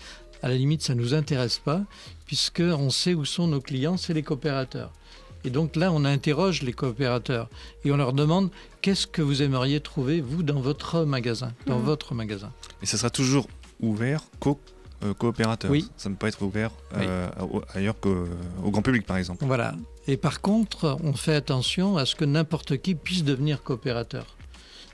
À 0.43 0.49
la 0.49 0.55
limite, 0.55 0.83
ça 0.83 0.95
ne 0.95 1.01
nous 1.01 1.15
intéresse 1.15 1.59
pas, 1.59 1.83
puisqu'on 2.27 2.91
sait 2.91 3.15
où 3.15 3.25
sont 3.25 3.47
nos 3.47 3.61
clients, 3.61 3.97
c'est 3.97 4.15
les 4.15 4.23
coopérateurs. 4.23 4.91
Et 5.45 5.51
donc 5.51 5.77
là, 5.77 5.91
on 5.93 6.05
interroge 6.05 6.63
les 6.63 6.73
coopérateurs 6.73 7.49
et 7.85 7.91
on 7.93 7.97
leur 7.97 8.13
demande 8.13 8.51
qu'est-ce 8.83 9.07
que 9.07 9.23
vous 9.23 9.43
aimeriez 9.43 9.81
trouver, 9.81 10.21
vous, 10.21 10.43
dans 10.43 10.61
votre 10.61 11.05
magasin, 11.05 11.53
dans 11.67 11.79
Mhm. 11.79 11.85
votre 11.85 12.15
magasin? 12.15 12.53
Et 12.83 12.87
ça 12.87 12.99
sera 12.99 13.11
toujours 13.11 13.49
ouvert 13.81 14.23
qu'aux 14.39 14.59
euh, 15.03 15.15
coopérateurs 15.15 15.71
Oui. 15.71 15.89
Ça 15.97 16.11
ne 16.11 16.15
peut 16.15 16.19
pas 16.21 16.29
être 16.29 16.43
ouvert 16.43 16.71
euh, 16.97 17.27
ailleurs 17.75 17.99
qu'au 17.99 18.27
au 18.63 18.71
grand 18.71 18.83
public, 18.83 19.07
par 19.07 19.17
exemple. 19.17 19.45
Voilà. 19.47 19.75
Et 20.07 20.19
par 20.19 20.43
contre, 20.43 20.99
on 21.03 21.15
fait 21.15 21.35
attention 21.35 21.97
à 21.97 22.05
ce 22.05 22.15
que 22.15 22.27
n'importe 22.27 22.77
qui 22.79 22.95
puisse 22.95 23.25
devenir 23.25 23.63
coopérateur. 23.63 24.27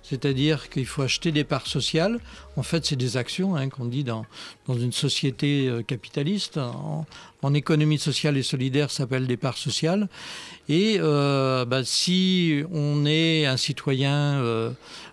C'est-à-dire 0.09 0.71
qu'il 0.71 0.87
faut 0.87 1.03
acheter 1.03 1.33
des 1.33 1.43
parts 1.43 1.67
sociales. 1.67 2.21
En 2.57 2.63
fait, 2.63 2.87
c'est 2.87 2.95
des 2.95 3.17
actions 3.17 3.57
hein, 3.57 3.69
qu'on 3.69 3.87
dit 3.87 4.05
dans, 4.05 4.25
dans 4.69 4.79
une 4.79 4.93
société 4.93 5.67
euh, 5.67 5.83
capitaliste. 5.83 6.59
En, 6.59 7.05
économie 7.55 7.99
sociale 7.99 8.37
et 8.37 8.43
solidaire, 8.43 8.91
s'appelle 8.91 9.29
des 9.29 9.37
parts 9.37 9.57
sociales. 9.57 10.09
Et 10.69 10.97
euh, 10.99 11.65
bah, 11.65 11.85
si 11.85 12.65
on 12.73 13.07
est 13.07 13.47
un 13.47 13.57
citoyen 13.57 14.43
euh, 14.43 14.73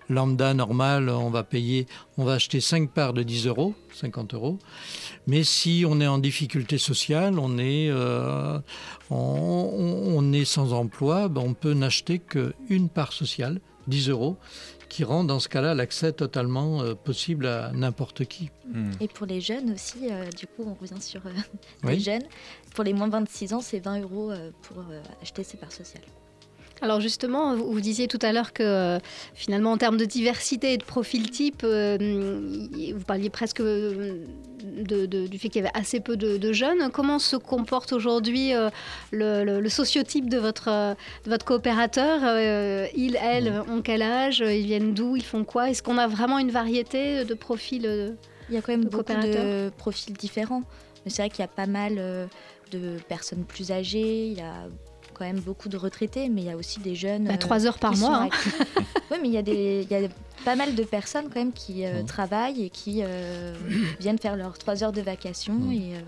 lambda, 0.09 0.55
normal, 0.55 1.09
on 1.09 1.29
va 1.29 1.43
payer, 1.43 1.85
on 2.17 2.23
va 2.23 2.33
acheter 2.33 2.59
5 2.59 2.89
parts 2.89 3.13
de 3.13 3.21
10 3.21 3.45
euros, 3.45 3.75
50 3.93 4.33
euros. 4.33 4.57
Mais 5.27 5.43
si 5.43 5.85
on 5.87 6.01
est 6.01 6.07
en 6.07 6.17
difficulté 6.17 6.79
sociale, 6.79 7.37
on 7.37 7.59
est, 7.59 7.91
on, 9.11 10.33
est 10.33 10.45
sans 10.45 10.73
emploi, 10.73 11.27
ben 11.29 11.41
on 11.45 11.53
peut 11.53 11.73
n'acheter 11.73 12.17
qu'une 12.17 12.89
part 12.89 13.13
sociale, 13.13 13.61
10 13.87 14.09
euros, 14.09 14.37
qui 14.93 15.03
rend 15.03 15.23
dans 15.23 15.39
ce 15.39 15.49
cas-là 15.49 15.73
l'accès 15.73 16.13
totalement 16.13 16.81
euh, 16.83 16.93
possible 16.93 17.47
à 17.47 17.71
n'importe 17.71 18.25
qui. 18.25 18.51
Hmm. 18.71 18.91
Et 19.01 19.07
pour 19.07 19.25
les 19.25 19.41
jeunes 19.41 19.71
aussi, 19.71 20.07
euh, 20.11 20.29
du 20.29 20.45
coup, 20.45 20.63
on 20.67 20.75
revient 20.75 21.01
sur 21.01 21.25
euh, 21.25 21.31
Oui. 21.83 21.93
les 21.95 21.99
jeunes. 21.99 22.21
Pour 22.75 22.83
les 22.83 22.93
moins 22.93 23.07
de 23.07 23.13
26 23.13 23.53
ans, 23.55 23.61
c'est 23.61 23.79
20 23.79 24.01
euros 24.01 24.29
euh, 24.29 24.51
pour 24.61 24.77
euh, 24.77 25.01
acheter 25.19 25.43
ses 25.43 25.57
parts 25.57 25.71
sociales. 25.71 26.03
Alors 26.83 26.99
justement, 26.99 27.55
vous, 27.55 27.71
vous 27.71 27.79
disiez 27.81 28.07
tout 28.09 28.19
à 28.21 28.33
l'heure 28.33 28.51
que 28.51 28.61
euh, 28.61 28.99
finalement, 29.33 29.71
en 29.71 29.77
termes 29.77 29.95
de 29.97 30.03
diversité 30.05 30.73
et 30.73 30.77
de 30.77 30.83
profil 30.83 31.31
type, 31.31 31.61
euh, 31.63 31.97
vous 32.93 33.03
parliez 33.05 33.29
presque 33.29 33.61
euh, 33.61 34.17
de- 34.63 35.05
de- 35.05 35.27
du 35.27 35.39
fait 35.39 35.47
qu'il 35.49 35.63
y 35.63 35.65
avait 35.65 35.75
assez 35.77 36.01
peu 36.01 36.17
de, 36.17 36.37
de 36.37 36.51
jeunes. 36.53 36.89
Comment 36.91 37.19
se 37.19 37.37
comporte 37.37 37.93
aujourd'hui 37.93 38.53
euh, 38.53 38.69
le, 39.11 39.45
le- 39.45 39.61
le 39.61 39.69
sociotype 39.69 40.29
de 40.29 40.37
votre, 40.37 40.65
de 41.23 41.29
votre 41.29 41.45
coopérateur 41.45 42.19
Ils, 42.95 43.17
elles, 43.21 43.61
ont 43.69 43.81
quel 43.81 44.01
âge 44.01 44.39
Ils 44.45 44.65
viennent 44.65 44.93
d'où 44.93 45.15
Ils 45.15 45.23
font 45.25 45.45
quoi? 45.45 45.69
Est-ce 45.69 45.81
qu'on 45.83 45.97
a 45.97 46.07
vraiment 46.07 46.37
une 46.37 46.51
variété 46.51 47.23
de 47.23 47.33
profils 47.33 48.15
Il 48.49 48.55
y 48.55 48.57
a 48.57 48.61
quand 48.61 48.73
même 48.73 48.83
De 48.85 48.89
beaucoup 48.89 49.13
de 49.13 49.69
profils 49.77 50.13
différents. 50.13 50.63
Mais 51.05 51.11
c'est 51.11 51.21
vrai 51.21 51.29
qu'il 51.29 51.39
y 51.39 51.45
a 51.45 51.47
pas 51.47 51.65
mal 51.67 51.95
de 52.71 52.97
personnes 53.07 53.43
plus 53.45 53.71
âgées, 53.71 54.27
il 54.27 54.37
y 54.37 54.41
a 54.41 54.67
quand 55.23 55.33
même 55.33 55.39
beaucoup 55.41 55.69
de 55.69 55.77
retraités, 55.77 56.27
mais 56.27 56.41
il 56.41 56.47
y 56.47 56.51
a 56.51 56.57
aussi 56.57 56.79
des 56.81 56.95
jeunes. 56.95 57.25
Bah, 57.25 57.33
euh, 57.33 57.37
Trois 57.37 57.65
heures 57.65 57.79
par 57.79 57.95
mois. 57.95 58.23
hein. 58.23 58.29
oui, 59.11 59.17
mais 59.21 59.29
il 59.29 59.33
y, 59.33 59.37
a 59.37 59.41
des, 59.41 59.87
il 59.89 59.97
y 60.01 60.05
a 60.05 60.09
pas 60.43 60.55
mal 60.55 60.75
de 60.75 60.83
personnes 60.83 61.25
quand 61.25 61.39
même 61.39 61.53
qui 61.53 61.85
euh, 61.85 62.03
travaillent 62.03 62.63
et 62.65 62.69
qui 62.69 63.01
euh, 63.01 63.53
viennent 63.99 64.19
faire 64.19 64.35
leurs 64.35 64.57
trois 64.57 64.83
heures 64.83 64.91
de 64.91 65.01
vacation. 65.01 65.53
Mhm. 65.53 65.71
Et, 65.71 65.95
euh, 65.95 65.99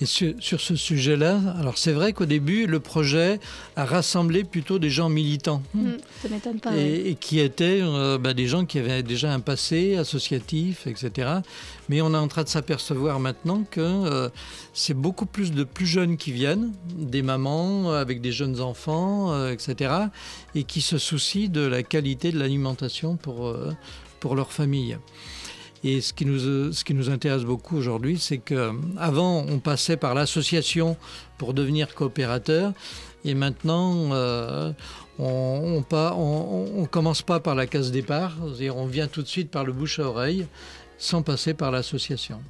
Et 0.00 0.06
sur, 0.06 0.34
sur 0.40 0.60
ce 0.60 0.76
sujet-là, 0.76 1.40
alors 1.58 1.78
c'est 1.78 1.92
vrai 1.92 2.12
qu'au 2.12 2.26
début, 2.26 2.66
le 2.66 2.80
projet 2.80 3.40
a 3.76 3.84
rassemblé 3.84 4.44
plutôt 4.44 4.78
des 4.78 4.90
gens 4.90 5.08
militants. 5.08 5.62
Mm, 5.72 5.90
ça 6.22 6.28
m'étonne 6.28 6.60
pas. 6.60 6.76
et, 6.76 7.10
et 7.10 7.14
qui 7.14 7.40
étaient 7.40 7.80
bah, 8.20 8.34
des 8.34 8.46
gens 8.46 8.64
qui 8.64 8.78
avaient 8.78 9.02
déjà 9.02 9.32
un 9.32 9.40
passé 9.40 9.96
associatif, 9.96 10.86
etc. 10.86 11.38
Mais 11.88 12.00
on 12.02 12.12
est 12.14 12.18
en 12.18 12.28
train 12.28 12.42
de 12.42 12.48
s'apercevoir 12.48 13.20
maintenant 13.20 13.64
que 13.70 14.30
c'est 14.72 14.94
beaucoup 14.94 15.26
plus 15.26 15.52
de 15.52 15.64
plus 15.64 15.86
jeunes 15.86 16.16
qui 16.16 16.32
viennent, 16.32 16.72
des 16.96 17.22
mamans 17.22 17.92
avec 17.92 18.20
des 18.20 18.32
jeunes 18.32 18.60
enfants, 18.60 19.48
etc. 19.48 19.92
Et 20.54 20.64
qui 20.64 20.80
se 20.80 20.98
soucient 20.98 21.48
de 21.48 21.60
la 21.60 21.82
qualité 21.82 22.32
de 22.32 22.38
l'alimentation 22.38 23.16
pour, 23.16 23.43
euh, 23.46 23.72
pour 24.20 24.34
leur 24.34 24.52
famille. 24.52 24.96
Et 25.86 26.00
ce 26.00 26.12
qui 26.14 26.24
nous, 26.24 26.72
ce 26.72 26.82
qui 26.84 26.94
nous 26.94 27.10
intéresse 27.10 27.44
beaucoup 27.44 27.76
aujourd'hui, 27.76 28.18
c'est 28.18 28.38
qu'avant, 28.38 29.44
on 29.48 29.58
passait 29.58 29.98
par 29.98 30.14
l'association 30.14 30.96
pour 31.36 31.52
devenir 31.52 31.94
coopérateur. 31.94 32.72
Et 33.26 33.34
maintenant, 33.34 33.92
euh, 34.12 34.72
on, 35.18 35.76
on, 35.78 35.82
pas, 35.82 36.14
on, 36.16 36.80
on 36.82 36.84
commence 36.86 37.22
pas 37.22 37.40
par 37.40 37.54
la 37.54 37.66
case 37.66 37.90
départ, 37.90 38.32
c'est-à-dire 38.46 38.76
on 38.76 38.86
vient 38.86 39.08
tout 39.08 39.22
de 39.22 39.26
suite 39.28 39.50
par 39.50 39.64
le 39.64 39.72
bouche 39.72 39.98
à 39.98 40.04
oreille, 40.08 40.46
sans 40.98 41.22
passer 41.22 41.52
par 41.54 41.70
l'association. 41.70 42.40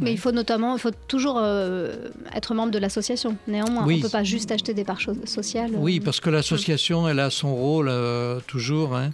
Mais 0.00 0.10
il 0.12 0.18
faut 0.18 0.32
notamment, 0.32 0.74
il 0.74 0.80
faut 0.80 0.90
toujours 1.06 1.38
euh, 1.40 2.08
être 2.34 2.52
membre 2.52 2.72
de 2.72 2.78
l'association. 2.78 3.36
Néanmoins, 3.46 3.84
Oui. 3.86 3.94
on 3.94 3.98
ne 3.98 4.02
peut 4.02 4.08
pas 4.08 4.24
juste 4.24 4.50
acheter 4.50 4.74
des 4.74 4.82
parts 4.82 4.98
sociales. 5.24 5.70
Oui, 5.76 6.00
parce 6.00 6.18
que 6.18 6.30
l'association, 6.30 7.08
elle 7.08 7.20
a 7.20 7.30
son 7.30 7.54
rôle 7.54 7.86
euh, 7.88 8.40
toujours. 8.48 8.96
hein. 8.96 9.10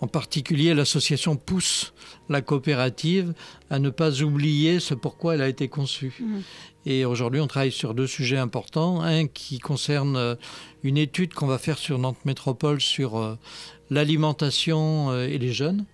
En 0.00 0.06
particulier, 0.06 0.74
l'association 0.74 1.34
pousse 1.36 1.92
la 2.28 2.40
coopérative 2.40 3.34
à 3.68 3.78
ne 3.80 3.90
pas 3.90 4.22
oublier 4.22 4.78
ce 4.80 4.94
pourquoi 4.94 5.34
elle 5.34 5.42
a 5.42 5.48
été 5.48 5.66
conçue. 5.68 6.14
Mhm. 6.20 6.42
Et 6.86 7.04
aujourd'hui, 7.04 7.40
on 7.40 7.46
travaille 7.48 7.72
sur 7.72 7.94
deux 7.94 8.06
sujets 8.06 8.38
importants. 8.38 9.00
Un 9.00 9.26
qui 9.26 9.58
concerne 9.58 10.16
euh, 10.16 10.34
une 10.84 10.96
étude 10.96 11.34
qu'on 11.34 11.46
va 11.48 11.58
faire 11.58 11.78
sur 11.78 11.98
Nantes 11.98 12.24
Métropole 12.24 12.80
sur 12.80 13.18
euh, 13.18 13.36
l'alimentation 13.90 15.10
euh, 15.10 15.26
et 15.26 15.38
les 15.38 15.52
jeunes. 15.52 15.84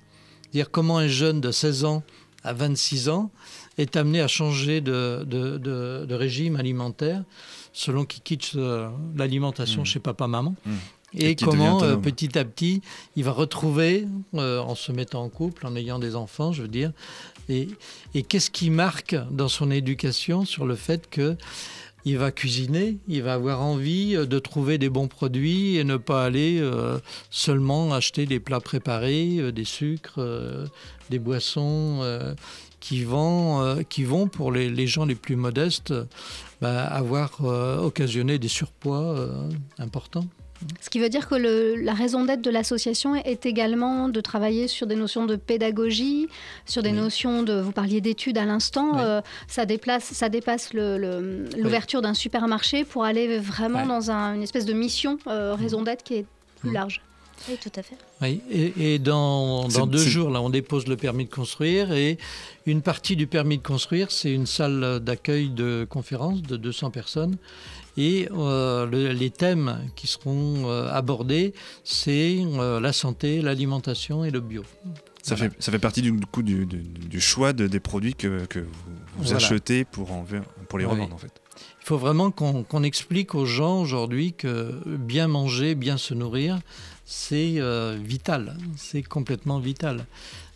C'est-à-dire 0.43 0.71
comment 0.71 0.99
un 0.99 1.09
jeune 1.09 1.41
de 1.41 1.51
16 1.51 1.85
ans 1.85 2.03
à 2.45 2.53
26 2.53 3.09
ans 3.09 3.31
est 3.79 3.97
amené 3.97 4.21
à 4.21 4.29
changer 4.29 4.81
de, 4.81 5.25
de- 5.27 5.57
de- 5.59 6.05
de 6.07 6.15
régime 6.15 6.57
alimentaire 6.57 7.25
selon 7.73 8.05
qu'il 8.05 8.23
quitte 8.23 8.53
l'alimentation 9.17 9.81
Mhm. 9.81 9.87
chez 9.87 9.99
papa-maman. 9.99 10.55
Mhm. 10.65 10.75
Et, 11.19 11.37
comment, 11.37 11.83
euh, 11.83 11.97
petit 11.97 12.37
à 12.39 12.45
petit, 12.45 12.83
il 13.17 13.25
va 13.25 13.33
retrouver, 13.33 14.07
euh, 14.35 14.61
en 14.61 14.75
se 14.75 14.93
mettant 14.93 15.23
en 15.23 15.29
couple, 15.29 15.67
en 15.67 15.77
ayant 15.77 15.99
des 15.99 16.17
enfants, 16.17 16.53
je 16.53 16.63
veux 16.63 16.69
dire, 16.69 16.93
et, 17.49 17.69
et 18.15 18.23
qu'est-ce 18.23 18.51
qui 18.51 18.71
marque 18.71 19.17
dans 19.31 19.49
son 19.49 19.71
éducation 19.71 20.45
sur 20.45 20.67
le 20.67 20.75
fait 20.75 21.09
que 21.09 21.37
il 22.07 22.19
va 22.19 22.33
cuisiner, 22.33 22.99
il 23.09 23.23
va 23.23 23.33
avoir 23.35 23.63
envie 23.63 24.15
euh, 24.15 24.27
de 24.27 24.39
trouver 24.39 24.77
des 24.77 24.91
bons 24.91 25.09
produits 25.09 25.77
et 25.77 25.85
ne 25.85 25.97
pas 25.97 26.25
aller 26.25 26.59
euh, 26.61 26.99
seulement 27.31 27.95
acheter 27.95 28.27
des 28.27 28.41
plats 28.41 28.61
préparés, 28.61 29.53
des 29.53 29.65
sucres, 29.65 30.21
des 31.11 31.19
boissons 31.19 32.01
qui, 32.81 33.05
vont, 33.05 33.83
qui 33.89 34.05
vont, 34.05 34.27
pour 34.27 34.53
les, 34.53 34.69
les 34.69 34.87
gens 34.87 35.07
les 35.07 35.15
plus 35.15 35.37
modestes, 35.37 35.95
bah, 36.61 36.85
avoir 36.85 37.41
occasionné 37.43 38.39
des 38.39 38.49
surpoids 38.49 39.17
importants. 39.79 40.27
Ce 40.81 40.91
qui 40.91 40.99
veut 41.01 41.09
dire 41.09 41.29
que 41.29 41.35
le- 41.35 41.75
la 41.77 41.93
raison 41.95 42.25
d'être 42.25 42.41
de 42.43 42.51
l'association 42.51 43.15
est 43.17 43.47
également 43.47 44.09
de 44.09 44.21
travailler 44.21 44.69
sur 44.69 44.87
des 44.87 44.97
notions 44.97 45.27
de 45.27 45.37
pédagogie, 45.37 46.29
sur 46.67 46.83
des 46.83 46.91
Oui. 46.91 46.97
notions 46.97 47.43
de. 47.43 47.61
Vous 47.61 47.73
parliez 47.73 48.01
d'études 48.01 48.39
à 48.39 48.45
l'instant. 48.45 48.93
Oui. 48.95 49.01
euh, 49.03 49.21
ça, 49.49 49.67
déplace, 49.67 50.05
ça 50.05 50.29
dépasse 50.29 50.73
l'ouverture 50.75 52.03
d'un 52.03 52.15
supermarché 52.15 52.85
pour 52.85 53.05
aller 53.05 53.39
vraiment 53.39 53.87
dans 53.87 54.11
un- 54.11 54.35
une 54.35 54.43
espèce 54.43 54.65
de 54.67 54.73
mission, 54.73 55.19
euh, 55.27 55.55
raison 55.55 55.83
d'être 55.83 56.03
qui 56.03 56.15
est 56.15 56.27
plus 56.61 56.71
Mm. 56.71 56.75
large. 56.75 57.03
Oui, 57.49 57.57
tout 57.63 57.71
à 57.77 57.83
fait. 57.83 57.97
Oui, 58.23 58.41
et, 58.51 58.95
et 58.95 58.99
dans, 58.99 59.69
deux 59.87 59.99
jours, 59.99 60.31
là, 60.31 60.41
on 60.41 60.51
dépose 60.51 60.87
le 60.87 60.97
permis 60.97 61.25
de 61.27 61.31
construire 61.31 61.93
et 61.93 62.19
une 62.67 62.83
partie 62.83 63.17
du 63.17 63.27
permis 63.27 63.59
de 63.59 63.63
construire, 63.63 64.11
c'est 64.11 64.33
une 64.33 64.47
salle 64.47 65.01
d'accueil 65.01 65.51
de 65.51 65.87
conférence 65.89 66.43
de 66.43 66.57
200 66.57 66.91
personnes. 66.91 67.37
Et 67.97 68.29
euh, 68.37 68.87
le- 68.87 69.13
les 69.13 69.31
thèmes 69.31 69.79
qui 69.95 70.07
seront 70.09 70.69
euh, 70.69 70.89
abordés, 70.91 71.55
c'est 71.85 72.39
euh, 72.41 72.81
la 72.81 72.93
santé, 72.93 73.41
l'alimentation 73.41 74.25
et 74.25 74.31
le 74.33 74.41
bio. 74.41 74.65
Ça, 75.23 75.37
Voilà. 75.37 75.51
fait, 75.51 75.63
ça 75.63 75.71
fait 75.73 75.79
partie 75.79 76.03
du, 76.03 76.11
du 76.11 76.27
coup 76.27 76.43
du, 76.43 76.67
du- 76.67 76.79
du 76.83 77.21
choix 77.21 77.53
de- 77.53 77.69
des 77.69 77.79
produits 77.81 78.15
que, 78.15 78.47
que 78.47 78.59
vous, 78.59 78.67
vous 79.19 79.23
Voilà. 79.25 79.37
achetez 79.37 79.85
pour, 79.85 80.11
en, 80.13 80.27
pour 80.69 80.79
les 80.79 80.85
Oui. 80.87 80.91
revendre 80.91 81.15
en 81.15 81.19
fait. 81.19 81.31
Il 81.81 81.87
faut 81.87 81.99
vraiment 81.99 82.31
qu'on 82.33 82.63
qu'on 82.65 82.83
explique 82.83 83.35
aux 83.35 83.45
gens 83.47 83.81
aujourd'hui 83.81 84.33
que 84.33 84.73
bien 84.87 85.29
manger, 85.29 85.75
bien 85.77 85.97
se 85.99 86.15
nourrir, 86.15 86.59
c'est 87.17 87.55
euh, 87.59 87.97
vital, 87.97 88.57
c'est 88.77 89.03
complètement 89.03 89.61
vital. 89.61 90.05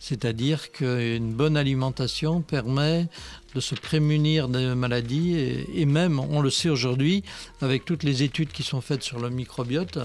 C'est-à-dire 0.01 0.73
qu'une 0.73 1.33
bonne 1.33 1.57
alimentation 1.57 2.42
permet 2.42 3.07
de 3.55 3.61
se 3.61 3.77
prémunir 3.77 4.49
des 4.49 4.75
maladies 4.75 5.37
et, 5.73 5.87
même, 5.87 6.18
on 6.18 6.40
le 6.40 6.51
sait 6.51 6.68
aujourd'hui, 6.68 7.23
avec 7.61 7.85
toutes 7.85 8.03
les 8.03 8.25
études 8.25 8.51
qui 8.51 8.64
sont 8.64 8.81
faites 8.81 9.05
sur 9.05 9.21
le 9.21 9.31
microbiote, 9.31 9.99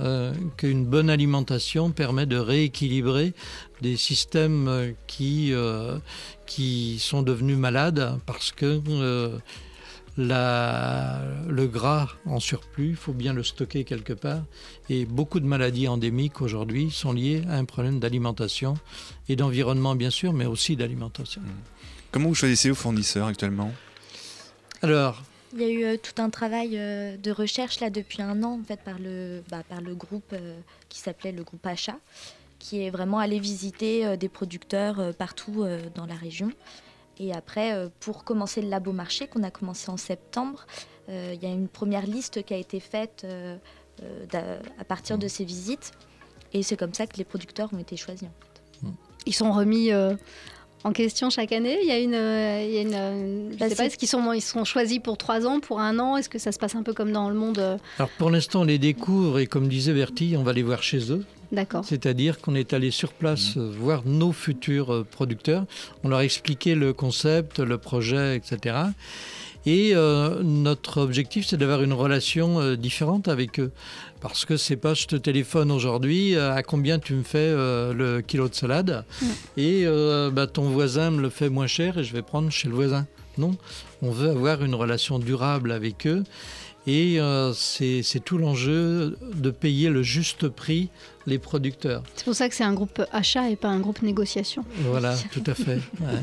euh, 0.00 0.32
qu'une 0.56 0.86
bonne 0.86 1.10
alimentation 1.10 1.90
permet 1.90 2.24
de 2.26 2.38
rééquilibrer 2.38 3.34
des 3.82 3.98
systèmes 3.98 4.94
qui, 5.06 5.52
euh, 5.52 5.98
qui 6.46 6.98
sont 7.00 7.22
devenus 7.22 7.58
malades 7.58 8.18
parce 8.24 8.50
que 8.50 8.80
la- 10.16 11.20
le 11.48 11.66
gras 11.66 12.08
en 12.26 12.40
surplus, 12.40 12.90
il 12.90 12.96
faut 12.96 13.12
bien 13.12 13.32
le 13.32 13.42
stocker 13.42 13.84
quelque 13.84 14.12
part. 14.12 14.42
Et 14.88 15.04
beaucoup 15.06 15.40
de 15.40 15.46
maladies 15.46 15.88
endémiques 15.88 16.40
aujourd'hui 16.40 16.90
sont 16.90 17.12
liées 17.12 17.42
à 17.48 17.54
un 17.56 17.64
problème 17.64 17.98
d'alimentation 18.00 18.74
et 19.28 19.36
d'environnement, 19.36 19.94
bien 19.94 20.10
sûr, 20.10 20.32
mais 20.32 20.46
aussi 20.46 20.76
d'alimentation. 20.76 21.42
Comment 22.10 22.28
vous 22.28 22.34
choisissez 22.34 22.68
vos 22.68 22.74
fournisseurs 22.74 23.26
actuellement? 23.26 23.72
Alors, 24.82 25.22
Il 25.54 25.60
y 25.60 25.64
a 25.64 25.68
eu 25.68 25.84
euh, 25.84 25.96
tout 25.96 26.20
un 26.20 26.30
travail 26.30 26.78
euh, 26.78 27.16
de 27.16 27.30
recherche 27.30 27.80
là 27.80 27.90
depuis 27.90 28.22
un 28.22 28.42
an 28.42 28.58
en 28.60 28.64
fait 28.64 28.80
par 28.80 28.98
le, 28.98 29.42
bah, 29.50 29.62
par 29.68 29.80
le 29.80 29.94
groupe 29.94 30.32
euh, 30.32 30.56
qui 30.88 30.98
s'appelait 30.98 31.32
le 31.32 31.42
groupe 31.42 31.66
Achat, 31.66 31.98
qui 32.58 32.82
est 32.82 32.90
vraiment 32.90 33.18
allé 33.18 33.38
visiter 33.38 34.04
euh, 34.06 34.16
des 34.16 34.28
producteurs 34.28 34.98
euh, 34.98 35.12
partout 35.12 35.62
euh, 35.62 35.80
dans 35.94 36.06
la 36.06 36.14
région. 36.14 36.50
Et 37.18 37.32
après, 37.32 37.72
euh, 37.74 37.88
pour 38.00 38.24
commencer 38.24 38.62
le 38.62 38.68
labo 38.68 38.92
marché 38.92 39.26
qu'on 39.28 39.42
a 39.42 39.50
commencé 39.50 39.90
en 39.90 39.96
septembre, 39.96 40.66
euh, 41.08 41.32
il 41.34 41.42
y 41.42 41.46
a 41.46 41.54
une 41.54 41.68
première 41.68 42.06
liste 42.06 42.42
qui 42.44 42.54
a 42.54 42.56
été 42.56 42.80
faite 42.80 43.22
euh, 43.24 43.56
euh, 44.34 44.60
à 44.78 44.84
partir 44.84 45.18
de 45.18 45.28
ces 45.28 45.44
visites. 45.44 45.92
Et 46.52 46.62
c'est 46.62 46.76
comme 46.76 46.94
ça 46.94 47.06
que 47.06 47.16
les 47.16 47.24
producteurs 47.24 47.68
ont 47.72 47.78
été 47.78 47.96
choisis. 47.96 48.28
en 48.28 48.86
fait. 48.86 48.88
Ils 49.26 49.34
sont 49.34 49.52
remis 49.52 49.92
euh, 49.92 50.14
en 50.84 50.92
question 50.92 51.30
chaque 51.30 51.52
année. 51.52 51.78
Il 51.82 51.86
y 51.88 51.92
a 51.92 51.98
une, 51.98 52.14
euh, 52.14 52.64
il 52.64 52.74
y 52.74 52.78
a 52.78 52.80
une, 52.80 52.94
euh, 52.94 53.50
je 53.52 53.56
Bah, 53.58 53.68
sais 53.68 53.74
pas, 53.76 53.82
c'est- 53.82 53.86
est-ce 53.86 53.98
qu'ils 53.98 54.08
sont, 54.08 54.32
ils 54.32 54.40
sont 54.40 54.64
choisis 54.64 54.98
pour 54.98 55.16
trois 55.16 55.46
ans, 55.46 55.60
pour 55.60 55.80
un 55.80 55.98
an? 55.98 56.16
Est-ce 56.16 56.28
que 56.28 56.38
ça 56.38 56.50
se 56.50 56.58
passe 56.58 56.74
un 56.74 56.82
peu 56.82 56.92
comme 56.92 57.12
dans 57.12 57.28
le 57.28 57.34
monde 57.36 57.58
euh, 57.58 57.78
alors 57.98 58.10
pour 58.18 58.30
l'instant, 58.30 58.62
on 58.62 58.64
les 58.64 58.78
découvre 58.78 59.38
et 59.38 59.46
comme 59.46 59.68
disait 59.68 59.92
Bertie, 59.94 60.34
on 60.36 60.42
va 60.42 60.52
les 60.52 60.62
voir 60.62 60.82
chez 60.82 61.12
eux. 61.12 61.24
D'accord. 61.52 61.84
C'est-à-dire 61.84 62.40
qu'on 62.40 62.54
est 62.54 62.72
allé 62.72 62.90
sur 62.90 63.12
place 63.12 63.56
euh, 63.56 63.70
voir 63.78 64.02
nos 64.06 64.32
futurs 64.32 64.92
euh, 64.92 65.06
producteurs. 65.08 65.66
On 66.02 66.08
leur 66.08 66.20
a 66.20 66.24
expliqué 66.24 66.74
le 66.74 66.92
concept, 66.92 67.58
le 67.60 67.76
projet, 67.78 68.36
etc. 68.36 68.76
Et 69.64 69.92
euh, 69.94 70.42
notre 70.42 71.00
objectif, 71.00 71.46
c'est 71.46 71.56
d'avoir 71.56 71.82
une 71.82 71.92
relation 71.92 72.58
euh, 72.60 72.74
différente 72.76 73.28
avec 73.28 73.60
eux. 73.60 73.70
Parce 74.20 74.44
que 74.44 74.56
c'est 74.56 74.76
pas 74.76 74.94
je 74.94 75.06
te 75.06 75.14
téléphone 75.16 75.70
aujourd'hui, 75.70 76.34
euh, 76.34 76.52
à 76.54 76.62
combien 76.62 76.98
tu 76.98 77.12
me 77.14 77.22
fais 77.22 77.38
euh, 77.38 77.92
le 77.92 78.22
kilo 78.22 78.48
de 78.48 78.54
salade 78.54 79.04
Mm. 79.20 79.26
et 79.58 79.82
euh, 79.86 80.30
bah, 80.30 80.46
ton 80.48 80.64
voisin 80.70 81.10
me 81.12 81.20
le 81.20 81.28
fait 81.28 81.48
moins 81.48 81.66
cher 81.68 81.98
et 81.98 82.02
je 82.04 82.12
vais 82.12 82.22
prendre 82.22 82.50
chez 82.50 82.66
le 82.68 82.74
voisin. 82.74 83.06
Non, 83.38 83.56
on 84.02 84.10
veut 84.10 84.30
avoir 84.30 84.64
une 84.64 84.74
relation 84.74 85.18
durable 85.18 85.70
avec 85.70 86.06
eux. 86.06 86.24
Et 86.88 87.20
euh, 87.20 87.52
c'est 87.52 88.02
tout 88.24 88.38
l'enjeu 88.38 89.16
de 89.36 89.50
payer 89.50 89.88
le 89.88 90.02
juste 90.02 90.48
prix 90.48 90.88
les 91.26 91.38
producteurs. 91.38 92.02
C'est 92.14 92.24
pour 92.24 92.34
ça 92.34 92.48
que 92.48 92.54
c'est 92.54 92.64
un 92.64 92.74
groupe 92.74 93.02
achat 93.12 93.48
et 93.48 93.56
pas 93.56 93.68
un 93.68 93.80
groupe 93.80 94.02
négociation. 94.02 94.64
Voilà, 94.90 95.16
tout 95.32 95.42
à 95.46 95.54
fait. 95.54 95.80
ouais. 96.00 96.20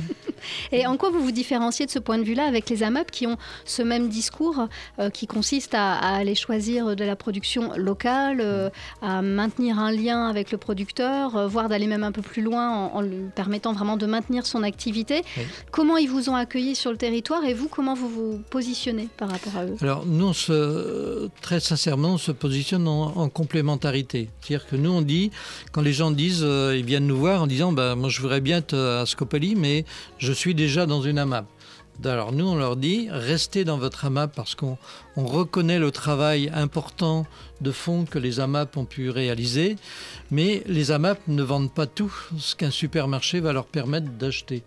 Et 0.72 0.86
en 0.88 0.98
quoi 0.98 1.10
vous 1.10 1.22
vous 1.22 1.32
différenciez 1.32 1.86
de 1.86 1.92
ce 1.92 2.00
point 2.00 2.18
de 2.18 2.24
vue-là 2.24 2.46
avec 2.46 2.70
les 2.70 2.84
AMAP 2.84 3.12
qui 3.12 3.28
ont 3.28 3.38
ce 3.66 3.82
même 3.82 4.10
discours 4.10 4.68
euh, 5.00 5.10
qui 5.10 5.28
consiste 5.28 5.74
à, 5.74 5.94
à, 5.94 6.16
aller 6.16 6.36
choisir 6.36 6.96
de 6.96 7.04
la 7.04 7.16
production 7.16 7.74
locale, 7.76 8.40
euh, 8.42 8.70
à 9.02 9.22
maintenir 9.22 9.80
un 9.80 9.92
lien 9.92 10.28
avec 10.28 10.52
le 10.52 10.58
producteur, 10.58 11.36
euh, 11.36 11.48
voire 11.48 11.70
d'aller 11.70 11.88
même 11.88 12.04
un 12.04 12.12
peu 12.12 12.22
plus 12.22 12.42
loin 12.42 12.70
en, 12.70 12.96
en, 12.96 13.02
lui 13.02 13.18
permettant 13.36 13.74
vraiment 13.74 13.98
de 13.98 14.06
maintenir 14.06 14.46
son 14.46 14.64
activité? 14.64 15.24
Oui. 15.38 15.44
Comment 15.72 15.98
ils 15.98 16.10
vous 16.10 16.30
ont 16.30 16.36
accueilli 16.36 16.76
sur 16.76 16.92
le 16.92 16.98
territoire 16.98 17.44
et 17.44 17.54
vous, 17.54 17.68
comment 17.68 17.94
vous 17.94 18.10
vous 18.10 18.42
positionnez 18.50 19.08
par 19.18 19.30
rapport 19.30 19.58
à 19.58 19.66
eux? 19.66 19.76
Alors 19.82 20.06
nous, 20.06 20.28
on 20.28 20.34
se, 20.34 21.30
très 21.42 21.60
sincèrement, 21.60 22.14
on 22.14 22.18
se 22.18 22.32
positionne 22.32 22.88
en, 22.88 23.18
en 23.18 23.30
complémentarité. 23.30 24.30
C'est-à-dire 24.42 24.68
que 24.68 24.76
nous, 24.76 24.89
on 24.90 25.02
dit, 25.02 25.32
quand 25.72 25.82
les 25.82 25.94
gens 25.94 26.12
disent, 26.12 26.44
euh, 26.44 26.76
ils 26.78 26.86
viennent 26.86 27.08
nous 27.08 27.18
voir 27.18 27.44
en 27.44 27.48
disant, 27.48 27.72
bah, 27.72 27.96
moi 27.96 28.10
je 28.10 28.22
voudrais 28.22 28.42
bien 28.42 28.58
être 28.58 28.76
à 28.76 29.06
Scopoli, 29.06 29.56
mais 29.56 29.86
je 30.18 30.32
suis 30.32 30.56
déjà 30.56 30.86
dans 30.86 31.02
une 31.02 31.18
AMAP. 31.18 31.46
Alors 32.06 32.32
nous, 32.32 32.48
on 32.48 32.56
leur 32.56 32.78
dit, 32.78 33.10
restez 33.12 33.66
dans 33.66 33.78
votre 33.78 34.06
AMAP 34.06 34.34
parce 34.34 34.56
qu'on 34.56 34.78
on 35.18 35.26
reconnaît 35.26 35.80
le 35.80 35.92
travail 35.92 36.50
important 36.54 37.26
de 37.60 37.72
fond 37.72 38.06
que 38.06 38.18
les 38.18 38.40
AMAP 38.40 38.78
ont 38.78 38.86
pu 38.86 39.10
réaliser, 39.10 39.76
mais 40.32 40.64
les 40.66 40.92
AMAP 40.92 41.20
ne 41.28 41.44
vendent 41.44 41.74
pas 41.74 41.88
tout 41.88 42.14
ce 42.38 42.56
qu'un 42.56 42.72
supermarché 42.72 43.42
va 43.42 43.52
leur 43.52 43.66
permettre 43.66 44.08
d'acheter. 44.12 44.64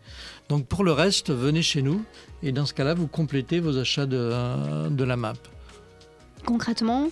Donc 0.51 0.67
pour 0.67 0.85
le 0.85 0.93
reste, 0.93 1.31
venez 1.31 1.63
chez 1.63 1.81
nous 1.81 2.05
et 2.43 2.53
dans 2.53 2.67
ce 2.67 2.75
cas-là, 2.75 2.93
vous 2.93 3.07
complétez 3.07 3.61
vos 3.61 3.79
achats 3.79 4.07
de, 4.07 4.91
de 4.91 5.05
l'AMAP. 5.05 5.39
Concrètement, 6.45 7.09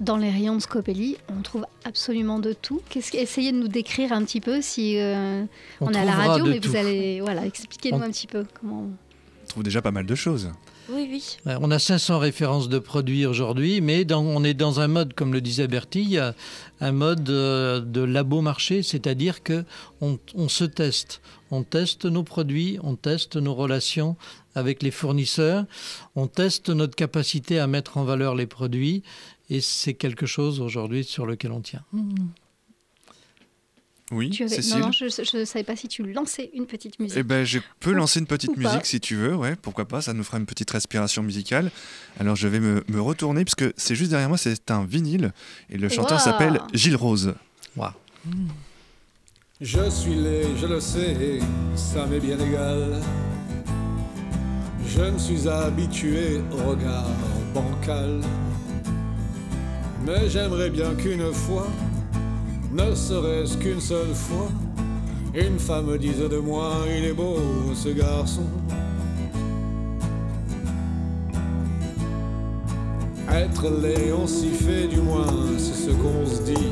dans 0.00 0.16
les 0.16 0.30
rayons 0.30 0.56
de 0.56 0.60
Scopelli, 0.60 1.16
on 1.28 1.42
trouve 1.42 1.66
absolument 1.84 2.38
de 2.38 2.52
tout. 2.52 2.80
Qu'est-ce 2.88 3.16
essayez 3.16 3.52
de 3.52 3.58
nous 3.58 3.68
décrire 3.68 4.12
un 4.12 4.24
petit 4.24 4.40
peu 4.40 4.60
si 4.60 4.98
euh, 4.98 5.44
on, 5.80 5.86
on 5.86 5.90
est 5.92 5.98
à 5.98 6.04
la 6.04 6.12
radio, 6.12 6.44
mais 6.46 6.58
tout. 6.60 6.70
vous 6.70 6.76
allez 6.76 7.20
voilà, 7.20 7.46
expliquez-nous 7.46 7.98
On- 7.98 8.02
un 8.02 8.10
petit 8.10 8.26
peu 8.26 8.44
comment. 8.60 8.88
On 9.44 9.46
trouve 9.46 9.62
déjà 9.62 9.82
pas 9.82 9.90
mal 9.92 10.06
de 10.06 10.14
choses. 10.14 10.50
Oui, 10.90 11.08
oui. 11.10 11.36
On 11.46 11.70
a 11.70 11.78
500 11.78 12.18
références 12.18 12.68
de 12.68 12.78
produits 12.78 13.24
aujourd'hui, 13.24 13.80
mais 13.80 14.04
dans- 14.04 14.22
on 14.22 14.42
est 14.44 14.52
dans 14.52 14.80
un 14.80 14.88
mode, 14.88 15.14
comme 15.14 15.32
le 15.32 15.40
disait 15.40 15.66
Bertie, 15.68 16.02
il 16.02 16.10
y 16.10 16.18
a 16.18 16.34
un 16.80 16.92
mode 16.92 17.30
euh, 17.30 17.80
de 17.80 18.00
labo-marché, 18.02 18.82
c'est-à-dire 18.82 19.42
que 19.42 19.64
on, 20.02 20.18
on 20.34 20.48
se 20.48 20.64
teste. 20.64 21.20
On 21.50 21.62
teste 21.62 22.04
nos 22.04 22.22
produits, 22.22 22.78
on 22.82 22.96
teste 22.96 23.36
nos 23.36 23.54
relations 23.54 24.16
avec 24.56 24.82
les 24.82 24.90
fournisseurs, 24.90 25.64
on 26.16 26.26
teste 26.26 26.68
notre 26.70 26.94
capacité 26.96 27.58
à 27.58 27.66
mettre 27.66 27.96
en 27.96 28.04
valeur 28.04 28.34
les 28.34 28.46
produits, 28.46 29.02
et 29.54 29.60
c'est 29.60 29.94
quelque 29.94 30.26
chose 30.26 30.60
aujourd'hui 30.60 31.04
sur 31.04 31.26
lequel 31.26 31.52
on 31.52 31.60
tient. 31.60 31.84
Oui, 34.12 34.30
Tu 34.30 34.42
avais- 34.44 34.54
Cécile 34.54 34.80
Non, 34.80 34.86
non, 34.86 34.92
je 34.92 35.04
ne 35.38 35.44
savais 35.44 35.64
pas 35.64 35.76
si 35.76 35.88
tu 35.88 36.02
lançais 36.12 36.50
une 36.52 36.66
petite 36.66 36.98
musique. 37.00 37.16
Eh 37.18 37.22
ben, 37.22 37.44
je 37.44 37.58
peux 37.80 37.92
Ou- 37.92 37.94
lancer 37.94 38.20
une 38.20 38.26
petite 38.26 38.54
pas. 38.54 38.60
musique 38.68 38.84
si 38.86 39.00
tu 39.00 39.16
veux, 39.16 39.34
ouais, 39.34 39.56
pourquoi 39.56 39.86
pas, 39.88 40.02
ça 40.02 40.12
nous 40.12 40.22
fera 40.22 40.38
une 40.38 40.44
petite 40.46 40.70
respiration 40.70 41.22
musicale. 41.22 41.70
Alors 42.20 42.36
je 42.36 42.46
vais 42.46 42.60
me, 42.60 42.84
me 42.88 43.00
retourner, 43.00 43.44
parce 43.44 43.54
que 43.54 43.72
c'est 43.76 43.94
juste 43.94 44.10
derrière 44.10 44.28
moi, 44.28 44.36
c'est 44.38 44.70
un 44.70 44.84
vinyle, 44.84 45.32
et 45.70 45.78
le 45.78 45.88
chanteur 45.88 46.18
Wow. 46.18 46.24
s'appelle 46.24 46.60
Gilles 46.74 46.96
Rose. 46.96 47.34
Je 49.60 49.88
suis 49.90 50.14
laid, 50.16 50.48
je 50.60 50.66
le 50.66 50.80
sais, 50.80 51.38
ça 51.74 52.06
m'est 52.06 52.20
bien 52.20 52.38
égal. 52.38 53.00
Je 54.86 55.00
me 55.00 55.18
suis 55.18 55.48
habitué 55.48 56.40
au 56.52 56.70
regard 56.70 57.08
bancal. 57.54 58.20
Mais 60.06 60.28
j'aimerais 60.28 60.68
bien 60.68 60.94
qu'une 60.94 61.32
fois, 61.32 61.66
ne 62.72 62.94
serait-ce 62.94 63.56
qu'une 63.56 63.80
seule 63.80 64.14
fois, 64.14 64.48
une 65.34 65.58
femme 65.58 65.96
dise 65.96 66.18
de 66.18 66.36
moi, 66.36 66.72
il 66.94 67.06
est 67.06 67.14
beau 67.14 67.38
ce 67.74 67.88
garçon. 67.88 68.42
Être 73.32 73.68
laid, 73.82 74.12
on 74.12 74.26
s'y 74.26 74.50
fait 74.50 74.88
du 74.88 75.00
moins, 75.00 75.26
c'est 75.56 75.74
ce 75.74 75.90
qu'on 75.90 76.26
se 76.26 76.42
dit. 76.42 76.68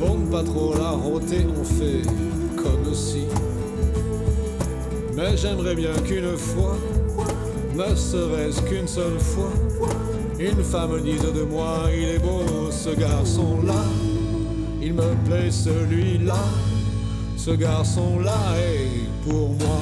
Pour 0.00 0.16
ne 0.16 0.30
pas 0.30 0.44
trop 0.44 0.74
la 0.74 0.94
on 0.94 1.64
fait 1.64 2.02
comme 2.56 2.94
si. 2.94 3.24
Mais 5.16 5.36
j'aimerais 5.36 5.74
bien 5.74 5.92
qu'une 6.06 6.36
fois, 6.36 6.76
ne 7.74 7.94
serait-ce 7.96 8.62
qu'une 8.62 8.86
seule 8.86 9.18
fois, 9.18 9.52
une 10.40 10.62
femme 10.62 11.00
dise 11.02 11.20
de 11.20 11.42
moi, 11.42 11.82
il 11.92 12.10
est 12.10 12.18
beau 12.18 12.70
ce 12.70 12.90
garçon-là, 12.90 13.82
il 14.80 14.94
me 14.94 15.14
plaît 15.26 15.50
celui-là, 15.50 16.36
ce 17.36 17.50
garçon-là 17.50 18.36
est 18.56 19.28
pour 19.28 19.48
moi. 19.50 19.80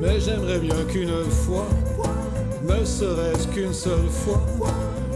Mais 0.00 0.18
j'aimerais 0.18 0.58
bien 0.58 0.74
qu'une 0.88 1.30
fois, 1.30 1.68
ne 2.68 2.84
serait-ce 2.84 3.46
qu'une 3.48 3.72
seule 3.72 4.08
fois, 4.08 4.42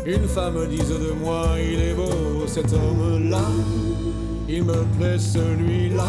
une 0.06 0.28
femme 0.28 0.66
dise 0.68 0.88
de 0.88 1.12
moi, 1.12 1.56
il 1.58 1.80
est 1.80 1.94
beau 1.94 2.46
cet 2.46 2.72
homme-là, 2.72 3.42
il 4.48 4.62
me 4.62 4.84
plaît 4.98 5.18
celui-là, 5.18 6.08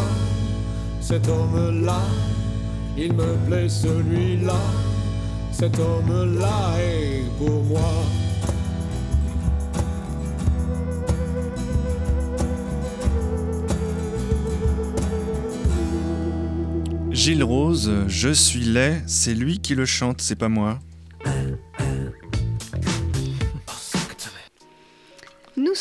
cet 1.00 1.28
homme-là, 1.28 2.02
il 2.98 3.12
me 3.14 3.34
plaît 3.46 3.68
celui-là, 3.68 4.60
cet 5.50 5.78
homme-là 5.78 6.74
est 6.78 7.22
pour 7.38 7.64
moi. 7.64 7.80
Gilles 17.10 17.42
Rose, 17.42 17.90
Je 18.08 18.28
suis 18.28 18.60
laid, 18.60 19.02
c'est 19.06 19.34
lui 19.34 19.58
qui 19.58 19.74
le 19.74 19.86
chante, 19.86 20.20
c'est 20.20 20.36
pas 20.36 20.50
moi. 20.50 20.78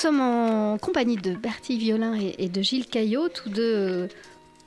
Sommes 0.06 0.22
en 0.22 0.78
compagnie 0.78 1.18
de 1.18 1.34
Bertie 1.34 1.78
Violin 1.80 2.14
et, 2.16 2.36
et 2.38 2.50
de 2.50 2.62
Gilles 2.62 2.86
Caillot, 2.86 3.28
tous 3.30 3.50
deux 3.50 3.74
euh, 3.76 4.08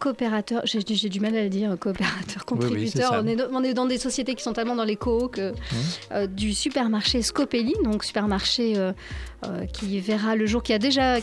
coopérateurs. 0.01 0.63
J'ai 0.65 0.81
j'ai 0.85 1.09
du 1.09 1.21
mal 1.21 1.37
à 1.37 1.45
le 1.45 1.49
dire, 1.49 1.77
coopérateurs, 1.79 2.45
Oui, 2.51 2.59
oui, 2.71 2.89
c'est 2.91 3.03
contributeurs. 3.03 3.21
on, 3.23 3.27
est 3.27 3.37
dans, 3.37 3.47
on 3.53 3.63
est 3.63 3.75
dans 3.75 3.87
des 3.87 3.99
sociétés 3.99 4.35
qui 4.35 4.43
sont 4.43 4.53
tellement 4.53 4.75
dans 4.75 4.85
les 4.85 4.97
co 4.97 5.29
que 5.29 5.53
euh, 6.13 6.27
du 6.27 6.55
supermarché 6.55 7.23
Scopelli, 7.23 7.75
donc 7.85 8.03
supermarché 8.03 8.75
euh, 8.77 8.93
euh, 9.45 9.67
qui 9.67 10.01
verra 10.01 10.35
le 10.35 10.47
jour, 10.47 10.63
qui 10.63 10.73
a 10.73 10.79
déjà 10.79 11.17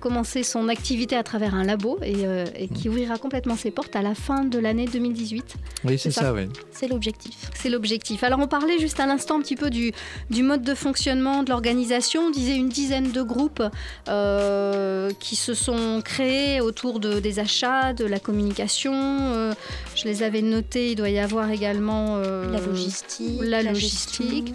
commencé 0.00 0.42
son 0.42 0.68
activité 0.68 1.16
à 1.16 1.22
travers 1.22 1.54
un 1.54 1.64
labo 1.64 1.98
et, 2.02 2.26
euh, 2.26 2.44
et 2.56 2.68
qui 2.68 2.88
ouvrira 2.88 3.16
complètement 3.16 3.56
ses 3.56 3.70
portes 3.70 3.96
à 3.96 4.02
la 4.02 4.14
fin 4.14 4.44
de 4.44 4.58
l'année 4.58 4.86
2018. 4.86 5.54
Oui, 5.84 5.98
c'est 5.98 6.10
ça, 6.10 6.20
ça. 6.22 6.32
oui. 6.34 6.42
C'est 6.72 6.88
l'objectif. 6.88 7.34
C'est 7.54 7.70
l'objectif. 7.70 8.22
Alors 8.22 8.40
on 8.40 8.46
parlait 8.48 8.78
juste 8.78 9.00
à 9.00 9.06
l'instant 9.06 9.38
un 9.38 9.40
petit 9.40 9.56
peu 9.56 9.70
du, 9.70 9.92
du 10.30 10.42
mode 10.42 10.62
de 10.62 10.74
fonctionnement, 10.74 11.42
de 11.42 11.50
l'organisation. 11.50 12.22
On 12.26 12.30
disait 12.30 12.56
une 12.56 12.68
dizaine 12.68 13.12
de 13.12 13.22
groupes 13.22 13.62
euh, 14.08 15.10
qui 15.18 15.36
se 15.36 15.54
sont 15.54 16.02
créés 16.04 16.60
autour 16.60 17.00
de, 17.00 17.18
des 17.20 17.38
achats, 17.38 17.92
de 17.94 18.04
la 18.04 18.18
communication. 18.20 18.92
Euh, 18.94 19.52
je 19.94 20.04
les 20.04 20.22
avais 20.22 20.42
notés, 20.42 20.90
il 20.90 20.96
doit 20.96 21.10
y 21.10 21.18
avoir 21.18 21.50
également... 21.50 22.16
euh, 22.18 22.50
La 22.52 22.60
logistique. 22.60 23.40
la 23.42 23.62
logistique. 23.62 24.54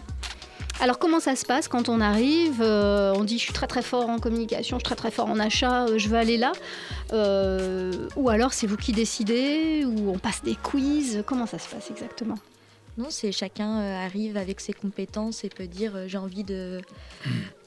Alors 0.81 0.97
comment 0.97 1.19
ça 1.19 1.35
se 1.35 1.45
passe 1.45 1.67
quand 1.67 1.89
on 1.89 1.99
arrive 1.99 2.61
euh, 2.61 3.13
On 3.15 3.23
dit 3.25 3.37
je 3.37 3.43
suis 3.43 3.53
très 3.53 3.67
très 3.67 3.81
fort 3.81 4.09
en 4.09 4.17
communication, 4.17 4.77
je 4.77 4.79
suis 4.79 4.85
très 4.85 4.95
très 4.95 5.11
fort 5.11 5.27
en 5.27 5.37
achat, 5.39 5.85
euh, 5.85 5.97
je 5.97 6.07
veux 6.07 6.17
aller 6.17 6.37
là. 6.37 6.53
Euh, 7.11 8.07
ou 8.15 8.29
alors 8.29 8.53
c'est 8.53 8.65
vous 8.65 8.77
qui 8.77 8.93
décidez, 8.93 9.83
ou 9.85 10.09
on 10.09 10.17
passe 10.17 10.41
des 10.41 10.55
quiz. 10.55 11.23
Comment 11.25 11.45
ça 11.45 11.59
se 11.59 11.67
passe 11.67 11.91
exactement? 11.91 12.37
Non, 12.97 13.07
c'est 13.09 13.31
chacun 13.31 13.77
arrive 13.77 14.35
avec 14.35 14.59
ses 14.59 14.73
compétences 14.73 15.43
et 15.43 15.49
peut 15.49 15.67
dire 15.67 16.07
j'ai 16.07 16.17
envie 16.17 16.43
de, 16.43 16.81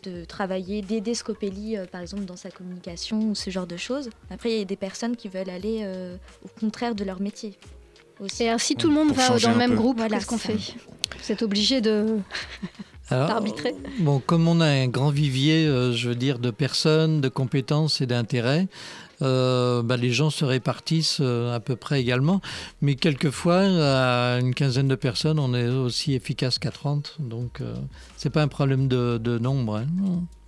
de 0.02 0.24
travailler, 0.24 0.82
d'aider 0.82 1.14
Scopelli 1.14 1.76
par 1.90 2.00
exemple 2.00 2.24
dans 2.24 2.36
sa 2.36 2.50
communication 2.50 3.20
ou 3.20 3.34
ce 3.34 3.50
genre 3.50 3.66
de 3.66 3.76
choses. 3.76 4.10
Après, 4.30 4.52
il 4.52 4.58
y 4.58 4.62
a 4.62 4.64
des 4.64 4.76
personnes 4.76 5.16
qui 5.16 5.28
veulent 5.28 5.50
aller 5.50 5.80
euh, 5.82 6.16
au 6.44 6.48
contraire 6.60 6.94
de 6.94 7.04
leur 7.04 7.20
métier. 7.20 7.58
Aussi. 8.20 8.44
Et 8.44 8.48
alors, 8.48 8.60
si 8.60 8.74
tout 8.76 8.88
le 8.88 8.94
monde 8.94 9.12
va 9.12 9.38
dans 9.38 9.50
le 9.50 9.56
même 9.56 9.70
peu. 9.70 9.76
groupe, 9.76 9.96
Voilà, 9.98 10.16
qu'est-ce 10.16 10.26
qu'on 10.26 10.38
fait? 10.38 10.56
Vous 10.56 11.32
êtes 11.32 11.42
obligé 11.42 11.80
de 11.80 12.18
Alors. 13.10 13.28
Bon, 14.00 14.20
comme 14.24 14.48
on 14.48 14.60
a 14.60 14.66
un 14.66 14.88
grand 14.88 15.10
vivier, 15.10 15.66
euh, 15.66 15.92
je 15.92 16.08
veux 16.08 16.14
dire, 16.14 16.38
de 16.38 16.50
personnes, 16.50 17.20
de 17.20 17.28
compétences 17.28 18.00
et 18.00 18.06
d'intérêts, 18.06 18.68
bah, 19.20 19.96
les 19.96 20.10
gens 20.10 20.30
se 20.30 20.44
répartissent 20.44 21.18
euh, 21.20 21.54
à 21.54 21.60
peu 21.60 21.76
près 21.76 22.00
également. 22.00 22.40
Mais 22.80 22.94
quelquefois, 22.96 23.60
à 23.60 24.38
une 24.40 24.54
quinzaine 24.54 24.88
de 24.88 24.94
personnes, 24.96 25.38
on 25.38 25.54
est 25.54 25.68
aussi 25.68 26.14
efficace 26.14 26.58
qu'à 26.58 26.70
30. 26.70 27.16
Donc, 27.20 27.60
euh, 27.60 27.74
c'est 28.16 28.30
pas 28.30 28.42
un 28.42 28.48
problème 28.48 28.88
de, 28.88 29.18
de 29.22 29.38
nombre. 29.38 29.76
hein. 29.76 29.86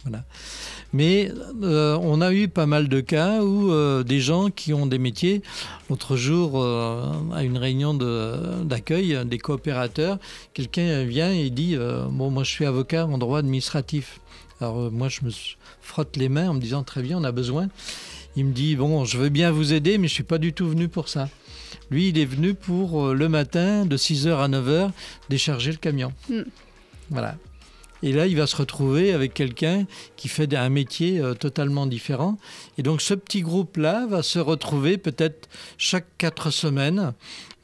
Voilà. 0.04 0.22
Mais 0.92 1.32
euh, 1.62 1.98
on 2.02 2.20
a 2.20 2.32
eu 2.32 2.46
pas 2.48 2.66
mal 2.66 2.88
de 2.88 3.00
cas 3.00 3.42
où 3.42 3.72
euh, 3.72 4.02
des 4.04 4.20
gens 4.20 4.50
qui 4.50 4.72
ont 4.74 4.86
des 4.86 4.98
métiers, 4.98 5.42
l'autre 5.88 6.16
jour 6.16 6.62
euh, 6.62 7.10
à 7.32 7.42
une 7.42 7.56
réunion 7.58 7.94
de- 7.94 8.62
d'accueil 8.64 9.18
des 9.24 9.38
coopérateurs, 9.38 10.18
quelqu'un 10.52 11.04
vient 11.04 11.32
et 11.32 11.50
dit 11.50 11.76
Bon, 12.10 12.30
moi 12.30 12.44
je 12.44 12.50
suis 12.50 12.66
avocat 12.66 13.06
en 13.06 13.18
droit 13.18 13.38
administratif. 13.38 14.20
Alors 14.60 14.90
moi 14.92 15.08
je 15.08 15.20
me 15.24 15.30
frotte 15.80 16.16
les 16.16 16.28
mains 16.28 16.50
en 16.50 16.54
me 16.54 16.60
disant 16.60 16.82
Très 16.84 17.02
bien, 17.02 17.18
on 17.18 17.24
a 17.24 17.32
besoin. 17.32 17.68
Il 18.36 18.44
me 18.46 18.52
dit 18.52 18.76
Bon, 18.76 19.04
je 19.04 19.16
veux 19.18 19.30
bien 19.30 19.50
vous 19.52 19.72
aider, 19.72 19.96
mais 19.98 20.06
je 20.08 20.12
suis 20.14 20.22
pas 20.22 20.38
du 20.38 20.52
tout 20.52 20.68
venu 20.68 20.88
pour 20.88 21.08
ça. 21.08 21.28
Lui, 21.90 22.08
il 22.10 22.18
est 22.18 22.24
venu 22.24 22.54
pour 22.54 23.12
le 23.12 23.28
matin 23.28 23.84
de 23.84 23.96
6h 23.96 24.36
à 24.36 24.48
9h 24.48 24.90
décharger 25.28 25.70
le 25.70 25.76
camion. 25.78 26.12
Mm. 26.30 26.42
Voilà. 27.10 27.36
Et 28.04 28.12
là, 28.12 28.26
il 28.26 28.36
va 28.36 28.46
se 28.46 28.54
retrouver 28.54 29.14
avec 29.14 29.32
quelqu'un 29.32 29.86
qui 30.16 30.28
fait 30.28 30.54
un 30.54 30.68
métier 30.68 31.20
euh, 31.20 31.32
totalement 31.32 31.86
différent. 31.86 32.36
Et 32.76 32.82
donc, 32.82 33.00
ce 33.00 33.14
petit 33.14 33.40
groupe-là 33.40 34.06
va 34.06 34.22
se 34.22 34.38
retrouver 34.38 34.98
peut-être 34.98 35.48
chaque 35.78 36.04
quatre 36.18 36.50
semaines. 36.50 37.14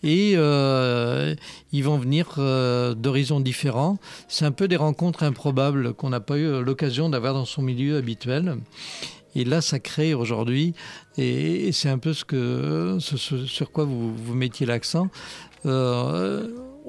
Et 0.02 0.32
euh, 0.36 1.34
ils 1.72 1.84
vont 1.84 1.98
venir 1.98 2.36
euh, 2.38 2.94
d'horizons 2.94 3.40
différents. 3.40 3.98
C'est 4.28 4.46
un 4.46 4.50
peu 4.50 4.66
des 4.66 4.76
rencontres 4.76 5.24
improbables 5.24 5.92
qu'on 5.92 6.08
n'a 6.08 6.20
pas 6.20 6.38
eu 6.38 6.62
l'occasion 6.62 7.10
d'avoir 7.10 7.34
dans 7.34 7.44
son 7.44 7.60
milieu 7.60 7.98
habituel. 7.98 8.56
Et 9.34 9.44
là, 9.44 9.60
ça 9.60 9.78
crée 9.78 10.14
aujourd'hui, 10.14 10.72
et, 11.18 11.70
c'est 11.70 11.90
un 11.90 11.98
peu 11.98 12.14
ce, 12.14 12.24
que, 12.24 12.96
sur 12.98 13.70
quoi 13.70 13.84
vous, 13.84 14.34
mettiez 14.34 14.66
l'accent, 14.66 15.08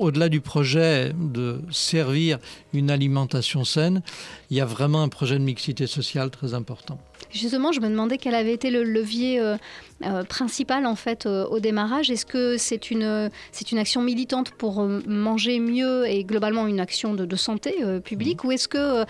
au-delà 0.02 0.30
du 0.30 0.42
projet 0.42 1.14
de 1.16 1.62
servir 1.72 2.40
une 2.74 2.90
alimentation 2.90 3.64
saine, 3.64 4.02
il 4.50 4.58
y 4.58 4.62
a 4.62 4.66
vraiment 4.66 5.04
un 5.04 5.10
projet 5.10 5.38
de 5.38 5.44
mixité 5.44 5.86
sociale 5.88 6.32
très 6.32 6.54
important. 6.54 7.00
Justement, 7.30 7.72
je 7.72 7.80
me 7.80 7.88
demandais 7.90 8.18
quel 8.18 8.36
avait 8.36 8.54
été 8.54 8.72
le 8.72 8.84
levier 8.84 9.40
euh, 9.40 9.56
euh, 10.04 10.24
principal 10.24 10.86
en 10.86 10.96
fait 10.96 11.26
euh, 11.26 11.46
au 11.46 11.60
démarrage. 11.60 12.10
Est-ce 12.10 12.26
que 12.26 12.58
c'est 12.58 12.90
une, 12.92 13.30
c'est 13.52 13.72
une 13.72 13.78
action 13.78 14.02
militante 14.02 14.52
pour 14.52 14.82
manger 15.08 15.60
mieux 15.60 16.08
et 16.08 16.24
globalement 16.24 16.68
une 16.68 16.80
action 16.80 17.14
de, 17.14 17.26
de 17.26 17.36
santé 17.36 17.76
publique 18.04 18.44
ou 18.44 18.52
est-ce 18.52 18.68
que 18.68 19.06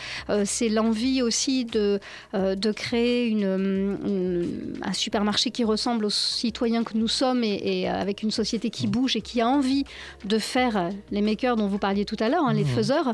c'est 0.45 0.69
l'envie 0.69 1.21
aussi 1.21 1.65
de, 1.65 1.99
de 2.33 2.71
créer 2.71 3.27
une, 3.27 3.97
une- 4.05 4.79
un 4.83 4.93
supermarché 4.93 5.51
qui 5.51 5.63
ressemble 5.63 6.05
aux 6.05 6.09
citoyens 6.09 6.83
que 6.83 6.97
nous 6.97 7.07
sommes 7.07 7.43
et, 7.43 7.61
et 7.81 7.87
avec 7.89 8.21
une 8.23 8.31
société 8.31 8.69
qui 8.69 8.87
bouge 8.87 9.15
et 9.15 9.21
qui 9.21 9.41
a 9.41 9.47
envie 9.47 9.85
de 10.25 10.37
faire 10.37 10.89
les 11.11 11.21
makers 11.21 11.55
dont 11.55 11.67
vous 11.67 11.77
parliez 11.79 12.05
tout 12.05 12.17
à 12.19 12.29
l'heure, 12.29 12.45
hein, 12.45 12.53
les 12.53 12.61
Mhm. 12.63 12.67
faiseurs, 12.67 13.13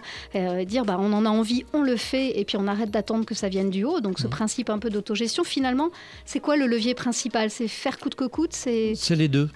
dire 0.65 0.83
bah, 0.85 0.97
on 0.99 1.13
en 1.13 1.25
a 1.25 1.29
envie, 1.29 1.63
on 1.73 1.81
le 1.81 1.95
fait 1.95 2.39
et 2.39 2.45
puis 2.45 2.57
on 2.57 2.67
arrête 2.67 2.91
d'attendre 2.91 3.25
que 3.25 3.35
ça 3.35 3.47
vienne 3.49 3.69
du 3.69 3.83
haut. 3.83 3.99
Donc 4.01 4.19
ce 4.19 4.27
principe 4.27 4.69
un 4.69 4.79
peu 4.79 4.86
d'autogestion, 4.89 5.43
finalement, 5.43 5.89
c'est 6.25 6.39
quoi 6.39 6.57
le 6.57 6.67
levier 6.67 6.93
principal? 6.93 7.49
C'est 7.49 7.67
faire 7.67 7.97
coûte 7.97 8.15
que 8.15 8.25
coûte 8.25 8.53
C'est 8.53 8.95
les 9.11 9.27
deux. 9.27 9.49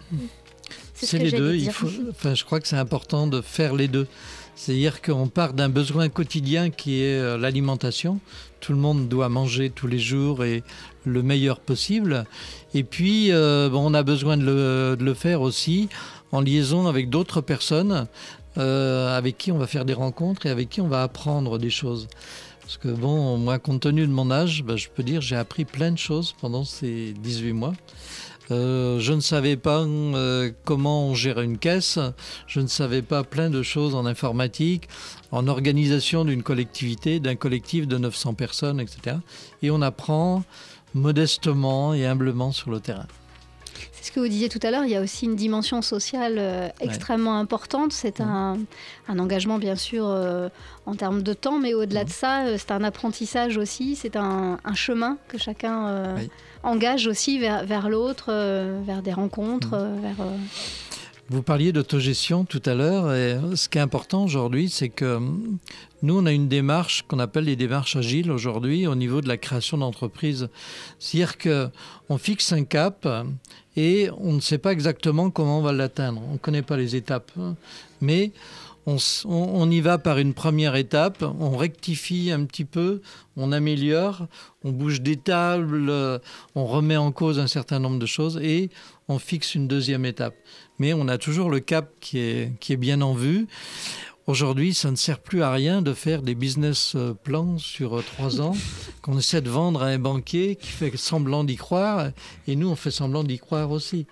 C'est 0.94 1.06
ce 1.06 1.18
les 1.18 1.32
deux. 1.32 1.56
Il 1.56 1.72
faut, 1.72 1.88
enfin, 2.10 2.36
je 2.36 2.44
crois 2.46 2.60
que 2.60 2.68
c'est 2.68 2.78
important 2.78 3.28
de 3.28 3.42
faire 3.42 3.76
les 3.76 3.88
deux. 3.88 4.08
C'est-à-dire 4.56 5.02
qu'on 5.02 5.28
part 5.28 5.54
d'un 5.54 5.70
besoin 5.70 6.10
quotidien 6.10 6.70
qui 6.70 7.02
est 7.02 7.18
euh, 7.18 7.38
l'alimentation. 7.38 8.20
Tout 8.60 8.74
le 8.74 8.78
monde 8.78 9.08
doit 9.08 9.30
manger 9.30 9.72
tous 9.72 9.88
les 9.88 9.98
jours 9.98 10.44
et 10.44 10.64
le 11.04 11.24
meilleur 11.24 11.60
possible. 11.60 12.26
Et 12.76 12.84
puis, 12.84 13.32
euh, 13.32 13.70
bon, 13.70 13.90
on 13.90 13.94
a 13.96 14.04
besoin 14.04 14.38
de 14.38 14.46
le, 14.46 14.96
de 15.00 15.04
le 15.04 15.14
faire 15.16 15.42
aussi 15.42 15.90
en 16.32 16.42
liaison 16.42 16.88
avec 16.88 17.10
d'autres 17.10 17.42
personnes 17.42 18.08
euh, 18.58 19.18
avec 19.18 19.38
qui 19.38 19.52
on 19.54 19.58
va 19.58 19.66
faire 19.66 19.86
des 19.86 19.94
rencontres 19.94 20.46
et 20.46 20.50
avec 20.50 20.70
qui 20.70 20.82
on 20.82 20.90
va 20.90 21.04
apprendre 21.04 21.58
des 21.58 21.70
choses. 21.70 22.10
Parce 22.72 22.78
que 22.78 23.02
bon, 23.02 23.36
moi, 23.36 23.60
compte 23.60 23.82
tenu 23.82 24.08
de 24.08 24.14
mon 24.14 24.32
âge, 24.32 24.64
ben, 24.64 24.78
je 24.78 24.88
peux 24.88 25.04
dire 25.04 25.20
j'ai 25.20 25.36
appris 25.36 25.66
plein 25.66 25.92
de 25.92 25.98
choses 25.98 26.34
pendant 26.40 26.64
ces 26.64 27.12
18 27.12 27.52
mois. 27.52 27.74
Euh, 28.50 28.98
je 28.98 29.12
ne 29.12 29.20
savais 29.20 29.58
pas 29.58 29.82
euh, 29.82 30.52
comment 30.64 31.08
on 31.08 31.14
gérait 31.14 31.44
une 31.44 31.58
caisse, 31.58 32.00
je 32.48 32.62
ne 32.62 32.68
savais 32.68 33.02
pas 33.02 33.26
plein 33.26 33.50
de 33.50 33.62
choses 33.62 33.94
en 33.94 34.06
informatique, 34.06 34.88
en 35.34 35.50
organisation 35.50 36.24
d'une 36.24 36.44
collectivité, 36.44 37.20
d'un 37.20 37.36
collectif 37.36 37.90
de 37.90 37.98
900 37.98 38.36
personnes, 38.36 38.80
etc. 38.80 39.18
Et 39.64 39.70
on 39.70 39.82
apprend 39.82 40.46
modestement 40.94 41.94
et 41.94 42.06
humblement 42.06 42.54
sur 42.54 42.72
le 42.72 42.80
terrain. 42.80 43.08
C'est 44.02 44.08
ce 44.08 44.12
que 44.14 44.20
vous 44.20 44.28
disiez 44.28 44.50
tout 44.50 44.60
à 44.64 44.72
l'heure, 44.72 44.84
il 44.84 44.90
y 44.90 44.96
a 44.96 45.02
aussi 45.02 45.26
une 45.26 45.36
dimension 45.36 45.84
sociale 45.84 46.38
euh, 46.40 46.70
extrêmement 46.80 47.38
importante. 47.38 47.94
C'est 47.94 48.20
un, 48.20 48.58
un 49.08 49.20
engagement, 49.20 49.60
bien 49.60 49.76
sûr, 49.76 50.06
euh, 50.08 50.50
en 50.88 50.96
termes 50.96 51.22
de 51.22 51.34
temps, 51.34 51.60
mais 51.60 51.76
au-delà 51.76 52.04
de 52.04 52.10
ça, 52.10 52.46
euh, 52.46 52.56
c'est 52.58 52.72
un 52.72 52.84
apprentissage 52.84 53.58
aussi, 53.58 53.96
c'est 53.96 54.16
un, 54.16 54.58
un 54.64 54.74
chemin 54.74 55.20
que 55.28 55.38
chacun 55.38 56.18
engage 56.64 57.06
aussi 57.06 57.38
vers, 57.38 57.64
vers 57.64 57.90
l'autre, 57.90 58.32
vers 58.86 59.04
des 59.04 59.14
rencontres, 59.14 59.78
vers... 60.02 60.20
euh, 60.22 60.36
Vous 61.30 61.44
parliez 61.44 61.72
d'autogestion 61.72 62.44
tout 62.44 62.62
à 62.66 62.74
l'heure, 62.74 63.14
et 63.14 63.38
ce 63.56 63.70
qui 63.70 63.78
est 63.78 63.82
important 63.82 64.24
aujourd'hui, 64.24 64.70
c'est 64.70 64.90
que 64.90 65.18
hum, 65.18 65.60
nous, 66.02 66.18
on 66.18 66.26
a 66.26 66.32
une 66.32 66.48
démarche 66.48 67.04
qu'on 67.08 67.20
appelle 67.20 67.44
les 67.44 67.56
démarches 67.56 67.96
agiles 67.96 68.32
aujourd'hui 68.32 68.88
au 68.88 68.96
niveau 68.96 69.22
de 69.22 69.28
la 69.28 69.38
création 69.38 69.78
d'entreprises. 69.78 70.50
C'est-à-dire 70.98 71.38
qu'on 71.38 72.18
fixe 72.18 72.52
un 72.54 72.64
cap 72.64 73.08
et 73.76 74.10
on 74.18 74.34
ne 74.34 74.42
sait 74.42 74.58
pas 74.58 74.72
exactement 74.72 75.30
comment 75.30 75.60
on 75.60 75.62
va 75.62 75.72
l'atteindre. 75.72 76.22
On 76.30 76.34
ne 76.34 76.38
connaît 76.38 76.62
pas 76.62 76.78
les 76.78 76.96
étapes. 76.96 77.32
hein. 77.40 77.56
Mais 78.02 78.32
on, 78.86 79.70
y 79.70 79.80
va 79.80 79.98
par 79.98 80.18
une 80.18 80.34
première 80.34 80.76
étape, 80.76 81.24
on 81.40 81.56
rectifie 81.56 82.32
un 82.32 82.46
petit 82.46 82.66
peu, 82.66 83.02
on 83.38 83.52
améliore, 83.52 84.28
on 84.64 84.72
bouge 84.72 85.02
des 85.02 85.18
tables, 85.18 85.90
euh, 85.90 86.18
on 86.56 86.66
remet 86.66 86.98
en 86.98 87.12
cause 87.12 87.40
un 87.40 87.48
certain 87.48 87.80
nombre 87.80 88.00
de 88.00 88.06
choses 88.06 88.40
et 88.42 88.70
on 89.08 89.20
fixe 89.20 89.56
une 89.56 89.68
deuxième 89.68 90.06
étape. 90.06 90.36
Mais 90.80 90.94
on 90.94 91.08
a 91.08 91.20
toujours 91.20 91.52
le 91.52 91.60
cap 91.60 91.92
qui 92.00 92.20
est 92.20 92.78
bien 92.78 93.02
en 93.02 93.14
vue. 93.14 93.48
Aujourd'hui, 94.28 94.74
ça 94.74 94.92
ne 94.92 94.96
sert 94.96 95.20
plus 95.20 95.42
à 95.42 95.52
rien 95.52 95.82
de 95.82 95.94
faire 95.94 96.22
des 96.22 96.36
business 96.36 96.94
euh, 96.96 97.14
plans 97.14 97.58
sur 97.58 97.98
euh, 97.98 98.04
trois 98.04 98.40
ans 98.40 98.56
qu'on 99.02 99.18
essaie 99.18 99.42
de 99.42 99.50
vendre 99.50 99.82
à 99.82 99.88
un 99.88 99.98
banquier 99.98 100.56
qui 100.56 100.68
fait 100.68 100.96
semblant 100.96 101.44
d'y 101.44 101.56
croire 101.56 102.12
et 102.48 102.56
nous, 102.56 102.70
on 102.70 102.76
fait 102.76 102.92
semblant 102.92 103.24
d'y 103.24 103.40
croire 103.40 103.72
aussi. 103.72 104.06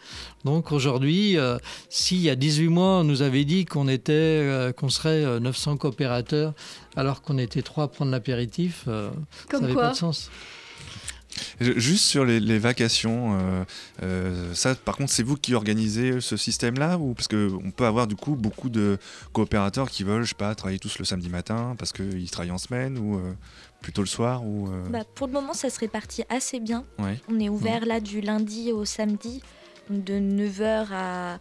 Donc 0.46 0.72
aujourd'hui, 0.72 1.38
euh, 1.38 1.58
s'il 1.90 2.22
y 2.22 2.30
a 2.30 2.36
18 2.36 2.68
mois, 2.70 3.00
on 3.00 3.04
nous 3.04 3.22
avait 3.22 3.46
dit 3.46 3.66
qu'on 3.66 3.88
était, 3.88 4.14
euh, 4.14 4.72
qu'on 4.72 4.90
serait 4.90 5.24
euh, 5.24 5.40
900 5.40 5.78
coopérateurs 5.78 6.54
alors 6.96 7.22
qu'on 7.22 7.38
était 7.38 7.62
trois 7.62 7.86
à 7.86 7.88
prendre 7.88 8.12
l'apéritif, 8.12 8.86
euh, 8.88 9.12
ça 9.50 9.60
n'avait 9.60 9.74
pas 9.74 9.92
de 9.92 9.96
sens. 9.96 10.32
Juste 11.60 12.06
sur 12.06 12.26
les, 12.26 12.40
les 12.40 12.60
vacations, 12.60 13.38
euh, 13.40 13.64
euh, 14.04 14.54
ça 14.54 14.76
par 14.76 14.98
contre 14.98 15.12
c'est 15.12 15.24
vous 15.24 15.36
qui 15.36 15.54
organisez 15.54 16.22
ce 16.22 16.38
système-là 16.38 16.98
ou 16.98 17.14
parce 17.14 17.28
que 17.28 17.52
on 17.64 17.72
peut 17.72 17.86
avoir 17.86 18.08
du 18.08 18.16
coup 18.16 18.36
beaucoup 18.36 18.70
de 18.70 18.98
coopérateurs 19.34 19.90
qui 19.90 20.04
veulent, 20.04 20.24
je 20.24 20.30
sais 20.30 20.36
pas, 20.36 20.54
travailler 20.56 20.80
tous 20.80 20.98
le 21.00 21.06
samedi 21.06 21.30
matin 21.30 21.76
parce 21.78 21.92
qu'ils 21.94 22.30
travaillent 22.32 22.52
en 22.52 22.58
semaine 22.58 22.98
ou 22.98 23.18
euh, 23.18 23.34
plutôt 23.82 24.02
le 24.02 24.08
soir 24.08 24.44
ou. 24.46 24.70
Bah, 24.90 25.04
pour 25.16 25.28
le 25.28 25.34
moment, 25.34 25.54
ça 25.54 25.70
se 25.70 25.80
répartit 25.80 26.24
assez 26.30 26.60
bien. 26.60 26.84
Ouais. 26.98 27.20
On 27.30 27.40
est 27.40 27.50
ouvert 27.50 27.86
là 27.86 28.00
du 28.00 28.22
lundi 28.22 28.72
au 28.72 28.86
samedi, 28.86 29.42
de 29.90 30.16
9h 30.16 30.88
à, 30.92 31.40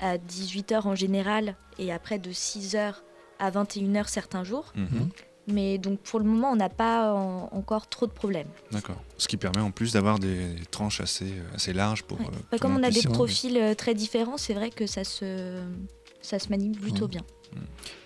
à 0.00 0.16
18h 0.16 0.86
en 0.86 0.94
général, 0.94 1.56
et 1.78 1.92
après 1.92 2.18
de 2.18 2.30
6h 2.30 2.94
à 3.38 3.50
21h 3.50 4.08
certains 4.08 4.44
jours. 4.44 4.72
Mhm. 4.74 5.10
Mais 5.50 5.78
donc 5.78 5.98
pour 6.00 6.18
le 6.18 6.26
moment, 6.26 6.50
on 6.52 6.56
n'a 6.56 6.68
pas 6.68 7.12
en- 7.14 7.48
encore 7.52 7.88
trop 7.88 8.06
de 8.06 8.12
problèmes. 8.12 8.48
D'accord. 8.70 9.02
Ce 9.16 9.26
qui 9.28 9.36
permet 9.36 9.60
en 9.62 9.70
plus 9.70 9.92
d'avoir 9.94 10.18
des, 10.18 10.46
tranches 10.70 11.00
assez, 11.00 11.32
assez 11.54 11.72
larges 11.72 12.02
pour. 12.02 12.20
euh, 12.20 12.24
Bah, 12.52 12.58
comme 12.58 12.76
on 12.76 12.82
a 12.82 12.90
des 12.90 13.02
profils 13.02 13.56
euh, 13.56 13.74
très 13.74 13.94
différents, 13.94 14.36
c'est 14.36 14.54
vrai 14.54 14.70
que 14.70 14.86
ça 14.86 15.04
se, 15.04 15.60
ça 16.20 16.38
se 16.38 16.50
manie 16.50 16.70
plutôt 16.70 17.06
Mhm. 17.06 17.10
bien. 17.10 17.22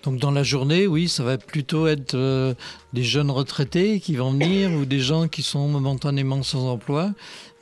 Donc 0.05 0.19
dans 0.19 0.31
la 0.31 0.45
journée, 0.45 0.87
oui, 0.87 1.09
ça 1.09 1.25
va 1.25 1.37
plutôt 1.37 1.89
être 1.89 2.15
euh, 2.15 2.55
des 2.93 3.03
jeunes 3.03 3.31
retraités 3.31 3.99
qui 3.99 4.15
vont 4.15 4.31
venir 4.31 4.71
ou 4.73 4.85
des 4.85 5.01
gens 5.01 5.27
qui 5.27 5.43
sont 5.43 5.67
momentanément 5.67 6.45
sans 6.45 6.69
emploi. 6.71 7.13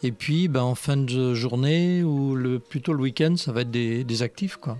Et 0.02 0.12
puis 0.12 0.48
ben, 0.48 0.60
en 0.62 0.74
fin 0.74 0.98
de 0.98 1.32
journée 1.34 2.02
ou 2.04 2.34
le, 2.34 2.58
plutôt 2.58 2.92
le 2.92 3.00
week-end, 3.00 3.34
ça 3.38 3.52
va 3.52 3.62
être 3.62 3.70
des, 3.70 4.04
des 4.04 4.22
actifs. 4.22 4.56
Quoi. 4.56 4.76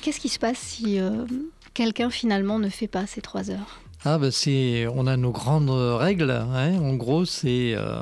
Qu'est-ce 0.00 0.20
qui 0.20 0.30
se 0.30 0.38
passe 0.38 0.58
si 0.58 0.98
euh, 0.98 1.26
quelqu'un 1.74 2.08
finalement 2.08 2.58
ne 2.58 2.70
fait 2.70 2.88
pas 2.88 3.06
ces 3.06 3.20
trois 3.20 3.50
heures? 3.50 3.80
Ah 4.04 4.18
ben 4.18 4.30
c'est, 4.30 4.86
on 4.86 5.06
a 5.06 5.16
nos 5.16 5.30
grandes 5.30 5.70
règles. 5.70 6.30
hein. 6.30 6.78
En 6.80 6.94
gros, 6.94 7.24
c'est 7.26 7.74
euh, 7.74 8.00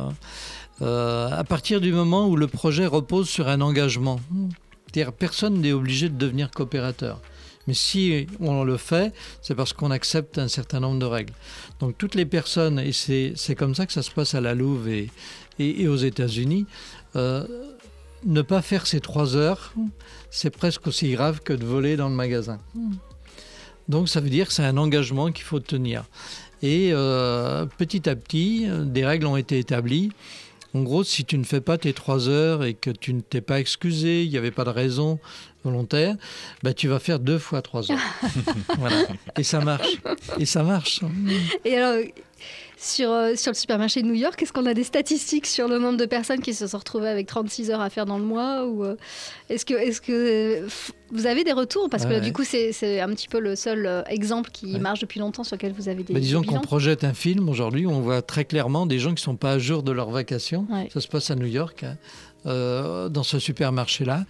euh, 0.83 1.29
à 1.31 1.43
partir 1.45 1.81
du 1.81 1.93
moment 1.93 2.29
où 2.29 2.37
le 2.37 2.47
projet 2.47 2.87
repose 2.87 3.29
sur 3.29 3.49
un 3.49 3.61
engagement. 3.61 4.21
C'est-à-dire 4.87 5.13
personne 5.13 5.61
n'est 5.61 5.73
obligé 5.73 6.09
de 6.09 6.17
devenir 6.17 6.51
coopérateur. 6.51 7.21
Mais 7.67 7.75
si 7.75 8.27
on 8.41 8.65
le 8.65 8.77
fait, 8.79 9.13
c'est 9.43 9.55
parce 9.55 9.73
qu'on 9.75 9.91
accepte 9.91 10.39
un 10.39 10.49
certain 10.49 10.81
nombre 10.81 10.99
de 11.01 11.05
règles. 11.05 11.35
Donc 11.81 11.99
toutes 11.99 12.15
les 12.15 12.25
personnes, 12.25 12.79
et 12.79 12.93
c'est 12.93 13.55
comme 13.57 13.75
ça 13.75 13.85
que 13.85 13.93
ça 13.93 14.03
se 14.03 14.11
passe 14.11 14.35
à 14.35 14.41
la 14.41 14.55
Louve 14.55 14.89
et, 14.89 15.11
et, 15.59 15.83
et 15.83 15.89
aux 15.89 15.97
États-Unis, 15.97 16.65
euh, 17.17 17.45
ne 18.25 18.41
pas 18.41 18.63
faire 18.63 18.87
ces 18.87 19.01
trois 19.01 19.37
heures, 19.37 19.75
c'est 20.31 20.51
presque 20.51 20.87
aussi 20.87 21.11
grave 21.13 21.41
que 21.45 21.53
de 21.53 21.65
voler 21.67 21.97
dans 21.97 22.09
le 22.09 22.15
magasin. 22.15 22.59
Donc 23.89 24.09
ça 24.09 24.21
veut 24.21 24.31
dire 24.31 24.49
que 24.49 24.53
c'est 24.53 24.65
un 24.65 24.77
engagement 24.77 25.31
qu'il 25.33 25.45
faut 25.45 25.61
tenir. 25.61 26.05
Et 26.63 26.91
euh, 26.93 27.67
petit 27.79 28.09
à 28.09 28.17
petit, 28.17 28.67
des 28.69 29.07
règles 29.07 29.27
ont 29.27 29.37
été 29.37 29.59
établies. 29.59 30.11
En 30.75 30.83
gros, 30.83 31.03
si 31.03 31.25
tu 31.25 31.39
ne 31.39 31.45
fais 31.45 31.63
pas 31.63 31.79
tes 31.79 31.95
trois 31.95 32.29
heures 32.29 32.63
et 32.65 32.75
que 32.75 32.91
tu 32.91 33.15
ne 33.15 33.21
t'es 33.21 33.41
pas 33.41 33.59
excusé, 33.59 34.25
il 34.25 34.31
n'y 34.31 34.37
avait 34.37 34.51
pas 34.51 34.65
de 34.65 34.71
raison 34.71 35.19
volontaire, 35.65 36.17
bah, 36.63 36.75
tu 36.75 36.89
vas 36.89 36.99
faire 36.99 37.19
deux 37.19 37.39
fois 37.39 37.63
trois 37.63 37.91
heures. 37.91 37.99
voilà. 38.79 39.07
Et 39.37 39.43
ça 39.43 39.61
marche. 39.61 39.97
Et 40.39 40.45
ça 40.45 40.63
marche. 40.63 41.01
Et 41.65 41.77
alors, 41.77 42.05
sur, 42.81 43.11
euh, 43.11 43.35
sur 43.35 43.51
le 43.51 43.57
supermarché 43.57 44.03
de 44.03 44.07
New 44.07 44.15
York, 44.15 44.41
est-ce 44.41 44.53
qu'on 44.53 44.67
a 44.67 44.73
des 44.75 44.85
statistiques 44.85 45.47
sur 45.47 45.67
le 45.67 45.79
nombre 45.79 45.97
de 45.99 46.05
personnes 46.07 46.41
qui 46.41 46.55
se 46.55 46.67
sont 46.67 46.79
retrouvées 46.79 47.09
avec 47.09 47.27
36 47.27 47.71
heures 47.73 47.81
à 47.81 47.91
faire 47.91 48.07
dans 48.07 48.19
le 48.19 48.25
mois 48.25 48.67
ou 48.67 48.85
euh, 48.85 48.95
Est-ce 49.51 49.65
que, 49.67 49.75
est 49.75 50.01
que 50.01 50.13
euh, 50.63 50.69
vous 51.11 51.27
avez 51.27 51.43
des 51.43 51.53
retours 51.53 51.89
Parce 51.91 52.05
que 52.05 52.11
Ouais, 52.11 52.21
du 52.21 52.33
coup, 52.33 52.45
c'est 52.45 53.01
un 53.01 53.09
petit 53.09 53.27
peu 53.29 53.41
le 53.41 53.57
seul 53.57 54.05
exemple 54.09 54.51
qui 54.53 54.75
Ouais. 54.75 54.79
marche 54.79 55.01
depuis 55.01 55.19
longtemps 55.19 55.43
sur 55.45 55.57
lequel 55.57 55.73
vous 55.73 55.89
avez 55.89 56.05
des, 56.05 56.15
Bah, 56.15 56.21
disons 56.21 56.43
qu'on 56.43 56.61
projette 56.61 57.03
un 57.03 57.15
film 57.15 57.49
aujourd'hui, 57.49 57.87
on 57.87 58.01
voit 58.01 58.23
très 58.23 58.45
clairement 58.45 58.87
des 58.87 58.99
gens 59.01 59.11
qui 59.11 59.15
ne 59.23 59.33
sont 59.33 59.37
pas 59.37 59.53
à 59.53 59.59
jour 59.59 59.83
de 59.83 59.91
leurs 59.91 60.11
vacations. 60.11 60.67
Ouais. 60.71 60.89
Ça 60.93 61.01
se 61.01 61.09
passe 61.09 61.31
à 61.31 61.35
New 61.35 61.47
York, 61.47 61.83
hein, 61.83 61.97
euh, 62.47 63.09
dans 63.09 63.25
ce 63.25 63.39
supermarché-là. 63.39 64.25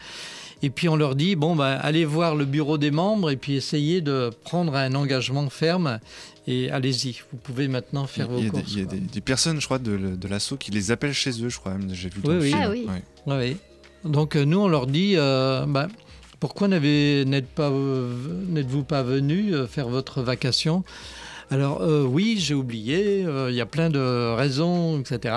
Et 0.63 0.71
puis 0.71 0.89
on 0.89 0.97
leur 0.97 1.15
dit, 1.15 1.37
bon, 1.37 1.55
bah, 1.55 1.79
allez 1.81 2.05
voir 2.05 2.35
le 2.35 2.45
bureau 2.45 2.79
des 2.79 2.91
membres 2.91 3.31
et 3.31 3.37
puis 3.37 3.55
essayez 3.55 4.01
de 4.01 4.31
prendre 4.43 4.75
un 4.75 4.95
engagement 4.97 5.49
ferme. 5.51 6.01
Et 6.51 6.71
allez-y, 6.71 7.17
vous 7.31 7.37
pouvez 7.37 7.69
maintenant 7.69 8.07
faire 8.07 8.27
Il 8.31 8.31
y 8.31 8.33
a, 8.33 8.37
vos 8.37 8.43
des, 8.45 8.49
courses. 8.51 8.73
il 8.73 8.79
y 8.79 8.83
a 8.83 8.87
des- 8.87 9.01
des 9.01 9.21
personnes, 9.21 9.61
je 9.61 9.67
crois, 9.67 9.79
de, 9.79 9.97
de 10.17 10.29
l'assaut 10.29 10.57
qui 10.57 10.71
les 10.71 10.91
appellent 10.91 11.13
chez 11.13 11.31
eux, 11.45 11.51
je 11.51 11.59
crois 11.59 11.73
même. 11.73 11.93
J'ai 11.93 12.09
vu 12.09 12.21
Oui, 12.25 12.37
oui. 12.41 12.49
film. 12.49 12.61
Ah 12.63 12.71
oui. 12.71 12.87
Ouais. 12.89 13.03
Ouais, 13.35 13.57
oui. 14.05 14.11
Donc 14.11 14.35
euh, 14.35 14.45
nous, 14.45 14.59
on 14.61 14.69
leur 14.69 14.87
dit, 14.87 15.15
euh, 15.17 15.67
bah, 15.67 15.89
pourquoi 16.41 16.69
pas, 16.69 16.77
euh, 16.77 17.25
n'êtes-vous 18.49 18.85
pas 18.85 19.03
venu 19.03 19.55
euh, 19.55 19.67
faire 19.67 19.89
votre 19.89 20.23
vacation? 20.23 20.85
Alors 21.51 21.81
euh, 21.83 22.05
oui, 22.05 22.37
j'ai 22.39 22.55
oublié, 22.55 23.25
euh, 23.25 23.51
il 23.51 23.57
y 23.57 23.61
a 23.61 23.67
plein 23.67 23.89
de 23.91 24.35
raisons, 24.37 25.01
etc. 25.01 25.35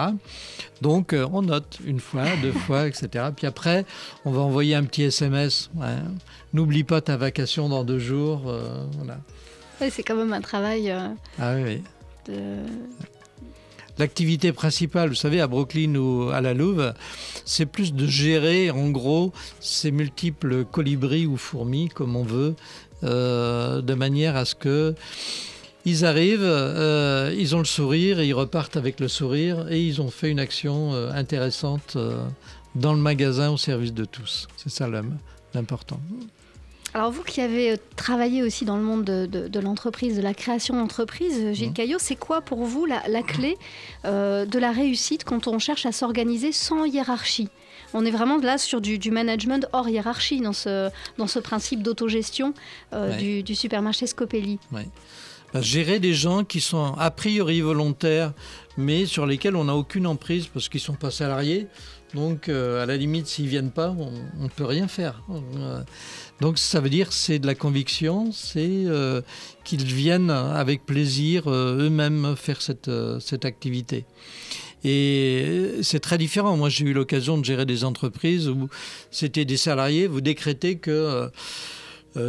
Donc 0.81 1.13
euh, 1.13 1.25
on 1.31 1.41
note 1.41 1.79
une 1.85 1.99
fois, 1.99 2.25
deux 2.41 2.51
fois, 2.51 2.87
etc. 2.87 3.25
Puis 3.35 3.47
après, 3.47 3.85
on 4.25 4.31
va 4.31 4.41
envoyer 4.41 4.75
un 4.75 4.83
petit 4.83 5.03
SMS. 5.03 5.69
hein. 5.81 5.99
N'oublie 6.53 6.83
pas 6.83 6.99
ta 7.01 7.15
vacation 7.17 7.67
dans 7.69 7.83
deux 7.85 7.99
jours. 7.99 8.43
euh, 8.47 8.85
voilà. 8.97 9.19
C'est 9.89 10.03
quand 10.03 10.15
même 10.15 10.33
un 10.33 10.41
travail 10.41 10.91
euh, 10.91 11.07
Ah 11.39 11.55
oui, 11.55 11.81
de... 12.27 12.33
L'activité 13.97 14.51
principale, 14.51 15.09
vous 15.09 15.15
savez, 15.15 15.41
à 15.41 15.47
Brooklyn 15.47 15.95
ou 15.95 16.29
à 16.29 16.41
la 16.41 16.53
Louve, 16.53 16.93
c'est 17.45 17.65
plus 17.65 17.93
de 17.93 18.07
gérer, 18.07 18.71
en 18.71 18.89
gros, 18.89 19.33
ces 19.59 19.91
multiples 19.91 20.65
colibris 20.65 21.27
ou 21.27 21.37
fourmis, 21.37 21.89
comme 21.89 22.15
on 22.15 22.23
veut, 22.23 22.55
euh, 23.03 23.81
de 23.81 23.93
manière 23.93 24.35
à 24.37 24.45
ce 24.45 24.55
que 24.55 24.95
ils 25.83 26.05
arrivent, 26.05 26.39
euh, 26.43 27.33
ils 27.37 27.55
ont 27.55 27.59
le 27.59 27.65
sourire 27.65 28.19
et 28.19 28.27
ils 28.27 28.33
repartent 28.33 28.77
avec 28.77 28.99
le 28.99 29.07
sourire 29.07 29.67
et 29.71 29.81
ils 29.81 29.99
ont 30.01 30.11
fait 30.11 30.29
une 30.29 30.39
action 30.39 30.93
euh, 30.93 31.11
intéressante 31.11 31.95
euh, 31.95 32.23
dans 32.75 32.93
le 32.93 32.99
magasin 32.99 33.49
au 33.49 33.57
service 33.57 33.93
de 33.93 34.05
tous. 34.05 34.47
C'est 34.57 34.69
ça 34.69 34.87
l'important. 35.53 35.99
Alors 36.93 37.09
vous 37.11 37.23
qui 37.23 37.39
avez 37.39 37.71
euh, 37.71 37.75
travaillé 37.95 38.43
aussi 38.43 38.65
dans 38.65 38.75
le 38.75 38.83
monde 38.83 39.05
de, 39.05 39.25
de- 39.25 39.47
de 39.47 39.59
l'entreprise, 39.61 40.17
de 40.17 40.21
la 40.21 40.33
création 40.33 40.75
d'entreprise, 40.75 41.35
euh, 41.39 41.53
Gilles 41.53 41.69
Mhm. 41.69 41.73
Caillot, 41.73 41.97
c'est 41.99 42.17
quoi 42.17 42.41
pour 42.41 42.65
vous 42.65 42.85
la, 42.85 43.01
la 43.07 43.21
clé 43.23 43.57
euh, 44.03 44.45
de 44.45 44.59
la 44.59 44.71
réussite 44.71 45.23
quand 45.23 45.47
on 45.47 45.57
cherche 45.57 45.85
à 45.85 45.93
s'organiser 45.93 46.51
sans 46.51 46.83
hiérarchie? 46.85 47.47
On 47.93 48.05
est 48.05 48.11
vraiment 48.11 48.37
là 48.37 48.57
sur 48.57 48.81
du, 48.81 48.97
du 48.99 49.09
management 49.11 49.67
hors 49.73 49.87
hiérarchie 49.87 50.41
dans 50.41 50.53
ce, 50.53 50.89
dans 51.17 51.27
ce 51.27 51.39
principe 51.39 51.81
d'autogestion 51.81 52.53
euh, 52.93 53.11
Ouais. 53.11 53.17
du, 53.17 53.43
du 53.43 53.55
supermarché 53.55 54.05
Scopelli. 54.07 54.59
Ben, 54.71 54.85
gérer 55.61 55.99
des 55.99 56.13
gens 56.13 56.43
qui 56.45 56.59
sont 56.61 56.93
a 56.97 57.11
priori 57.11 57.59
volontaires, 57.61 58.33
mais 58.77 59.05
sur 59.05 59.25
lesquels 59.25 59.55
on 59.57 59.65
n'a 59.65 59.75
aucune 59.75 60.07
emprise 60.07 60.47
parce 60.47 60.67
qu'ils 60.69 60.79
ne 60.79 60.85
sont 60.85 60.93
pas 60.93 61.11
salariés. 61.11 61.67
Donc, 62.13 62.49
euh, 62.49 62.83
à 62.83 62.85
la 62.85 62.97
limite, 62.97 63.27
s'ils 63.27 63.47
viennent 63.47 63.71
pas, 63.71 63.95
on 63.97 64.43
ne 64.43 64.49
peut 64.49 64.65
rien 64.65 64.87
faire. 64.87 65.23
Euh, 65.29 65.81
donc, 66.41 66.57
ça 66.57 66.81
veut 66.81 66.89
dire 66.89 67.13
c'est 67.13 67.39
de 67.39 67.47
la 67.47 67.55
conviction, 67.55 68.31
c'est 68.33 68.67
euh, 68.85 69.21
qu'ils 69.63 69.85
viennent 69.85 70.29
avec 70.29 70.85
plaisir 70.85 71.49
eux-mêmes 71.49 72.35
faire 72.35 72.61
cette, 72.61 73.45
activité. 73.45 74.05
Et 74.83 75.75
c'est 75.83 75.99
très 75.99 76.17
différent. 76.17 76.57
Moi, 76.57 76.69
j'ai 76.69 76.85
eu 76.85 76.93
l'occasion 76.93 77.37
de 77.37 77.45
gérer 77.45 77.65
des 77.65 77.83
entreprises 77.85 78.49
où 78.49 78.67
c'était 79.09 79.45
des 79.45 79.57
salariés. 79.57 80.07
Vous 80.07 80.21
décrétez 80.21 80.77
que 80.77 81.29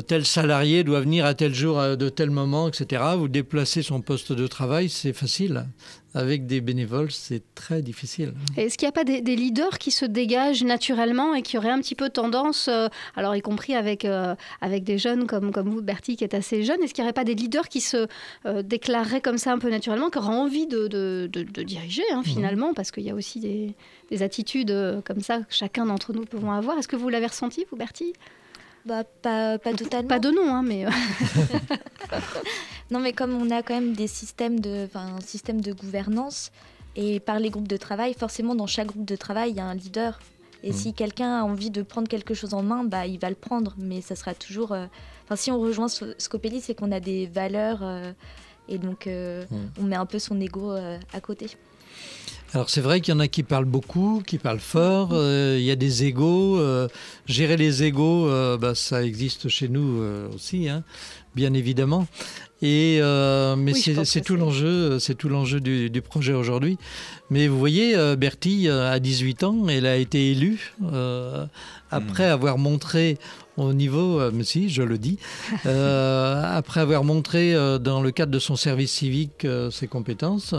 tel 0.07 0.25
salarié 0.25 0.85
doit 0.85 1.01
venir 1.01 1.25
à 1.25 1.35
tel 1.35 1.55
jour, 1.55 1.81
de 1.97 2.09
tel 2.11 2.31
moment, 2.31 2.69
etc. 2.69 3.03
Vous 3.17 3.29
déplacez 3.29 3.83
son 3.83 4.03
poste 4.03 4.33
de 4.33 4.47
travail, 4.47 4.91
c'est 4.91 5.15
facile. 5.15 5.65
Avec 6.15 6.47
des 6.47 6.61
bénévoles, 6.61 7.11
c'est 7.11 7.43
très 7.55 7.81
difficile. 7.81 8.35
Est-ce 8.59 8.77
qu'il 8.77 8.85
n'y 8.87 8.91
a 8.91 8.93
pas 8.93 9.05
des, 9.05 9.23
des 9.23 9.35
leaders 9.35 9.79
qui 9.79 9.91
se 9.91 10.05
dégagent 10.05 10.63
naturellement 10.63 11.35
et 11.35 11.41
qui 11.41 11.57
auraient 11.57 11.71
un 11.71 11.81
petit 11.81 11.95
peu 11.95 12.11
tendance, 12.11 12.69
euh, 12.69 12.89
alors 13.17 13.35
y 13.35 13.41
compris 13.41 13.75
avec, 13.75 14.05
euh, 14.05 14.35
avec 14.61 14.85
des 14.85 14.99
jeunes 14.99 15.27
comme, 15.27 15.53
comme 15.53 15.71
vous, 15.71 15.81
Bertie, 15.81 16.17
qui 16.17 16.25
est 16.25 16.35
assez 16.35 16.65
jeune, 16.65 16.83
est-ce 16.83 16.93
qu'il 16.93 17.03
n'y 17.03 17.07
aurait 17.07 17.15
pas 17.15 17.25
des 17.25 17.35
leaders 17.35 17.69
qui 17.69 17.81
se 17.81 18.09
euh, 18.45 18.63
déclareraient 18.63 19.23
comme 19.23 19.39
ça 19.39 19.53
un 19.53 19.59
peu 19.59 19.71
naturellement, 19.71 20.11
qui 20.11 20.19
auraient 20.19 20.29
envie 20.35 20.67
de, 20.67 20.87
de- 20.87 21.31
de- 21.33 21.45
de 21.45 21.63
diriger 21.63 22.03
hein, 22.13 22.23
finalement, 22.23 22.75
parce 22.75 22.91
qu'il 22.91 23.05
y 23.05 23.11
a 23.11 23.15
aussi 23.15 23.41
des, 23.41 23.75
des 24.11 24.23
attitudes 24.23 24.71
euh, 24.71 25.01
comme 25.03 25.21
ça 25.21 25.39
que 25.39 25.45
chacun 25.55 25.87
d'entre 25.87 26.13
nous 26.13 26.27
pouvons 26.27 26.53
avoir? 26.53 26.77
Est-ce 26.79 26.89
que 26.89 26.97
vous 26.97 27.09
l'avez 27.09 27.27
ressenti, 27.27 27.65
vous, 27.71 27.77
Bertie? 27.79 28.13
Bah, 28.85 29.05
pas, 29.23 29.59
pas 29.59 29.73
totalement. 29.75 30.09
Pas 30.09 30.19
de 30.19 30.31
nom, 30.31 30.55
hein, 30.55 30.63
mais... 30.63 30.87
euh, 30.87 30.91
Non, 32.91 33.01
mais 33.01 33.13
comme 33.13 33.33
on 33.35 33.51
a 33.51 33.63
quand 33.63 33.75
même 33.75 33.95
des 33.95 34.07
systèmes 34.07 34.61
de, 34.61 34.85
enfin, 34.87 35.17
un 35.17 35.21
système 35.21 35.61
de 35.61 35.73
gouvernance, 35.73 36.51
et 36.95 37.21
par 37.21 37.39
les 37.39 37.49
groupes 37.51 37.69
de 37.69 37.77
travail, 37.79 38.15
forcément, 38.15 38.55
dans 38.55 38.67
chaque 38.67 38.89
groupe 38.89 39.07
de 39.07 39.17
travail, 39.17 39.51
il 39.51 39.57
y 39.57 39.61
a 39.61 39.65
un 39.65 39.75
leader. 39.75 40.19
Et 40.63 40.71
Mhm. 40.71 40.77
si 40.77 40.95
quelqu'un 40.95 41.41
a 41.41 41.45
envie 41.45 41.71
de 41.71 41.83
prendre 41.83 42.07
quelque 42.09 42.35
chose 42.35 42.55
en 42.55 42.63
main, 42.63 42.85
bah, 42.85 43.07
il 43.07 43.19
va 43.19 43.29
le 43.31 43.35
prendre. 43.35 43.75
Mais 43.79 44.01
ça 44.01 44.15
sera 44.15 44.35
toujours. 44.35 44.73
euh, 44.73 44.87
Enfin, 45.25 45.37
si 45.37 45.51
on 45.51 45.59
rejoint 45.61 45.87
Sc- 45.87 46.15
Scopelli, 46.19 46.61
c'est 46.61 46.75
qu'on 46.75 46.93
a 46.93 47.01
des 47.01 47.27
valeurs. 47.27 47.81
euh, 47.83 48.13
et 48.69 48.79
donc, 48.79 49.07
euh, 49.07 49.45
Mhm. 49.51 49.71
on 49.81 49.83
met 49.85 49.97
un 49.97 50.07
peu 50.07 50.19
son 50.19 50.41
ego 50.41 50.73
euh, 50.73 50.99
à 51.13 51.21
côté. 51.21 51.47
Alors 52.55 52.69
c'est 52.69 52.83
vrai 52.83 53.01
qu'il 53.01 53.15
y 53.15 53.17
en 53.17 53.21
a 53.21 53.29
qui 53.29 53.43
parlent 53.43 53.65
beaucoup, 53.65 54.23
qui 54.27 54.37
parlent 54.39 54.61
fort, 54.61 55.11
euh, 55.13 55.57
il 55.59 55.65
y 55.65 55.71
a 55.71 55.77
des 55.77 56.05
égaux. 56.05 56.59
euh, 56.59 56.87
gérer 57.27 57.57
les 57.57 57.83
égaux, 57.83 58.29
euh, 58.29 58.59
bah, 58.59 58.75
ça 58.75 59.03
existe 59.05 59.49
chez 59.49 59.69
nous 59.69 60.03
aussi, 60.35 60.69
hein, 60.69 60.85
bien 61.35 61.55
évidemment. 61.55 62.07
Et, 62.61 63.01
mais 63.01 63.73
Oui, 63.73 63.95
c'est 64.05 64.21
tout 64.21 64.37
l'enjeu, 64.37 64.99
c'est 64.99 65.17
tout 65.17 65.29
l'enjeu 65.29 65.61
du, 65.61 65.91
du 65.91 66.03
projet 66.03 66.33
aujourd'hui. 66.33 66.79
Mais 67.31 67.49
vous 67.49 67.59
voyez, 67.59 67.97
Bertie 68.17 68.69
a 68.69 69.01
18 69.01 69.43
ans, 69.45 69.69
elle 69.69 69.87
a 69.87 69.97
été 69.97 70.31
élue 70.31 70.75
après 71.91 72.27
avoir 72.27 72.59
montré 72.59 73.19
au 73.57 73.73
niveau, 73.73 74.21
euh, 74.21 74.31
mais 74.33 74.45
si, 74.45 74.69
je 74.69 74.83
le 74.83 74.99
dis, 74.99 75.19
euh, 75.67 76.43
après 76.57 76.81
avoir 76.81 77.05
montré 77.05 77.55
euh, 77.55 77.79
dans 77.79 78.01
le 78.01 78.11
cadre 78.11 78.33
de 78.33 78.39
son 78.39 78.57
service 78.57 78.93
civique 78.93 79.47
ses 79.71 79.87
compétences. 79.87 80.55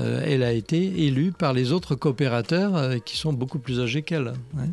Euh, 0.00 0.22
elle 0.26 0.42
a 0.42 0.52
été 0.52 1.04
élue 1.06 1.30
par 1.32 1.52
les 1.52 1.70
autres 1.70 1.94
coopérateurs 1.94 2.76
euh, 2.76 2.98
qui 2.98 3.16
sont 3.16 3.32
beaucoup 3.32 3.58
plus 3.60 3.80
âgés 3.80 4.02
qu'elle. 4.02 4.32
hein. 4.58 4.66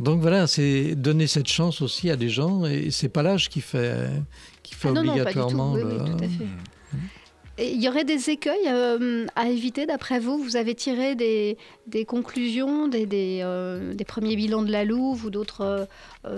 Donc 0.00 0.20
voilà, 0.20 0.46
c'est 0.46 0.94
donner 0.94 1.26
cette 1.26 1.48
chance 1.48 1.82
aussi 1.82 2.08
à 2.10 2.16
des 2.16 2.28
gens, 2.28 2.64
et 2.64 2.90
c'est 2.90 3.08
pas 3.08 3.22
l'âge 3.22 3.48
qui 3.48 3.60
fait, 3.60 4.08
qui 4.62 4.74
fait 4.74 4.88
Ah 4.88 4.92
non, 4.92 5.02
non, 5.02 5.16
pas 5.16 5.24
du 5.24 5.34
tout. 5.34 5.38
obligatoirement 5.38 5.72
Oui, 5.72 5.80
le- 5.82 5.86
oui, 5.88 5.98
tout 5.98 6.24
à 6.24 6.28
fait. 6.28 6.46
Et 7.60 7.72
il 7.72 7.82
y 7.82 7.88
aurait 7.88 8.04
des 8.04 8.30
écueils 8.30 8.68
euh, 8.68 9.26
à 9.34 9.48
éviter 9.48 9.84
d'après 9.86 10.20
vous? 10.20 10.38
Vous 10.38 10.54
avez 10.54 10.76
tiré 10.76 11.16
des, 11.16 11.58
des 11.88 12.04
conclusions, 12.04 12.86
des, 12.86 13.04
des, 13.04 13.40
euh, 13.42 13.94
des 13.94 14.04
premiers 14.04 14.36
bilans 14.36 14.62
de 14.62 14.70
la 14.70 14.84
Louve 14.84 15.24
ou 15.24 15.30
d'autres 15.30 15.88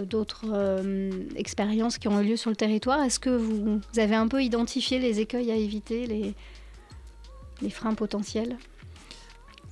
d'autres, 0.08 0.46
euh, 0.54 1.10
expériences 1.36 1.98
qui 1.98 2.08
ont 2.08 2.18
eu 2.22 2.24
lieu 2.24 2.36
sur 2.36 2.48
le 2.48 2.56
territoire? 2.56 3.02
Est-ce 3.04 3.20
que 3.20 3.28
vous, 3.28 3.80
vous 3.92 3.98
avez 4.00 4.14
un 4.14 4.28
peu 4.28 4.42
identifié 4.42 4.98
les 4.98 5.20
écueils 5.20 5.50
à 5.50 5.56
éviter, 5.56 6.06
les, 6.06 6.32
les 7.62 7.70
freins 7.70 7.94
potentiels 7.94 8.56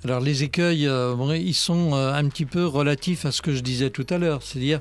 Alors 0.04 0.20
les 0.20 0.42
écueils, 0.42 0.86
euh, 0.86 1.14
ils 1.36 1.54
sont 1.54 1.94
euh, 1.94 2.12
un 2.12 2.28
petit 2.28 2.46
peu 2.46 2.66
relatifs 2.66 3.24
à 3.24 3.32
ce 3.32 3.42
que 3.42 3.54
je 3.54 3.60
disais 3.60 3.90
tout 3.90 4.06
à 4.10 4.18
l'heure, 4.18 4.42
c'est-à-dire 4.42 4.80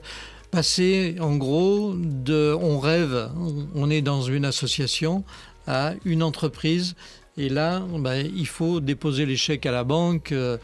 passer 0.51 1.15
en 1.19 1.35
gros 1.35 1.93
de 1.95 2.55
on 2.59 2.79
rêve, 2.79 3.29
on 3.75 3.89
est 3.89 4.01
dans 4.01 4.21
une 4.21 4.45
association 4.45 5.23
à 5.67 5.93
une 6.05 6.23
entreprise. 6.23 6.95
Et 7.39 7.49
là, 7.49 7.83
ben, 7.99 8.27
il 8.35 8.47
faut 8.47 8.79
déposer 8.79 9.27
les 9.27 9.35
chèques 9.37 9.67
à 9.67 9.71
la 9.71 9.83
banque, 9.83 10.31
euh, 10.31 10.57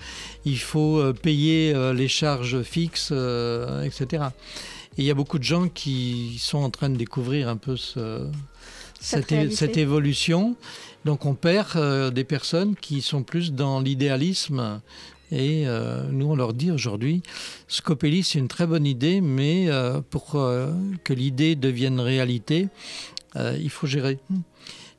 il 0.43 0.57
faut 0.57 1.13
payer 1.13 1.73
les 1.93 2.07
charges 2.07 2.63
fixes, 2.63 3.11
etc. 3.83 4.23
Et 4.97 5.01
il 5.01 5.05
y 5.05 5.11
a 5.11 5.13
beaucoup 5.13 5.37
de 5.39 5.43
gens 5.43 5.67
qui 5.67 6.37
sont 6.39 6.59
en 6.59 6.69
train 6.71 6.89
de 6.89 6.95
découvrir 6.97 7.47
un 7.49 7.57
peu 7.57 7.75
ce- 7.77 8.27
cette 9.51 9.77
évolution. 9.77 10.55
Donc 11.05 11.25
on 11.25 11.35
perd 11.35 11.75
euh, 11.75 12.11
des 12.11 12.23
personnes 12.23 12.75
qui 12.75 13.01
sont 13.01 13.23
plus 13.23 13.53
dans 13.53 13.79
l'idéalisme 13.79 14.81
Et 15.31 15.65
nous, 16.11 16.27
on 16.27 16.35
leur 16.35 16.53
dit 16.53 16.69
aujourd'hui, 16.69 17.23
Scopelli, 17.67 18.21
c'est 18.23 18.37
une 18.37 18.47
très 18.47 18.67
bonne 18.67 18.85
idée, 18.85 19.19
mais 19.19 19.67
pour 20.11 20.33
que 20.33 21.13
l'idée 21.13 21.55
devienne 21.55 21.99
réalité, 21.99 22.67
il 23.35 23.69
faut 23.71 23.87
gérer. 23.87 24.19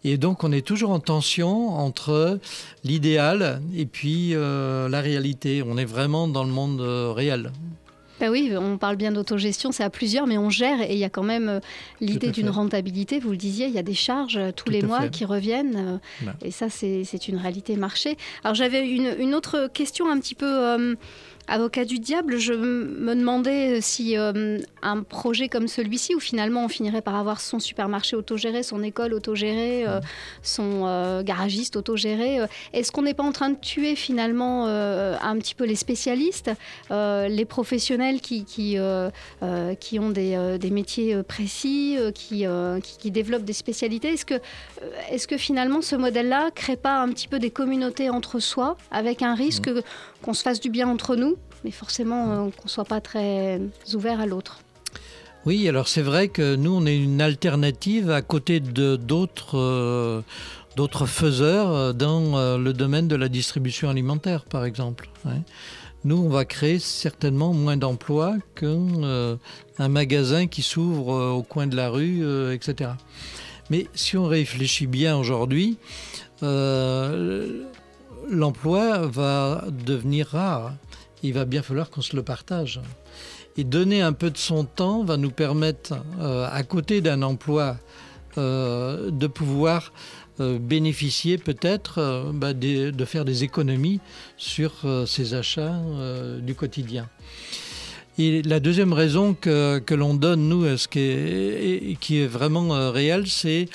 Et 0.02 0.18
donc 0.18 0.42
on 0.42 0.50
est 0.50 0.66
toujours 0.66 0.90
en 0.90 0.98
tension 0.98 1.68
entre 1.78 2.40
l'idéal 2.82 3.62
et 3.76 3.86
puis 3.86 4.34
la 4.34 5.00
réalité. 5.00 5.62
On 5.62 5.78
est 5.78 5.84
vraiment 5.84 6.26
dans 6.26 6.42
le 6.42 6.50
monde 6.50 6.80
réel. 6.80 7.52
Ben 8.20 8.30
oui, 8.30 8.52
on 8.56 8.78
parle 8.78 8.96
bien 8.96 9.10
d'autogestion, 9.10 9.72
c'est 9.72 9.82
à 9.82 9.90
plusieurs, 9.90 10.26
mais 10.26 10.38
on 10.38 10.48
gère 10.48 10.80
et 10.82 10.92
il 10.92 10.98
y 10.98 11.04
a 11.04 11.10
quand 11.10 11.24
même 11.24 11.48
euh, 11.48 11.60
l'idée 12.00 12.30
d'une 12.30 12.48
rentabilité. 12.48 13.18
Vous 13.18 13.30
le 13.30 13.36
disiez, 13.36 13.66
il 13.66 13.72
y 13.72 13.78
a 13.78 13.82
des 13.82 13.94
charges 13.94 14.36
euh, 14.36 14.52
tous 14.52 14.70
les 14.70 14.82
mois 14.82 15.08
qui 15.08 15.24
reviennent 15.24 16.00
euh, 16.24 16.30
et 16.44 16.50
ça, 16.52 16.68
c'est 16.68 17.28
une 17.28 17.36
réalité 17.36 17.76
marché. 17.76 18.16
Alors 18.44 18.54
j'avais 18.54 18.88
une, 18.88 19.14
une, 19.18 19.34
autre 19.34 19.68
question 19.72 20.08
un 20.10 20.20
petit 20.20 20.34
peu 20.36 20.96
Avocat 21.46 21.84
du 21.84 21.98
diable, 21.98 22.38
je 22.38 22.54
me 22.54 23.14
demandais 23.14 23.82
si 23.82 24.16
euh, 24.16 24.58
un 24.80 25.02
projet 25.02 25.50
comme 25.50 25.68
celui-ci, 25.68 26.14
où 26.14 26.20
finalement 26.20 26.64
on 26.64 26.68
finirait 26.68 27.02
par 27.02 27.16
avoir 27.16 27.38
son 27.40 27.58
supermarché 27.58 28.16
autogéré, 28.16 28.62
son 28.62 28.82
école 28.82 29.12
autogérée, 29.12 29.84
euh, 29.86 30.00
son 30.42 30.86
euh, 30.86 31.22
garagiste 31.22 31.76
autogéré, 31.76 32.38
est-ce 32.72 32.90
qu'on 32.90 33.02
n'est 33.02 33.12
pas 33.12 33.24
en 33.24 33.32
train 33.32 33.50
de 33.50 33.58
tuer 33.58 33.94
finalement 33.94 34.66
un 34.66 35.38
petit 35.38 35.54
peu 35.54 35.64
les 35.64 35.76
spécialistes, 35.76 36.50
les 36.90 37.44
professionnels 37.44 38.20
qui, 38.20 38.44
qui, 38.44 38.76
qui 39.80 39.98
ont 39.98 40.10
des, 40.10 40.58
des, 40.58 40.70
métiers 40.70 41.22
précis, 41.22 41.98
qui, 42.14 42.46
qui, 42.98 43.10
développent 43.10 43.44
des 43.44 43.52
spécialités? 43.52 44.08
Est-ce 44.08 44.24
que, 44.24 44.40
est 45.10 45.26
que 45.26 45.36
finalement 45.36 45.82
ce 45.82 45.96
modèle-là 45.96 46.50
crée 46.54 46.76
pas 46.76 47.00
un 47.00 47.08
petit 47.08 47.28
peu 47.28 47.38
des 47.38 47.50
communautés 47.50 48.10
entre 48.10 48.38
soi, 48.38 48.76
avec 48.90 49.22
un 49.22 49.34
risque 49.34 49.68
mmh. 49.68 49.82
qu'on 50.22 50.32
se 50.34 50.42
fasse 50.42 50.60
du 50.60 50.70
bien 50.70 50.88
entre 50.88 51.16
nous? 51.16 51.33
Mais 51.64 51.70
forcément 51.70 52.30
euh, 52.30 52.50
qu'on 52.50 52.64
ne 52.64 52.68
soit 52.68 52.84
pas 52.84 53.00
très 53.00 53.60
ouvert 53.94 54.20
à 54.20 54.26
l'autre. 54.26 54.60
Oui, 55.46 55.68
alors 55.68 55.88
c'est 55.88 56.02
vrai 56.02 56.28
que 56.28 56.54
nous, 56.54 56.70
on 56.70 56.86
est 56.86 56.96
une 56.96 57.20
alternative 57.20 58.10
à 58.10 58.22
côté 58.22 58.60
de 58.60 58.96
d'autres 58.96 59.58
euh, 59.58 60.22
d'autres 60.76 61.06
faiseurs 61.06 61.70
euh, 61.70 61.92
dans 61.92 62.58
le 62.58 62.72
domaine 62.72 63.08
de 63.08 63.16
la 63.16 63.28
distribution 63.28 63.90
alimentaire, 63.90 64.44
par 64.44 64.64
exemple. 64.64 65.08
Hein. 65.26 65.40
Nous, 66.04 66.16
on 66.16 66.28
va 66.28 66.44
créer 66.44 66.78
certainement 66.78 67.54
moins 67.54 67.78
d'emplois 67.78 68.36
qu'un 68.54 69.38
un 69.78 69.88
magasin 69.88 70.46
qui 70.46 70.60
s'ouvre 70.60 71.32
au 71.32 71.42
coin 71.42 71.66
de 71.66 71.76
la 71.76 71.88
rue, 71.88 72.22
etc. 72.52 72.90
Mais 73.70 73.86
si 73.94 74.18
on 74.18 74.26
réfléchit 74.26 74.86
bien 74.86 75.16
aujourd'hui, 75.16 75.78
l'emploi 78.28 79.06
va 79.06 79.64
devenir 79.70 80.26
rare 80.26 80.74
il 81.24 81.32
va 81.32 81.46
bien 81.46 81.62
falloir 81.62 81.90
qu'on 81.90 82.02
se 82.02 82.14
le 82.14 82.22
partage. 82.22 82.80
Et 83.56 83.64
donner 83.64 84.02
un 84.02 84.12
peu 84.12 84.30
de 84.30 84.36
son 84.36 84.64
temps 84.64 85.04
va 85.04 85.16
nous 85.16 85.30
permettre, 85.30 85.94
euh, 86.20 86.46
à 86.50 86.62
côté 86.64 87.00
d'un 87.00 87.22
emploi, 87.22 87.78
euh, 88.36 89.10
de 89.10 89.26
pouvoir 89.26 89.92
euh, 90.40 90.58
bénéficier 90.58 91.38
peut-être 91.38 92.30
bah, 92.34 92.52
de, 92.52 93.04
faire 93.04 93.24
des 93.24 93.42
économies 93.42 94.00
sur 94.36 94.72
ses 95.06 95.34
achats 95.34 95.80
du 96.40 96.54
quotidien. 96.54 97.08
Et 98.16 98.42
la 98.42 98.60
deuxième 98.60 98.92
raison 98.92 99.34
que, 99.34 99.78
que 99.78 99.94
l'on 99.94 100.14
donne, 100.14 100.48
nous, 100.48 100.76
ce 100.76 100.86
qui 100.86 101.00
est, 101.00 101.98
qui 102.00 102.20
est 102.20 102.26
vraiment 102.26 102.92
réel, 102.92 103.26
c'est 103.26 103.68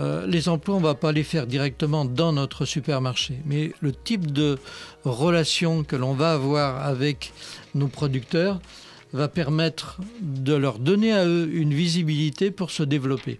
euh, 0.00 0.26
les 0.26 0.48
emplois, 0.48 0.76
on 0.76 0.80
ne 0.80 0.84
va 0.84 0.94
pas 0.94 1.12
les 1.12 1.22
faire 1.22 1.46
directement 1.46 2.04
dans 2.04 2.32
notre 2.32 2.64
supermarché, 2.64 3.38
mais 3.44 3.72
le 3.80 3.92
type 3.92 4.32
de 4.32 4.58
relation 5.04 5.84
que 5.84 5.96
l'on 5.96 6.14
va 6.14 6.32
avoir 6.32 6.84
avec 6.84 7.32
nos 7.74 7.88
producteurs 7.88 8.60
va 9.12 9.28
permettre 9.28 10.00
de 10.20 10.54
leur 10.54 10.78
donner 10.78 11.12
à 11.12 11.26
eux 11.26 11.50
une 11.52 11.74
visibilité 11.74 12.50
pour 12.50 12.70
se 12.70 12.82
développer. 12.82 13.38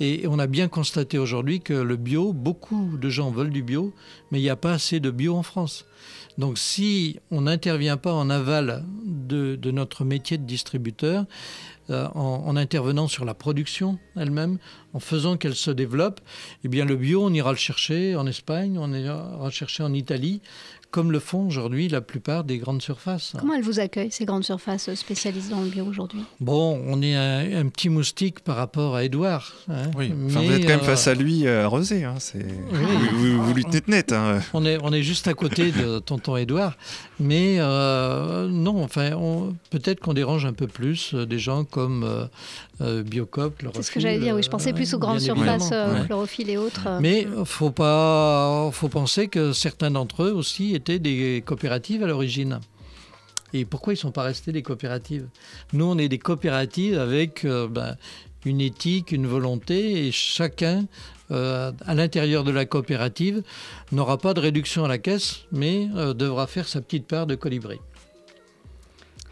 Et 0.00 0.26
on 0.28 0.38
a 0.38 0.46
bien 0.46 0.68
constaté 0.68 1.18
aujourd'hui 1.18 1.60
que 1.60 1.72
le 1.72 1.96
bio, 1.96 2.32
beaucoup 2.32 2.96
de 3.00 3.08
gens 3.08 3.30
veulent 3.30 3.50
du 3.50 3.62
bio, 3.62 3.92
mais 4.30 4.38
il 4.38 4.42
n'y 4.42 4.50
a 4.50 4.56
pas 4.56 4.72
assez 4.72 5.00
de 5.00 5.10
bio 5.10 5.34
en 5.34 5.42
France. 5.42 5.86
Donc 6.38 6.56
si 6.56 7.18
on 7.32 7.42
n'intervient 7.42 7.96
pas 7.96 8.12
en 8.12 8.30
aval 8.30 8.84
de, 9.04 9.58
notre 9.70 10.04
métier 10.04 10.38
de 10.38 10.44
distributeur, 10.44 11.24
euh, 11.90 12.06
en, 12.14 12.56
intervenant 12.56 13.08
sur 13.08 13.24
la 13.24 13.34
production 13.34 13.98
elle-même, 14.16 14.58
en 14.92 15.00
faisant 15.00 15.36
qu'elle 15.36 15.54
se 15.54 15.70
développe, 15.70 16.20
eh 16.64 16.68
bien 16.68 16.84
le 16.84 16.96
bio, 16.96 17.24
on 17.24 17.32
ira 17.32 17.50
le 17.50 17.58
chercher 17.58 18.16
en 18.16 18.26
Espagne, 18.26 18.78
on 18.78 18.92
ira 18.92 19.40
le 19.44 19.50
chercher 19.50 19.82
en 19.82 19.92
Italie, 19.92 20.40
comme 20.90 21.12
le 21.12 21.18
font 21.18 21.46
aujourd'hui 21.46 21.88
la 21.88 22.00
plupart 22.00 22.44
des 22.44 22.58
grandes 22.58 22.82
surfaces. 22.82 23.32
Comment 23.38 23.54
elles 23.54 23.62
vous 23.62 23.80
accueillent, 23.80 24.10
ces 24.10 24.24
grandes 24.24 24.44
surfaces 24.44 24.94
spécialisées 24.94 25.50
dans 25.50 25.60
le 25.60 25.68
bio 25.68 25.84
aujourd'hui? 25.84 26.22
Bon, 26.40 26.82
on 26.86 27.02
est 27.02 27.14
un, 27.14 27.68
petit 27.68 27.88
moustique 27.88 28.40
par 28.40 28.56
rapport 28.56 28.96
à 28.96 29.04
Edouard. 29.04 29.52
Hein. 29.68 29.90
oui, 29.96 30.12
vous 30.14 30.38
êtes 30.50 30.62
quand 30.62 30.68
même 30.68 30.80
face 30.80 31.06
à 31.06 31.14
lui, 31.14 31.46
euh, 31.46 31.68
Rosé. 31.68 32.04
Hein, 32.04 32.14
vous, 33.12 33.54
lui 33.54 33.64
tenez 33.64 33.82
net. 33.88 34.12
Hein. 34.12 34.40
On, 34.54 34.64
est, 34.64 34.78
on 34.82 34.92
est 34.92 35.02
juste 35.02 35.28
à 35.28 35.34
côté 35.34 35.70
de 35.72 35.98
tonton 35.98 36.36
Edouard. 36.36 36.76
Mais 37.20 37.56
euh, 37.58 38.48
non, 38.48 38.82
enfin, 38.82 39.10
peut-être 39.70 40.00
qu'on 40.00 40.14
dérange 40.14 40.46
un 40.46 40.52
peu 40.52 40.66
plus 40.66 41.14
euh, 41.14 41.26
des 41.26 41.38
gens 41.38 41.64
comme 41.64 42.28
euh, 42.80 43.02
Biocop, 43.02 43.54
C'est 43.74 43.82
ce 43.82 43.90
que 43.90 43.98
j'allais 43.98 44.20
dire, 44.20 44.36
oui. 44.36 44.42
Je 44.42 44.48
pensais 44.48 44.72
plus 44.72 44.94
aux 44.94 44.98
grandes 44.98 45.20
surfaces, 45.20 45.72
chlorophylle 46.06 46.50
et 46.50 46.56
autres. 46.56 46.88
Mais 47.00 47.22
il 47.22 47.44
faut, 47.44 47.70
pas, 47.70 48.70
faut 48.72 48.88
penser 48.88 49.28
que 49.28 49.52
certains 49.52 49.90
d'entre 49.90 50.24
eux 50.24 50.32
aussi 50.32 50.74
étaient 50.78 50.98
des 50.98 51.42
coopératives 51.44 52.02
à 52.02 52.06
l'origine. 52.06 52.60
Et 53.52 53.64
pourquoi 53.64 53.92
ils 53.92 53.96
ne 53.96 54.00
sont 54.00 54.12
pas 54.12 54.22
restés 54.22 54.52
des 54.52 54.62
coopératives? 54.62 55.28
Nous, 55.72 55.84
on 55.84 55.98
est 55.98 56.08
des 56.08 56.18
coopératives 56.18 56.98
avec 56.98 57.46
ben, 57.46 57.96
une 58.44 58.60
éthique, 58.60 59.12
une 59.12 59.26
volonté, 59.26 60.06
et 60.06 60.12
chacun, 60.12 60.86
à 61.30 61.94
l'intérieur 61.94 62.44
de 62.44 62.50
la 62.50 62.64
coopérative, 62.64 63.42
n'aura 63.92 64.18
pas 64.18 64.34
de 64.34 64.40
réduction 64.40 64.84
à 64.84 64.88
la 64.88 64.98
caisse, 64.98 65.44
mais 65.52 65.88
devra 66.14 66.46
faire 66.46 66.68
sa 66.68 66.80
petite 66.80 67.06
part 67.06 67.26
de 67.26 67.34
colibri. 67.34 67.78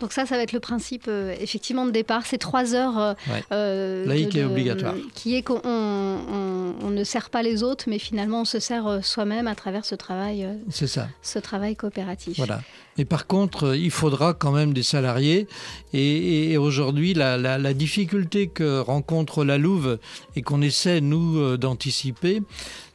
Donc 0.01 0.13
ça, 0.13 0.27
ça 0.27 0.37
va 0.37 0.43
être 0.43 0.53
le 0.53 0.61
principe 0.61 1.05
euh, 1.09 1.35
effectivement 1.41 1.87
de 1.87 1.91
départ. 1.91 2.27
C'est 2.27 2.39
trois 2.39 2.75
heures 2.75 2.99
euh, 2.99 3.15
euh 3.53 4.07
laïque 4.07 4.37
et 4.37 4.45
obligatoire. 4.45 4.95
Qui 5.15 5.37
est 5.37 5.43
qu'on 5.43 5.61
on, 5.65 6.91
ne 6.91 7.05
sert 7.05 7.31
pas 7.31 7.43
les 7.43 7.63
autres, 7.63 7.85
mais 7.89 7.99
finalement 7.99 8.43
on 8.43 8.45
se 8.45 8.59
sert 8.59 9.01
soi-même 9.05 9.47
à 9.47 9.55
travers 9.55 9.85
ce 9.85 9.95
travail. 9.95 10.49
C'est 10.71 10.87
ça. 10.87 11.09
Ce 11.23 11.39
travail 11.39 11.77
coopératif. 11.77 12.37
Voilà. 12.39 12.61
Mais 12.99 13.05
par 13.05 13.27
contre, 13.27 13.77
il 13.77 13.91
faudra 13.91 14.35
quand 14.35 14.53
même 14.53 14.73
des 14.73 14.83
salariés. 14.83 15.47
Et, 15.93 16.57
aujourd'hui, 16.57 17.15
la, 17.15 17.37
la, 17.37 17.75
difficulté 17.75 18.49
que 18.49 18.81
rencontre 18.81 19.45
la 19.45 19.59
Louve 19.59 19.99
et 20.35 20.43
qu'on 20.43 20.63
essaie 20.63 21.01
nous 21.01 21.57
d'anticiper, 21.57 22.43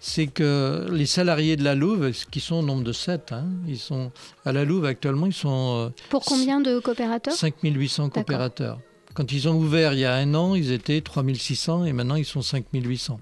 c'est 0.01 0.25
que 0.25 0.87
les 0.91 1.05
salariés 1.05 1.55
de 1.55 1.63
la 1.63 1.75
Louve, 1.75 2.11
qui 2.31 2.39
sont 2.39 2.55
au 2.55 2.61
nombre 2.63 2.83
de 2.83 2.91
7, 2.91 3.31
hein, 3.31 3.45
ils 3.67 3.77
sont 3.77 4.11
à 4.45 4.51
la 4.51 4.65
Louve 4.65 4.85
actuellement, 4.85 5.27
ils 5.27 5.33
sont... 5.33 5.89
Euh, 5.89 5.89
Pour 6.09 6.25
combien 6.25 6.59
de 6.59 6.79
coopérateurs? 6.79 7.33
5800 7.33 8.09
coopérateurs. 8.09 8.79
Quand 9.13 9.31
ils 9.31 9.47
ont 9.47 9.55
ouvert 9.55 9.93
il 9.93 9.99
y 9.99 10.05
a 10.05 10.15
un 10.15 10.33
an, 10.33 10.55
ils 10.55 10.71
étaient 10.71 11.01
3600 11.01 11.85
et 11.85 11.93
maintenant 11.93 12.15
ils 12.15 12.25
sont 12.25 12.41
5800. 12.41 13.19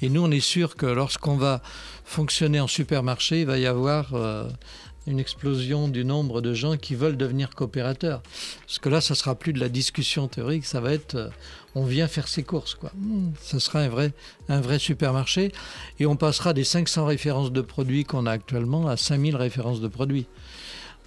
Et 0.00 0.08
nous, 0.08 0.22
on 0.22 0.30
est 0.30 0.40
sûr 0.40 0.76
que 0.76 0.86
lorsqu'on 0.86 1.36
va 1.36 1.62
fonctionner 2.04 2.60
en 2.60 2.66
supermarché, 2.66 3.40
il 3.40 3.46
va 3.46 3.58
y 3.58 3.66
avoir 3.66 4.14
euh, 4.14 4.48
une 5.06 5.18
explosion 5.18 5.88
du 5.88 6.04
nombre 6.04 6.40
de 6.40 6.54
gens 6.54 6.76
qui 6.76 6.94
veulent 6.94 7.16
devenir 7.16 7.50
coopérateurs. 7.50 8.22
Parce 8.66 8.78
que 8.78 8.88
là, 8.88 9.00
ça 9.00 9.14
sera 9.14 9.34
plus 9.34 9.52
de 9.52 9.60
la 9.60 9.68
discussion 9.68 10.28
théorique, 10.28 10.64
ça 10.64 10.80
va 10.80 10.92
être 10.92 11.16
euh, 11.16 11.28
on 11.74 11.84
vient 11.84 12.08
faire 12.08 12.28
ses 12.28 12.42
courses. 12.42 12.74
Quoi. 12.74 12.92
Ça 13.40 13.58
sera 13.58 13.80
un 13.80 13.88
vrai, 13.88 14.12
un 14.48 14.60
vrai 14.60 14.78
supermarché. 14.78 15.52
Et 15.98 16.06
on 16.06 16.16
passera 16.16 16.52
des 16.52 16.64
500 16.64 17.06
références 17.06 17.52
de 17.52 17.60
produits 17.60 18.04
qu'on 18.04 18.26
a 18.26 18.30
actuellement 18.30 18.88
à 18.88 18.96
5000 18.96 19.36
références 19.36 19.80
de 19.80 19.88
produits. 19.88 20.26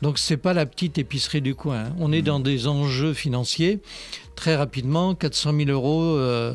Donc 0.01 0.19
ce 0.19 0.33
n'est 0.33 0.37
pas 0.37 0.53
la 0.53 0.65
petite 0.65 0.97
épicerie 0.97 1.41
du 1.41 1.55
coin. 1.55 1.85
Hein. 1.85 1.95
On 1.99 2.11
est 2.11 2.21
dans 2.21 2.39
des 2.39 2.67
enjeux 2.67 3.13
financiers. 3.13 3.79
Très 4.35 4.55
rapidement, 4.55 5.15
400 5.15 5.53
000 5.57 5.69
euros 5.69 6.03
euh, 6.03 6.53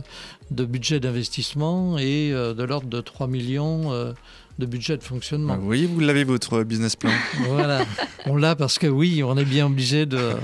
de 0.50 0.64
budget 0.64 1.00
d'investissement 1.00 1.96
et 1.96 2.32
euh, 2.32 2.52
de 2.52 2.62
l'ordre 2.64 2.88
de 2.88 3.00
3 3.00 3.28
millions 3.28 4.14
de 4.60 4.66
budget 4.66 4.96
de 4.96 5.02
fonctionnement. 5.02 5.56
Vous 5.56 5.64
voyez, 5.66 5.86
vous 5.86 5.98
l'avez 5.98 6.22
votre 6.22 6.62
business 6.62 6.94
plan. 6.94 7.10
voilà, 7.48 7.84
on 8.26 8.36
l'a 8.36 8.54
parce 8.54 8.78
que 8.78 8.86
oui, 8.86 9.22
on 9.24 9.36
est 9.36 9.44
bien 9.44 9.66
obligé 9.66 10.06
de... 10.06 10.34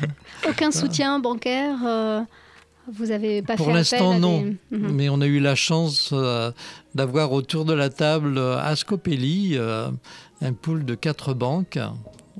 Aucun 0.49 0.73
soutien 0.73 1.21
bancaire 1.21 1.79
vous 2.93 3.11
avez 3.11 3.43
pas 3.43 3.57
Pour 3.57 3.71
l'instant, 3.71 4.19
non. 4.19 4.43
Mhm. 4.71 4.93
Mais 4.93 5.09
on 5.09 5.21
a 5.21 5.27
eu 5.27 5.41
la 5.41 5.55
chance 5.55 6.11
euh, 6.13 6.53
d'avoir 6.95 7.33
autour 7.33 7.65
de 7.65 7.73
la 7.73 7.91
table 7.91 8.39
euh, 8.39 8.59
à 8.59 8.77
Scopelli 8.77 9.53
euh, 9.55 9.91
un 10.41 10.53
pool 10.53 10.85
de 10.85 10.95
quatre 10.95 11.35
banques. 11.35 11.79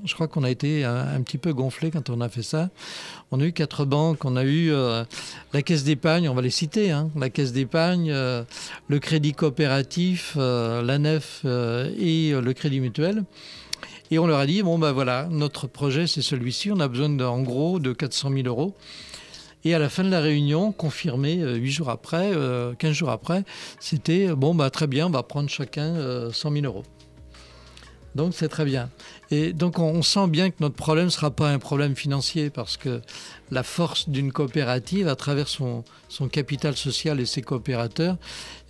Je 0.05 0.15
crois 0.15 0.29
qu'on 0.29 0.45
a 0.45 0.51
été 0.51 0.85
un, 0.85 1.21
petit 1.23 1.39
peu 1.39 1.53
gonflé 1.53 1.91
quand 1.91 2.11
on 2.11 2.21
a 2.21 2.29
fait 2.29 2.43
ça. 2.43 2.71
On 3.31 3.41
a 3.41 3.45
eu 3.45 3.53
quatre 3.53 3.85
banques. 3.85 4.25
On 4.25 4.37
a 4.37 4.45
eu 4.45 4.71
la 5.53 5.63
Caisse 5.63 5.85
d'épargne, 5.85 6.29
on 6.29 6.35
va 6.35 6.43
les 6.43 6.51
citer, 6.51 6.91
hein. 6.91 7.11
la 7.17 7.31
Caisse 7.31 7.53
d'épargne, 7.53 8.13
le 8.13 8.99
Crédit 8.99 9.33
coopératif, 9.33 10.37
la 10.37 10.99
NEF 10.99 11.45
et 11.45 12.33
le 12.33 12.53
Crédit 12.53 12.81
mutuel. 12.81 13.25
Et 14.11 14.19
on 14.19 14.27
leur 14.27 14.39
a 14.39 14.47
dit, 14.47 14.63
bon 14.63 14.79
ben 14.79 14.93
voilà, 14.93 15.27
notre 15.31 15.67
projet 15.67 16.07
c'est 16.07 16.23
celui-ci, 16.23 16.71
on 16.71 16.79
a 16.79 16.87
besoin 16.87 17.19
en 17.27 17.43
gros 17.43 17.81
de 17.81 17.93
400 17.93 18.31
000 18.33 18.47
euros. 18.47 18.75
Et 19.65 19.75
à 19.75 19.81
la 19.81 19.89
fin 19.89 20.05
de 20.05 20.11
la 20.11 20.21
réunion, 20.21 20.71
confirmé 20.71 21.43
euh, 21.43 21.57
8 21.57 21.71
jours 21.73 21.91
après, 21.91 22.31
euh, 22.33 22.75
15 22.75 22.93
jours 22.93 23.11
après, 23.11 23.43
c'était 23.81 24.29
bon, 24.29 24.55
bah, 24.55 24.71
très 24.71 24.87
bien, 24.87 25.09
on 25.09 25.11
va 25.11 25.25
prendre 25.25 25.51
chacun 25.51 25.97
euh, 25.97 26.31
100 26.31 26.53
000 26.53 26.67
euros. 26.67 26.85
Donc 28.17 28.33
c'est 28.35 28.49
très 28.49 28.65
bien. 28.65 28.89
Et 29.31 29.53
donc 29.53 29.79
on, 29.79 30.03
sent 30.03 30.27
bien 30.29 30.51
que 30.51 30.57
notre 30.61 30.75
problème 30.75 31.07
ne 31.07 31.11
sera 31.11 31.31
pas 31.31 31.51
un 31.51 31.59
problème 31.59 31.95
financier 31.95 32.49
parce 32.49 32.77
que 32.79 33.03
la 33.51 33.63
force 33.63 34.09
d'une 34.09 34.33
coopérative 34.33 35.07
à 35.07 35.17
travers 35.17 35.49
son, 35.49 35.85
son 36.09 36.29
capital 36.29 36.77
social 36.77 37.21
et 37.21 37.27
ses 37.27 37.43
coopérateurs, 37.43 38.17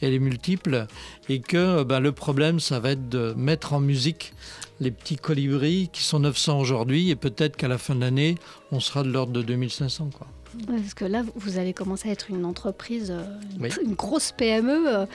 elle 0.01 0.15
est 0.15 0.19
multiple 0.19 0.89
et 1.29 1.41
que 1.41 1.85
ben, 1.85 2.01
le 2.01 2.11
problème 2.11 2.59
ça 2.59 2.81
va 2.81 2.91
être 2.91 3.09
de 3.09 3.35
mettre 3.37 3.73
en 3.73 3.81
musique 3.81 4.35
les 4.81 4.91
petits 4.91 5.17
colibris 5.17 5.91
qui 5.93 6.03
sont 6.03 6.19
900 6.19 6.59
aujourd'hui 6.59 7.11
et 7.11 7.17
peut-être 7.17 7.57
qu'à 7.57 7.69
la 7.69 7.79
fin 7.79 7.95
de 7.95 8.01
l'année 8.01 8.35
on 8.73 8.81
sera 8.81 9.05
de 9.05 9.11
l'ordre 9.11 9.33
de 9.33 9.43
2500 9.43 10.11
quoi. 10.19 10.27
Parce 10.67 10.95
que 10.95 11.05
là, 11.05 11.23
vous 11.35 11.59
allez 11.59 11.73
commencer 11.73 12.09
à 12.09 12.13
être 12.13 12.31
une 12.31 12.45
entreprise, 12.45 13.11
euh, 13.11 13.23
une, 13.57 13.63
Oui. 13.65 13.69
une 13.85 13.95
grosse 13.95 14.33
PME. 14.33 15.07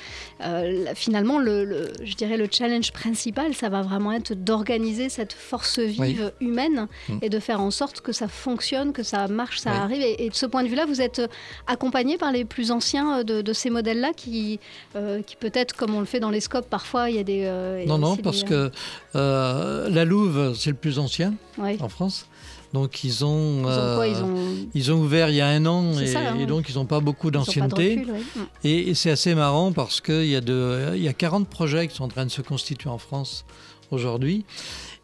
euh, 0.41 0.85
finalement, 0.95 1.39
le, 1.39 1.63
le- 1.65 1.91
je 2.03 2.15
dirais 2.15 2.37
le 2.37 2.47
challenge 2.51 2.91
principal, 2.91 3.53
ça 3.53 3.69
va 3.69 3.81
vraiment 3.81 4.11
être 4.11 4.33
d'organiser 4.33 5.09
cette 5.09 5.33
force 5.33 5.79
vive 5.79 6.31
humaine 6.39 6.87
Mm. 7.09 7.17
et 7.21 7.29
de 7.29 7.39
faire 7.39 7.61
en 7.61 7.71
sorte 7.71 8.01
que 8.01 8.11
ça 8.11 8.27
fonctionne, 8.27 8.93
que 8.93 9.03
ça 9.03 9.27
marche, 9.27 9.59
ça 9.59 9.71
Oui. 9.71 9.77
arrive. 9.77 10.01
Et, 10.01 10.25
et 10.25 10.29
de 10.29 10.35
ce 10.35 10.45
point 10.45 10.63
de 10.63 10.67
vue-là, 10.67 10.85
vous 10.85 11.01
êtes 11.01 11.19
euh, 11.19 11.27
accompagné 11.67 12.17
par 12.17 12.31
les 12.31 12.45
plus 12.45 12.71
anciens 12.71 13.23
de, 13.23 13.41
de 13.41 13.53
ces 13.53 13.69
modèles-là 13.69 14.11
qui, 14.15 14.59
euh, 14.95 15.21
qui 15.21 15.35
peut-être, 15.35 15.75
comme 15.75 15.93
on 15.95 15.99
le 15.99 16.05
fait 16.05 16.19
dans 16.19 16.29
les 16.31 16.41
scopes, 16.41 16.69
parfois, 16.69 17.09
il 17.09 17.15
y 17.15 17.19
a 17.19 17.23
des... 17.23 17.43
euh, 17.45 17.85
Non, 17.85 17.97
non, 17.97 18.17
parce 18.17 18.43
des, 18.43 18.49
que 18.49 18.71
la 19.13 20.05
Louve, 20.05 20.53
c'est 20.55 20.69
le 20.71 20.75
plus 20.75 20.99
ancien 20.99 21.33
en 21.79 21.89
France. 21.89 22.27
Donc 22.73 23.03
ils 23.03 23.25
ont, 23.25 23.59
Ils 23.63 23.65
ont 23.65 23.65
quoi 23.65 24.05
euh, 24.05 24.07
Ils 24.07 24.23
ont, 24.23 24.67
ils 24.73 24.91
ont 24.93 24.95
ouvert 25.01 25.29
il 25.29 25.35
y 25.35 25.41
a 25.41 25.47
un 25.47 25.65
an 25.65 25.99
et, 25.99 26.07
ça, 26.07 26.19
hein. 26.31 26.39
et 26.39 26.45
donc 26.45 26.69
ils 26.69 26.75
n'ont 26.75 26.85
pas 26.85 27.01
beaucoup 27.01 27.29
d'ancienneté. 27.31 27.95
recul, 27.99 28.11
ouais. 28.11 28.21
Et, 28.63 28.89
et 28.89 28.93
c'est 28.95 29.11
assez 29.11 29.35
marrant 29.35 29.71
parce 29.73 29.99
qu'il 29.99 30.27
y, 30.27 30.35
a 30.35 30.41
de- 30.41 30.91
il 30.95 31.03
y 31.03 31.07
a 31.09 31.13
40 31.13 31.47
projets 31.49 31.87
qui 31.87 31.95
sont 31.95 32.05
en 32.05 32.09
train 32.09 32.25
de 32.25 32.31
se 32.31 32.41
constituer 32.41 32.89
en 32.89 32.97
France 32.97 33.43
aujourd'hui. 33.91 34.45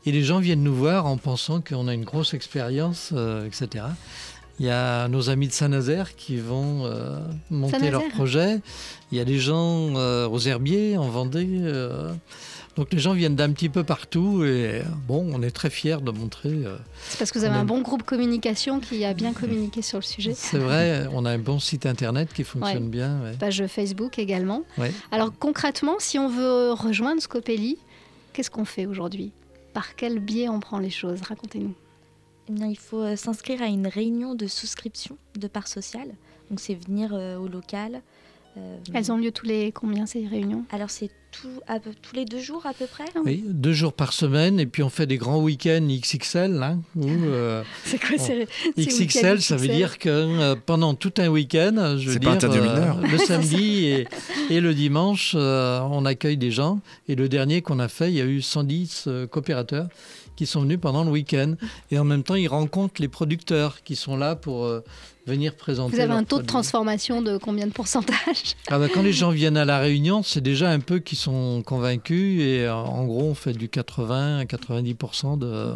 Et 0.05 0.11
les 0.13 0.23
gens 0.23 0.39
viennent 0.39 0.63
nous 0.63 0.73
voir 0.75 1.05
en 1.07 1.17
pensant 1.17 1.59
qu'on 1.59 1.89
a 1.89 1.93
une 1.93 2.05
grosse 2.05 2.33
expérience, 2.33 3.09
euh, 3.13 3.45
etc. 3.45 3.83
Il 4.59 4.65
y 4.65 4.69
a 4.71 5.07
nos 5.07 5.29
amis 5.29 5.47
de 5.47 5.53
Saint-Nazaire 5.53 6.15
qui 6.15 6.37
vont 6.37 6.85
euh, 6.85 7.19
monter 7.51 7.91
leur 7.91 8.07
projet. 8.09 8.59
Il 9.11 9.17
y 9.17 9.21
a 9.21 9.25
des 9.25 9.37
gens 9.37 9.95
euh, 9.95 10.27
aux 10.27 10.39
Herbiers, 10.39 10.97
en 10.97 11.07
Vendée. 11.09 11.47
euh. 11.61 12.11
donc 12.75 12.91
les 12.91 12.97
gens 12.99 13.13
viennent 13.13 13.35
d'un 13.35 13.51
petit 13.51 13.69
peu 13.69 13.83
partout. 13.83 14.43
Et 14.43 14.81
bon, 15.07 15.29
on 15.31 15.43
est 15.43 15.51
très 15.51 15.69
fiers 15.69 15.97
de 16.01 16.09
montrer. 16.09 16.55
C'est 17.07 17.19
parce 17.19 17.31
que 17.31 17.37
vous 17.37 17.45
avez 17.45 17.55
a- 17.55 17.59
un 17.59 17.65
bon 17.65 17.81
groupe 17.81 18.01
communication 18.03 18.79
qui 18.79 19.05
a 19.05 19.13
bien 19.13 19.31
communiqué 19.33 19.83
sur 19.83 19.99
le 19.99 20.03
sujet. 20.03 20.33
c'est 20.35 20.57
vrai, 20.57 21.07
on 21.13 21.23
a 21.25 21.31
un 21.31 21.37
bon 21.39 21.59
site 21.59 21.85
internet 21.85 22.33
qui 22.33 22.43
fonctionne 22.43 22.85
Ouais. 22.85 22.89
bien. 22.89 23.21
ouais. 23.23 23.33
Page 23.39 23.63
Facebook 23.67 24.17
également. 24.17 24.63
Ouais. 24.79 24.91
Alors 25.11 25.31
concrètement, 25.37 25.95
si 25.99 26.17
on 26.17 26.29
veut 26.29 26.71
rejoindre 26.73 27.21
Scopelli, 27.21 27.77
qu'est-ce 28.33 28.49
qu'on 28.49 28.65
fait 28.65 28.87
aujourd'hui? 28.87 29.31
Par 29.73 29.95
quel 29.95 30.17
biais 30.19 30.49
on 30.49 30.59
prend 30.59 30.79
les 30.79 30.89
choses? 30.89 31.21
Racontez-nous. 31.21 31.75
Eh 32.49 32.53
bien, 32.53 32.67
il 32.67 32.77
faut 32.77 33.01
euh, 33.01 33.15
s'inscrire 33.15 33.61
à 33.61 33.67
une 33.67 33.87
réunion 33.87 34.35
de 34.35 34.47
souscription 34.47 35.17
de 35.37 35.47
part 35.47 35.67
sociale. 35.67 36.09
Donc, 36.49 36.59
c'est 36.59 36.75
venir 36.75 37.11
euh, 37.13 37.37
au 37.37 37.47
local. 37.47 38.01
euh, 38.57 38.77
Elles 38.93 39.11
ont 39.11 39.17
lieu 39.17 39.31
tous 39.31 39.45
les 39.45 39.71
combien 39.73 40.05
ces 40.05 40.25
réunions? 40.25 40.63
Alors, 40.71 40.89
c'est 40.89 41.09
tout, 41.33 41.49
à 41.67 41.79
peu- 41.81 41.91
tous 42.01 42.15
les 42.15 42.23
deux 42.23 42.39
jours 42.39 42.65
à 42.65 42.73
peu 42.73 42.85
près? 42.87 43.03
Oui, 43.25 43.43
deux 43.45 43.73
jours 43.73 43.91
par 43.91 44.13
semaine, 44.13 44.61
et 44.61 44.65
puis 44.65 44.81
on 44.81 44.89
fait 44.89 45.05
des 45.05 45.17
grands 45.17 45.41
week-ends 45.41 45.85
XXL. 45.85 46.63
hein, 46.63 46.79
où, 46.95 47.05
euh, 47.05 47.63
C'est 47.83 47.99
quoi 48.01 48.17
ces, 48.17 48.47
XXL, 48.77 49.41
ça 49.41 49.57
veut 49.57 49.67
dire 49.67 49.99
que 49.99 50.07
euh, 50.09 50.55
pendant 50.55 50.93
tout 50.95 51.13
un 51.17 51.27
week-end, 51.27 51.97
je 51.99 52.07
veux 52.07 52.13
C'est 52.13 52.19
dire, 52.19 52.29
pas 52.29 52.35
interdit 52.35 52.59
aux 52.59 52.63
euh, 52.63 52.73
mineurs. 52.73 53.01
le 53.01 53.17
samedi 53.25 53.87
et, 53.87 54.07
et 54.49 54.61
le 54.61 54.73
dimanche, 54.73 55.33
euh, 55.35 55.81
on 55.91 56.05
accueille 56.05 56.37
des 56.37 56.51
gens. 56.51 56.79
Et 57.09 57.15
le 57.15 57.27
dernier 57.27 57.61
qu'on 57.61 57.79
a 57.79 57.89
fait, 57.89 58.09
il 58.09 58.15
y 58.15 58.21
a 58.21 58.25
eu 58.25 58.41
110 58.41 59.03
euh, 59.07 59.27
coopérateurs 59.27 59.89
qui 60.37 60.45
sont 60.45 60.61
venus 60.61 60.79
pendant 60.79 61.03
le 61.03 61.11
week-end. 61.11 61.55
Et 61.91 61.99
en 61.99 62.05
même 62.05 62.23
temps, 62.23 62.35
ils 62.35 62.47
rencontrent 62.47 63.01
les 63.01 63.09
producteurs 63.09 63.83
qui 63.83 63.97
sont 63.97 64.15
là 64.15 64.37
pour 64.37 64.63
euh, 64.63 64.81
venir 65.27 65.55
présenter. 65.55 65.95
Vous 65.95 66.01
avez 66.01 66.13
un 66.13 66.23
taux 66.23 66.39
de 66.39 66.45
transformation 66.45 67.21
de 67.21 67.37
combien 67.37 67.67
de 67.67 67.71
pourcentage? 67.71 68.55
Ah 68.69 68.79
bah, 68.79 68.87
quand 68.91 69.01
les 69.03 69.13
gens 69.13 69.29
viennent 69.29 69.57
à 69.57 69.65
la 69.65 69.79
réunion, 69.79 70.23
c'est 70.23 70.41
déjà 70.41 70.69
un 70.69 70.79
peu 70.79 70.99
qu'ils 70.99 71.17
sont 71.17 71.61
convaincus 71.65 72.41
et 72.41 72.65
euh, 72.65 72.73
en 72.73 73.05
gros 73.05 73.23
on 73.23 73.33
fait 73.35 73.53
du 73.53 73.69
80 73.69 74.39
à 74.39 74.43
90% 74.45 75.37
de, 75.37 75.73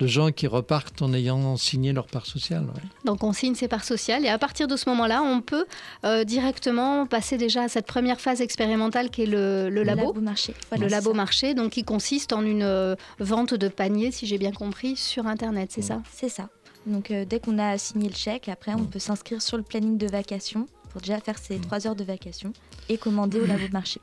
de 0.00 0.06
gens 0.06 0.30
qui 0.30 0.46
repartent 0.46 1.02
en 1.02 1.12
ayant 1.12 1.56
signé 1.56 1.92
leur 1.92 2.06
part 2.06 2.26
sociale. 2.26 2.64
ouais. 2.64 2.82
Donc 3.04 3.22
on 3.22 3.32
signe 3.32 3.54
ses 3.54 3.68
parts 3.68 3.84
sociales 3.84 4.24
et 4.24 4.28
à 4.28 4.38
partir 4.38 4.66
de 4.68 4.76
ce 4.76 4.88
moment-là, 4.88 5.22
on 5.22 5.40
peut 5.40 5.66
euh, 6.04 6.24
directement 6.24 7.06
passer 7.06 7.36
déjà 7.36 7.62
à 7.64 7.68
cette 7.68 7.86
première 7.86 8.20
phase 8.20 8.40
expérimentale 8.40 9.10
qui 9.10 9.22
est 9.22 9.26
le, 9.26 9.68
le 9.68 9.82
labo. 9.82 10.12
marché. 10.14 10.54
le 10.78 10.86
labo 10.88 11.10
ça. 11.10 11.16
marché, 11.16 11.54
donc 11.54 11.72
qui 11.72 11.84
consiste 11.84 12.32
en 12.32 12.42
une 12.44 12.62
euh, 12.62 12.94
vente 13.18 13.54
de 13.54 13.68
paniers, 13.68 14.10
si 14.10 14.26
j'ai 14.26 14.38
bien 14.38 14.52
compris, 14.52 14.96
sur 14.96 15.26
Internet, 15.26 15.70
c'est 15.72 15.82
ça? 15.82 16.02
C'est 16.12 16.28
ça. 16.28 16.48
Donc, 16.86 17.10
euh, 17.10 17.24
dès 17.24 17.40
qu'on 17.40 17.58
a 17.58 17.78
signé 17.78 18.08
le 18.08 18.14
chèque, 18.14 18.48
après, 18.48 18.74
on 18.74 18.84
peut 18.84 18.98
s'inscrire 18.98 19.40
sur 19.42 19.56
le 19.56 19.62
planning 19.62 19.96
de 19.98 20.06
vacation 20.06 20.66
pour 20.90 21.00
déjà 21.00 21.18
faire 21.20 21.38
ses 21.38 21.58
trois 21.58 21.86
heures 21.86 21.96
de 21.96 22.04
vacation 22.04 22.52
et 22.88 22.98
commander 22.98 23.40
au 23.40 23.46
labo 23.46 23.64
marché. 23.72 24.00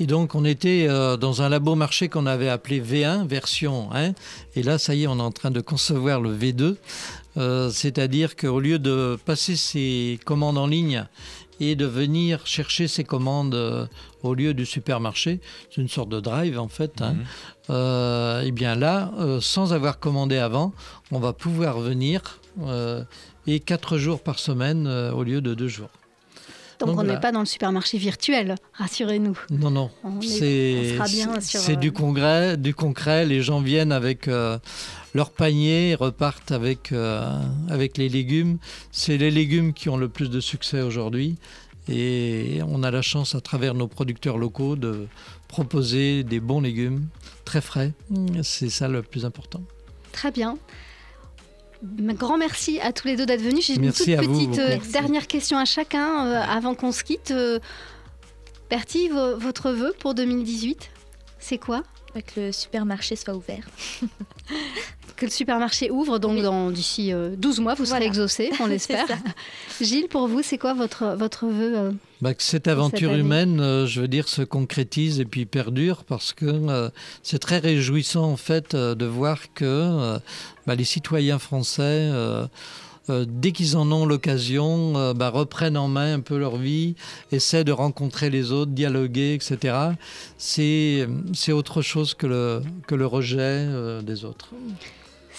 Et 0.00 0.06
donc 0.06 0.34
on 0.34 0.44
était 0.44 0.86
euh, 0.88 1.16
dans 1.16 1.42
un 1.42 1.48
labo 1.48 1.74
marché 1.74 2.08
qu'on 2.08 2.26
avait 2.26 2.48
appelé 2.48 2.80
V1, 2.80 3.26
version 3.26 3.92
1. 3.92 4.12
Et 4.56 4.62
là, 4.62 4.78
ça 4.78 4.94
y 4.94 5.04
est, 5.04 5.06
on 5.06 5.18
est 5.18 5.22
en 5.22 5.30
train 5.32 5.50
de 5.50 5.60
concevoir 5.60 6.20
le 6.20 6.36
V2. 6.36 6.76
Euh, 7.36 7.70
C'est-à-dire 7.70 8.34
qu'au 8.36 8.60
lieu 8.60 8.78
de 8.78 9.18
passer 9.24 9.56
ses 9.56 10.18
commandes 10.24 10.58
en 10.58 10.66
ligne 10.66 11.04
et 11.60 11.74
de 11.76 11.86
venir 11.86 12.46
chercher 12.46 12.88
ses 12.88 13.04
commandes 13.04 13.54
euh, 13.54 13.86
au 14.22 14.34
lieu 14.34 14.54
du 14.54 14.64
supermarché, 14.66 15.40
c'est 15.70 15.80
une 15.80 15.88
sorte 15.88 16.08
de 16.08 16.20
drive 16.20 16.58
en 16.58 16.68
fait. 16.68 17.00
hein. 17.02 17.16
Euh, 17.70 18.42
et 18.42 18.50
bien 18.52 18.74
là, 18.74 19.10
euh, 19.18 19.40
sans 19.40 19.72
avoir 19.72 19.98
commandé 19.98 20.36
avant, 20.38 20.72
on 21.12 21.18
va 21.18 21.32
pouvoir 21.32 21.78
venir 21.80 22.40
euh, 22.64 23.04
et 23.46 23.60
quatre 23.60 23.98
jours 23.98 24.20
par 24.22 24.38
semaine 24.38 24.86
euh, 24.86 25.12
au 25.12 25.22
lieu 25.22 25.40
de 25.40 25.54
deux 25.54 25.68
jours. 25.68 25.90
Donc, 26.80 26.90
Donc, 26.90 27.00
on 27.00 27.02
n'est 27.02 27.18
pas 27.18 27.32
dans 27.32 27.40
le 27.40 27.46
supermarché 27.46 27.98
virtuel, 27.98 28.54
rassurez-nous. 28.74 29.36
Non, 29.50 29.70
non. 29.70 29.90
On, 30.04 30.20
est- 30.20 30.96
C'est 31.40 31.72
euh, 31.72 31.76
du 31.76 31.90
congrès, 31.90 32.56
du 32.56 32.72
concret. 32.72 33.26
Les 33.26 33.42
gens 33.42 33.60
viennent 33.60 33.90
avec 33.90 34.28
euh, 34.28 34.58
leur 35.12 35.30
panier, 35.30 35.96
repartent 35.98 36.52
avec, 36.52 36.92
euh, 36.92 37.28
avec 37.68 37.98
les 37.98 38.08
légumes. 38.08 38.58
C'est 38.92 39.16
les 39.18 39.32
légumes 39.32 39.72
qui 39.72 39.88
ont 39.88 39.96
le 39.96 40.08
plus 40.08 40.30
de 40.30 40.38
succès 40.38 40.80
aujourd'hui. 40.80 41.36
Et 41.88 42.60
on 42.68 42.82
a 42.82 42.90
la 42.90 43.02
chance, 43.02 43.34
à 43.34 43.40
travers 43.40 43.74
nos 43.74 43.88
producteurs 43.88 44.36
locaux, 44.38 44.76
de 44.76 45.06
proposer 45.48 46.22
des 46.24 46.40
bons 46.40 46.60
légumes, 46.60 47.06
très 47.44 47.60
frais. 47.60 47.92
C'est 48.42 48.68
ça 48.70 48.88
le 48.88 49.02
plus 49.02 49.24
important. 49.24 49.62
Très 50.12 50.30
bien. 50.30 50.58
Un 51.82 52.12
grand 52.14 52.36
merci 52.38 52.80
à 52.80 52.92
tous 52.92 53.06
les 53.06 53.16
deux 53.16 53.24
d'être 53.24 53.40
venus. 53.42 53.66
J'ai 53.66 53.74
une 53.76 53.82
Merci 53.82 54.16
toute 54.16 54.26
petite 54.26 54.58
euh, 54.58 54.78
dernière 54.92 55.26
question 55.28 55.56
à 55.58 55.64
chacun 55.64 56.26
euh, 56.26 56.40
avant 56.42 56.74
qu'on 56.74 56.90
se 56.92 57.04
quitte. 57.04 57.30
Euh, 57.30 57.58
Bertie, 58.68 59.08
vo- 59.08 59.38
votre 59.38 59.70
vœu 59.70 59.94
pour 60.00 60.14
2018, 60.14 60.90
c'est 61.38 61.56
quoi? 61.58 61.84
Que 62.14 62.40
le 62.40 62.52
supermarché 62.52 63.16
soit 63.16 63.34
ouvert. 63.34 63.64
Que 65.16 65.24
le 65.26 65.32
supermarché 65.32 65.90
ouvre, 65.90 66.20
donc 66.20 66.36
Oui. 66.36 66.42
dans 66.42 66.70
d'ici 66.70 67.12
euh, 67.12 67.34
12 67.36 67.58
mois, 67.58 67.74
vous 67.74 67.84
serez 67.84 67.96
Voilà. 67.98 68.06
exaucé, 68.06 68.50
on 68.60 68.66
l'espère. 68.66 69.04
Gilles, 69.80 70.06
pour 70.06 70.28
vous, 70.28 70.42
c'est 70.44 70.58
quoi 70.58 70.74
votre, 70.74 71.16
votre 71.16 71.46
vœu 71.46 71.76
euh 71.76 71.92
Bah, 72.20 72.34
que 72.34 72.42
cette 72.44 72.68
aventure 72.68 73.12
humaine, 73.12 73.58
euh, 73.60 73.84
je 73.84 74.00
veux 74.00 74.06
dire, 74.06 74.28
se 74.28 74.42
concrétise 74.42 75.18
et 75.18 75.24
puis 75.24 75.44
perdure 75.44 76.04
parce 76.04 76.32
que 76.32 76.46
euh, 76.46 76.88
c'est 77.24 77.40
très 77.40 77.58
réjouissant 77.58 78.30
en 78.30 78.36
fait 78.36 78.74
euh, 78.74 78.94
de 78.94 79.06
voir 79.06 79.52
que 79.54 79.64
euh, 79.64 80.18
bah, 80.68 80.76
les 80.76 80.84
citoyens 80.84 81.40
français, 81.40 82.08
euh, 83.10 83.24
dès 83.26 83.52
qu'ils 83.52 83.76
en 83.76 83.90
ont 83.92 84.06
l'occasion, 84.06 84.96
euh, 84.96 85.14
bah, 85.14 85.30
reprennent 85.30 85.76
en 85.76 85.88
main 85.88 86.14
un 86.14 86.20
peu 86.20 86.38
leur 86.38 86.56
vie, 86.56 86.94
essaient 87.32 87.64
de 87.64 87.72
rencontrer 87.72 88.30
les 88.30 88.52
autres, 88.52 88.72
dialoguer, 88.72 89.34
etc. 89.34 89.76
C'est 90.36 91.08
c'est 91.32 91.52
autre 91.52 91.82
chose 91.82 92.14
que 92.14 92.26
le, 92.26 92.62
que 92.86 92.94
le 92.94 93.06
rejet 93.06 93.38
euh, 93.40 94.02
des 94.02 94.24
autres. 94.24 94.50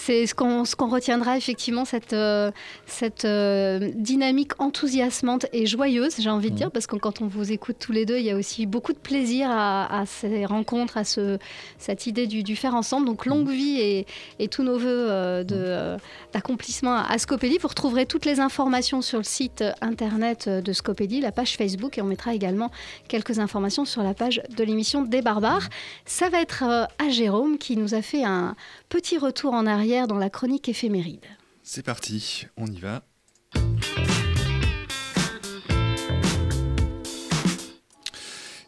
C'est 0.10 0.26
ce 0.26 0.34
qu'on 0.34 0.66
ce 0.66 0.76
qu'on 0.76 0.90
retiendra 0.90 1.38
effectivement, 1.38 1.86
cette, 1.86 2.14
euh, 2.14 2.50
cette 2.88 3.26
euh, 3.26 3.92
dynamique 3.94 4.60
enthousiasmante 4.60 5.46
et 5.54 5.68
joyeuse, 5.68 6.16
j'ai 6.18 6.32
envie 6.32 6.50
de 6.50 6.56
dire, 6.56 6.72
parce 6.72 6.88
que 6.88 6.96
quand 6.96 7.22
on 7.22 7.28
vous 7.28 7.52
écoute 7.52 7.76
tous 7.80 7.92
les 7.92 8.08
deux, 8.08 8.18
il 8.18 8.26
y 8.26 8.32
a 8.32 8.36
aussi 8.36 8.66
beaucoup 8.66 8.94
de 8.94 8.98
plaisir 8.98 9.52
à, 9.52 10.00
à 10.00 10.08
ces 10.08 10.48
rencontres, 10.48 10.98
à 10.98 11.04
ce, 11.04 11.38
cette 11.78 12.08
idée 12.08 12.26
du, 12.26 12.42
du 12.42 12.56
faire 12.56 12.74
ensemble. 12.74 13.06
Donc 13.06 13.28
longue 13.28 13.50
vie 13.50 13.80
et, 13.80 14.08
et 14.40 14.48
tous 14.48 14.64
nos 14.64 14.80
voeux 14.80 14.88
euh, 14.88 15.44
de, 15.44 15.54
euh, 15.56 15.98
d'accomplissement 16.34 16.96
à 16.96 17.20
Scopédie. 17.20 17.60
Vous 17.62 17.68
retrouverez 17.68 18.08
toutes 18.08 18.26
les 18.26 18.40
informations 18.40 19.04
sur 19.04 19.20
le 19.20 19.24
site 19.24 19.64
internet 19.80 20.50
de 20.50 20.74
Scopédie, 20.74 21.22
la 21.22 21.32
page 21.32 21.56
Facebook, 21.56 22.00
et 22.00 22.02
on 22.02 22.06
mettra 22.06 22.34
également 22.34 22.72
quelques 23.10 23.38
informations 23.38 23.86
sur 23.86 24.02
la 24.02 24.16
page 24.16 24.42
de 24.58 24.64
l'émission 24.64 25.04
des 25.04 25.22
Barbares. 25.22 25.70
Ça 26.06 26.30
va 26.30 26.42
être 26.42 26.64
à 26.64 27.10
Jérôme 27.12 27.60
qui 27.60 27.78
nous 27.78 27.94
a 27.94 28.02
fait 28.02 28.24
un 28.24 28.56
petit 28.90 29.20
retour 29.20 29.54
en 29.54 29.68
arrière 29.68 30.08
dans 30.08 30.18
la 30.18 30.32
chronique 30.32 30.68
éphéméride. 30.68 31.26
C'est 31.62 31.84
parti, 31.84 32.48
on 32.58 32.66
y 32.66 32.80
va. 32.80 33.04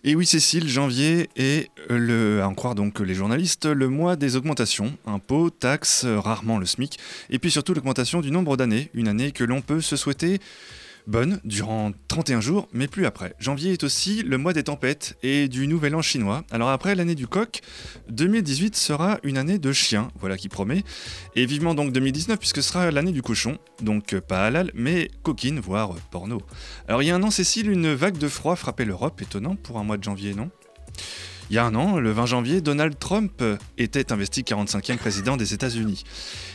Et 0.03 0.15
oui, 0.15 0.25
Cécile, 0.25 0.67
janvier 0.67 1.29
est, 1.35 1.69
le, 1.89 2.41
à 2.41 2.47
en 2.47 2.55
croire 2.55 2.73
donc 2.73 2.99
les 2.99 3.13
journalistes, 3.13 3.65
le 3.65 3.87
mois 3.87 4.15
des 4.15 4.35
augmentations, 4.35 4.97
impôts, 5.05 5.51
taxes, 5.51 6.05
rarement 6.05 6.57
le 6.57 6.65
SMIC, 6.65 6.97
et 7.29 7.37
puis 7.37 7.51
surtout 7.51 7.73
l'augmentation 7.75 8.21
du 8.21 8.31
nombre 8.31 8.57
d'années, 8.57 8.89
une 8.95 9.07
année 9.07 9.31
que 9.31 9.43
l'on 9.43 9.61
peut 9.61 9.81
se 9.81 9.95
souhaiter 9.95 10.39
bonne 11.07 11.39
durant 11.43 11.91
31 12.07 12.41
jours, 12.41 12.67
mais 12.73 12.87
plus 12.87 13.05
après. 13.05 13.35
Janvier 13.39 13.71
est 13.73 13.83
aussi 13.83 14.23
le 14.23 14.37
mois 14.37 14.53
des 14.53 14.63
tempêtes 14.63 15.17
et 15.23 15.47
du 15.47 15.67
nouvel 15.67 15.95
an 15.95 16.01
chinois. 16.01 16.43
Alors 16.51 16.69
après 16.69 16.95
l'année 16.95 17.15
du 17.15 17.27
coq, 17.27 17.61
2018 18.09 18.75
sera 18.75 19.19
une 19.23 19.37
année 19.37 19.59
de 19.59 19.71
chien, 19.71 20.09
voilà 20.19 20.37
qui 20.37 20.49
promet. 20.49 20.83
Et 21.35 21.45
vivement 21.45 21.73
donc 21.73 21.91
2019 21.91 22.39
puisque 22.39 22.57
ce 22.57 22.69
sera 22.69 22.91
l'année 22.91 23.11
du 23.11 23.21
cochon, 23.21 23.57
donc 23.81 24.13
euh, 24.13 24.21
pas 24.21 24.45
halal, 24.45 24.71
mais 24.73 25.09
coquine, 25.23 25.59
voire 25.59 25.95
porno. 26.11 26.41
Alors 26.87 27.01
il 27.03 27.07
y 27.07 27.11
a 27.11 27.15
un 27.15 27.23
an, 27.23 27.31
Cécile, 27.31 27.69
une 27.69 27.93
vague 27.93 28.17
de 28.17 28.27
froid 28.27 28.55
frappait 28.55 28.85
l'Europe, 28.85 29.21
étonnant 29.21 29.55
pour 29.55 29.77
un 29.79 29.83
mois 29.83 29.97
de 29.97 30.03
janvier, 30.03 30.33
non? 30.33 30.49
Il 31.51 31.55
y 31.55 31.57
a 31.57 31.65
un 31.65 31.75
an, 31.75 31.99
le 31.99 32.11
20 32.13 32.27
janvier, 32.27 32.61
Donald 32.61 32.97
Trump 32.97 33.43
était 33.77 34.13
investi 34.13 34.43
45e 34.43 34.95
président 34.95 35.35
des 35.35 35.53
États-Unis. 35.53 36.05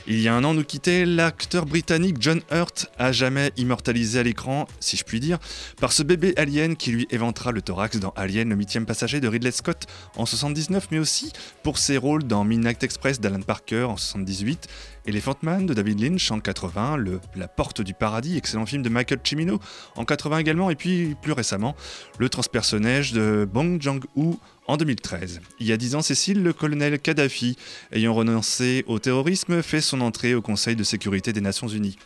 Il 0.06 0.18
y 0.18 0.26
a 0.26 0.34
un 0.34 0.42
an, 0.42 0.54
nous 0.54 0.64
quittait 0.64 1.04
l'acteur 1.04 1.66
britannique 1.66 2.16
John 2.18 2.40
Hurt, 2.50 2.90
à 2.98 3.12
jamais 3.12 3.52
immortalisé 3.58 4.20
à 4.20 4.22
l'écran, 4.22 4.66
si 4.80 4.96
je 4.96 5.04
puis 5.04 5.20
dire, 5.20 5.38
par 5.78 5.92
ce 5.92 6.02
bébé 6.02 6.32
alien 6.38 6.76
qui 6.76 6.92
lui 6.92 7.06
éventera 7.10 7.52
le 7.52 7.60
thorax 7.60 7.98
dans 7.98 8.14
Alien, 8.16 8.48
le 8.48 8.56
huitième 8.56 8.86
passager 8.86 9.20
de 9.20 9.28
Ridley 9.28 9.50
Scott 9.50 9.84
en 10.16 10.24
79, 10.24 10.88
mais 10.90 10.98
aussi 10.98 11.30
pour 11.62 11.76
ses 11.76 11.98
rôles 11.98 12.24
dans 12.24 12.44
Midnight 12.44 12.82
Express 12.82 13.20
d'Alan 13.20 13.42
Parker 13.42 13.82
en 13.82 13.98
78, 13.98 14.66
Elephant 15.06 15.36
Man 15.42 15.66
de 15.66 15.74
David 15.74 16.00
Lynch 16.00 16.30
en 16.30 16.40
80, 16.40 16.96
le 16.96 17.20
La 17.36 17.48
Porte 17.48 17.82
du 17.82 17.92
Paradis, 17.92 18.38
excellent 18.38 18.64
film 18.64 18.82
de 18.82 18.88
Michael 18.88 19.20
Cimino 19.22 19.60
en 19.94 20.06
80 20.06 20.38
également, 20.38 20.70
et 20.70 20.74
puis 20.74 21.14
plus 21.20 21.32
récemment, 21.32 21.76
le 22.18 22.30
transpersonnage 22.30 23.12
de 23.12 23.46
Bong 23.52 23.80
Joon-ho 23.80 24.40
en 24.68 24.76
2013. 24.76 25.40
Il 25.60 25.66
y 25.66 25.72
a 25.72 25.76
dix 25.76 25.94
ans, 25.94 26.02
Cécile, 26.02 26.42
le 26.42 26.52
colonel 26.52 26.98
Kadhafi, 26.98 27.56
ayant 27.92 28.14
renoncé 28.14 28.84
au 28.86 28.98
terrorisme, 28.98 29.62
fait 29.62 29.80
son 29.80 30.00
entrée 30.00 30.34
au 30.34 30.42
Conseil 30.42 30.76
de 30.76 30.84
sécurité 30.84 31.32
des 31.32 31.40
Nations 31.40 31.68
Unies. 31.68 31.96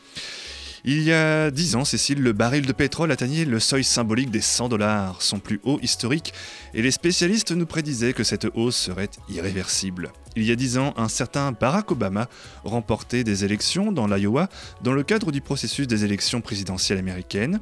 Il 0.84 1.02
y 1.02 1.12
a 1.12 1.50
dix 1.50 1.76
ans, 1.76 1.84
Cécile, 1.84 2.22
le 2.22 2.32
baril 2.32 2.64
de 2.64 2.72
pétrole 2.72 3.12
atteignait 3.12 3.44
le 3.44 3.60
seuil 3.60 3.84
symbolique 3.84 4.30
des 4.30 4.40
100 4.40 4.70
dollars, 4.70 5.20
son 5.20 5.38
plus 5.38 5.60
haut 5.62 5.78
historique, 5.82 6.32
et 6.72 6.80
les 6.80 6.90
spécialistes 6.90 7.52
nous 7.52 7.66
prédisaient 7.66 8.14
que 8.14 8.24
cette 8.24 8.46
hausse 8.54 8.76
serait 8.76 9.10
irréversible. 9.28 10.10
Il 10.36 10.44
y 10.44 10.52
a 10.52 10.56
dix 10.56 10.78
ans, 10.78 10.94
un 10.96 11.08
certain 11.08 11.50
Barack 11.52 11.90
Obama 11.90 12.28
remportait 12.62 13.24
des 13.24 13.44
élections 13.44 13.90
dans 13.90 14.06
l'Iowa 14.06 14.48
dans 14.82 14.92
le 14.92 15.02
cadre 15.02 15.32
du 15.32 15.40
processus 15.40 15.88
des 15.88 16.04
élections 16.04 16.40
présidentielles 16.40 16.98
américaines. 16.98 17.60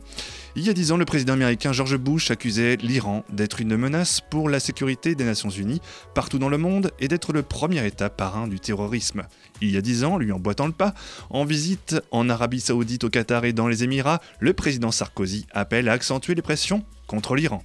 Il 0.54 0.66
y 0.66 0.70
a 0.70 0.74
dix 0.74 0.92
ans, 0.92 0.96
le 0.96 1.04
président 1.04 1.32
américain 1.32 1.72
George 1.72 1.96
Bush 1.96 2.30
accusait 2.30 2.76
l'Iran 2.76 3.24
d'être 3.32 3.60
une 3.60 3.76
menace 3.76 4.20
pour 4.20 4.48
la 4.48 4.60
sécurité 4.60 5.14
des 5.14 5.24
Nations 5.24 5.48
Unies 5.50 5.80
partout 6.14 6.38
dans 6.38 6.48
le 6.48 6.58
monde 6.58 6.90
et 6.98 7.08
d'être 7.08 7.32
le 7.32 7.42
premier 7.42 7.86
État 7.86 8.10
parrain 8.10 8.48
du 8.48 8.60
terrorisme. 8.60 9.22
Il 9.60 9.70
y 9.70 9.76
a 9.76 9.80
dix 9.80 10.04
ans, 10.04 10.18
lui 10.18 10.30
emboîtant 10.30 10.66
le 10.66 10.72
pas, 10.72 10.94
en 11.30 11.44
visite 11.44 11.96
en 12.10 12.28
Arabie 12.28 12.60
Saoudite, 12.60 13.04
au 13.04 13.08
Qatar 13.10 13.44
et 13.44 13.52
dans 13.52 13.68
les 13.68 13.84
Émirats, 13.84 14.20
le 14.40 14.52
président 14.52 14.90
Sarkozy 14.90 15.46
appelle 15.52 15.88
à 15.88 15.92
accentuer 15.92 16.34
les 16.34 16.42
pressions 16.42 16.84
contre 17.09 17.34
l'Iran. 17.34 17.64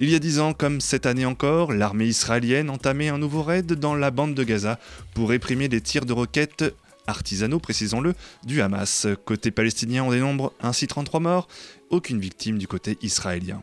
Il 0.00 0.10
y 0.10 0.16
a 0.16 0.18
dix 0.18 0.40
ans, 0.40 0.52
comme 0.52 0.80
cette 0.80 1.06
année 1.06 1.26
encore, 1.26 1.72
l'armée 1.72 2.06
israélienne 2.06 2.70
entamait 2.70 3.08
un 3.08 3.18
nouveau 3.18 3.44
raid 3.44 3.72
dans 3.74 3.94
la 3.94 4.10
bande 4.10 4.34
de 4.34 4.42
Gaza 4.42 4.80
pour 5.14 5.28
réprimer 5.28 5.68
les 5.68 5.80
tirs 5.80 6.06
de 6.06 6.12
roquettes 6.12 6.64
artisanaux, 7.08 7.58
précisons-le, 7.58 8.14
du 8.44 8.60
Hamas. 8.60 9.06
Côté 9.24 9.50
palestinien, 9.50 10.04
on 10.04 10.10
dénombre 10.10 10.52
ainsi 10.60 10.86
33 10.86 11.20
morts, 11.20 11.48
aucune 11.90 12.20
victime 12.20 12.58
du 12.58 12.68
côté 12.68 12.98
israélien. 13.02 13.62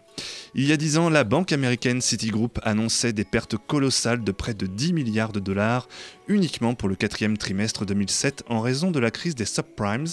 Il 0.55 0.65
y 0.65 0.71
a 0.71 0.77
dix 0.77 0.97
ans, 0.97 1.09
la 1.09 1.23
banque 1.23 1.51
américaine 1.51 2.01
Citigroup 2.01 2.59
annonçait 2.63 3.13
des 3.13 3.23
pertes 3.23 3.55
colossales 3.57 4.23
de 4.23 4.31
près 4.31 4.53
de 4.53 4.65
10 4.65 4.93
milliards 4.93 5.31
de 5.31 5.39
dollars 5.39 5.87
uniquement 6.27 6.73
pour 6.73 6.89
le 6.89 6.95
quatrième 6.95 7.37
trimestre 7.37 7.85
2007 7.85 8.43
en 8.49 8.61
raison 8.61 8.91
de 8.91 8.99
la 8.99 9.11
crise 9.11 9.35
des 9.35 9.45
subprimes, 9.45 10.07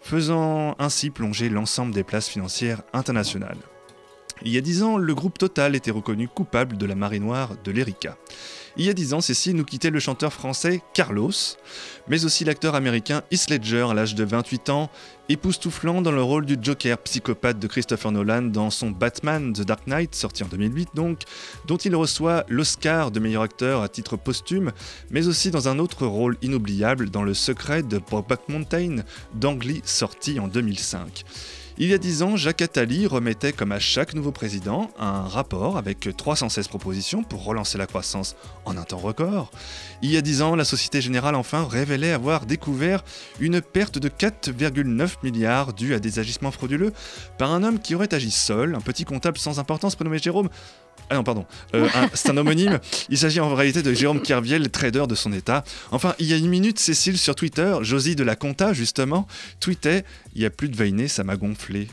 faisant 0.00 0.74
ainsi 0.78 1.10
plonger 1.10 1.48
l'ensemble 1.48 1.92
des 1.92 2.04
places 2.04 2.28
financières 2.28 2.82
internationales. 2.92 3.58
Il 4.44 4.50
y 4.52 4.58
a 4.58 4.60
dix 4.60 4.82
ans, 4.82 4.96
le 4.96 5.14
groupe 5.14 5.38
Total 5.38 5.76
était 5.76 5.92
reconnu 5.92 6.26
coupable 6.26 6.76
de 6.76 6.84
la 6.84 6.96
marée 6.96 7.20
noire 7.20 7.50
de 7.62 7.70
l'Erika. 7.70 8.16
Il 8.76 8.84
y 8.84 8.88
a 8.88 8.94
dix 8.94 9.14
ans, 9.14 9.20
Cécile 9.20 9.54
nous 9.54 9.64
quittait 9.64 9.90
le 9.90 10.00
chanteur 10.00 10.32
français 10.32 10.82
Carlos, 10.94 11.30
mais 12.08 12.24
aussi 12.24 12.44
l'acteur 12.44 12.74
américain 12.74 13.22
Heath 13.30 13.50
Ledger 13.50 13.86
à 13.90 13.94
l'âge 13.94 14.14
de 14.16 14.24
28 14.24 14.70
ans, 14.70 14.90
époustouflant 15.28 16.02
dans 16.02 16.10
le 16.10 16.22
rôle 16.22 16.44
du 16.44 16.56
Joker 16.60 16.98
psychopathe 16.98 17.60
de 17.60 17.68
Christopher 17.68 18.10
Nolan 18.10 18.42
dans 18.42 18.70
son 18.70 18.90
Batman 18.90 19.52
The 19.52 19.62
Dark 19.62 19.86
Knight, 19.86 20.14
sorti 20.14 20.42
en 20.42 20.48
2008 20.48 20.88
donc, 20.94 21.20
dont 21.66 21.76
il 21.76 21.94
reçoit 21.94 22.44
l'Oscar 22.48 23.12
de 23.12 23.20
meilleur 23.20 23.42
acteur 23.42 23.82
à 23.82 23.88
titre 23.88 24.16
posthume, 24.16 24.72
mais 25.10 25.28
aussi 25.28 25.52
dans 25.52 25.68
un 25.68 25.78
autre 25.78 26.06
rôle 26.06 26.36
inoubliable 26.42 27.10
dans 27.10 27.22
Le 27.22 27.34
Secret 27.34 27.82
de 27.82 27.98
Brokeback 27.98 28.48
Mountain 28.48 28.96
d'Ang 29.34 29.62
Lee, 29.62 29.82
sorti 29.84 30.40
en 30.40 30.48
2005. 30.48 31.24
Il 31.78 31.88
y 31.88 31.94
a 31.94 31.98
dix 31.98 32.22
ans, 32.22 32.36
Jacques 32.36 32.60
Attali 32.60 33.06
remettait, 33.06 33.52
comme 33.52 33.72
à 33.72 33.78
chaque 33.78 34.12
nouveau 34.12 34.30
président, 34.30 34.90
un 34.98 35.22
rapport 35.22 35.78
avec 35.78 36.06
316 36.14 36.68
propositions 36.68 37.24
pour 37.24 37.44
relancer 37.44 37.78
la 37.78 37.86
croissance 37.86 38.36
en 38.66 38.76
un 38.76 38.82
temps 38.82 38.98
record. 38.98 39.50
Il 40.02 40.10
y 40.10 40.18
a 40.18 40.20
dix 40.20 40.42
ans, 40.42 40.54
la 40.54 40.66
Société 40.66 41.00
Générale 41.00 41.34
enfin 41.34 41.66
révélait 41.66 42.12
avoir 42.12 42.44
découvert 42.44 43.02
une 43.40 43.62
perte 43.62 43.98
de 43.98 44.10
4,9 44.10 45.16
milliards 45.22 45.72
due 45.72 45.94
à 45.94 45.98
des 45.98 46.18
agissements 46.18 46.50
frauduleux 46.50 46.92
par 47.38 47.52
un 47.52 47.62
homme 47.62 47.80
qui 47.80 47.94
aurait 47.94 48.12
agi 48.12 48.30
seul, 48.30 48.74
un 48.74 48.80
petit 48.82 49.04
comptable 49.04 49.38
sans 49.38 49.58
importance 49.58 49.96
prénommé 49.96 50.18
Jérôme. 50.18 50.50
Ah 51.10 51.16
non, 51.16 51.24
pardon, 51.24 51.44
euh, 51.74 51.88
c'est 52.14 52.30
un 52.30 52.36
homonyme. 52.36 52.78
Il 53.10 53.18
s'agit 53.18 53.40
en 53.40 53.54
réalité 53.54 53.82
de 53.82 53.92
Jérôme 53.92 54.22
Kerviel, 54.22 54.70
trader 54.70 55.04
de 55.08 55.14
son 55.14 55.32
état. 55.32 55.64
Enfin, 55.90 56.14
il 56.18 56.26
y 56.26 56.32
a 56.32 56.36
une 56.36 56.48
minute, 56.48 56.78
Cécile 56.78 57.18
sur 57.18 57.34
Twitter, 57.34 57.76
Josie 57.82 58.16
de 58.16 58.24
la 58.24 58.36
Compta, 58.36 58.72
justement, 58.72 59.26
tweetait 59.60 60.04
Il 60.34 60.42
y 60.42 60.46
a 60.46 60.50
plus 60.50 60.68
de 60.68 60.76
vainé, 60.76 61.08
ça 61.08 61.24
m'a 61.24 61.36
gonflé. 61.36 61.88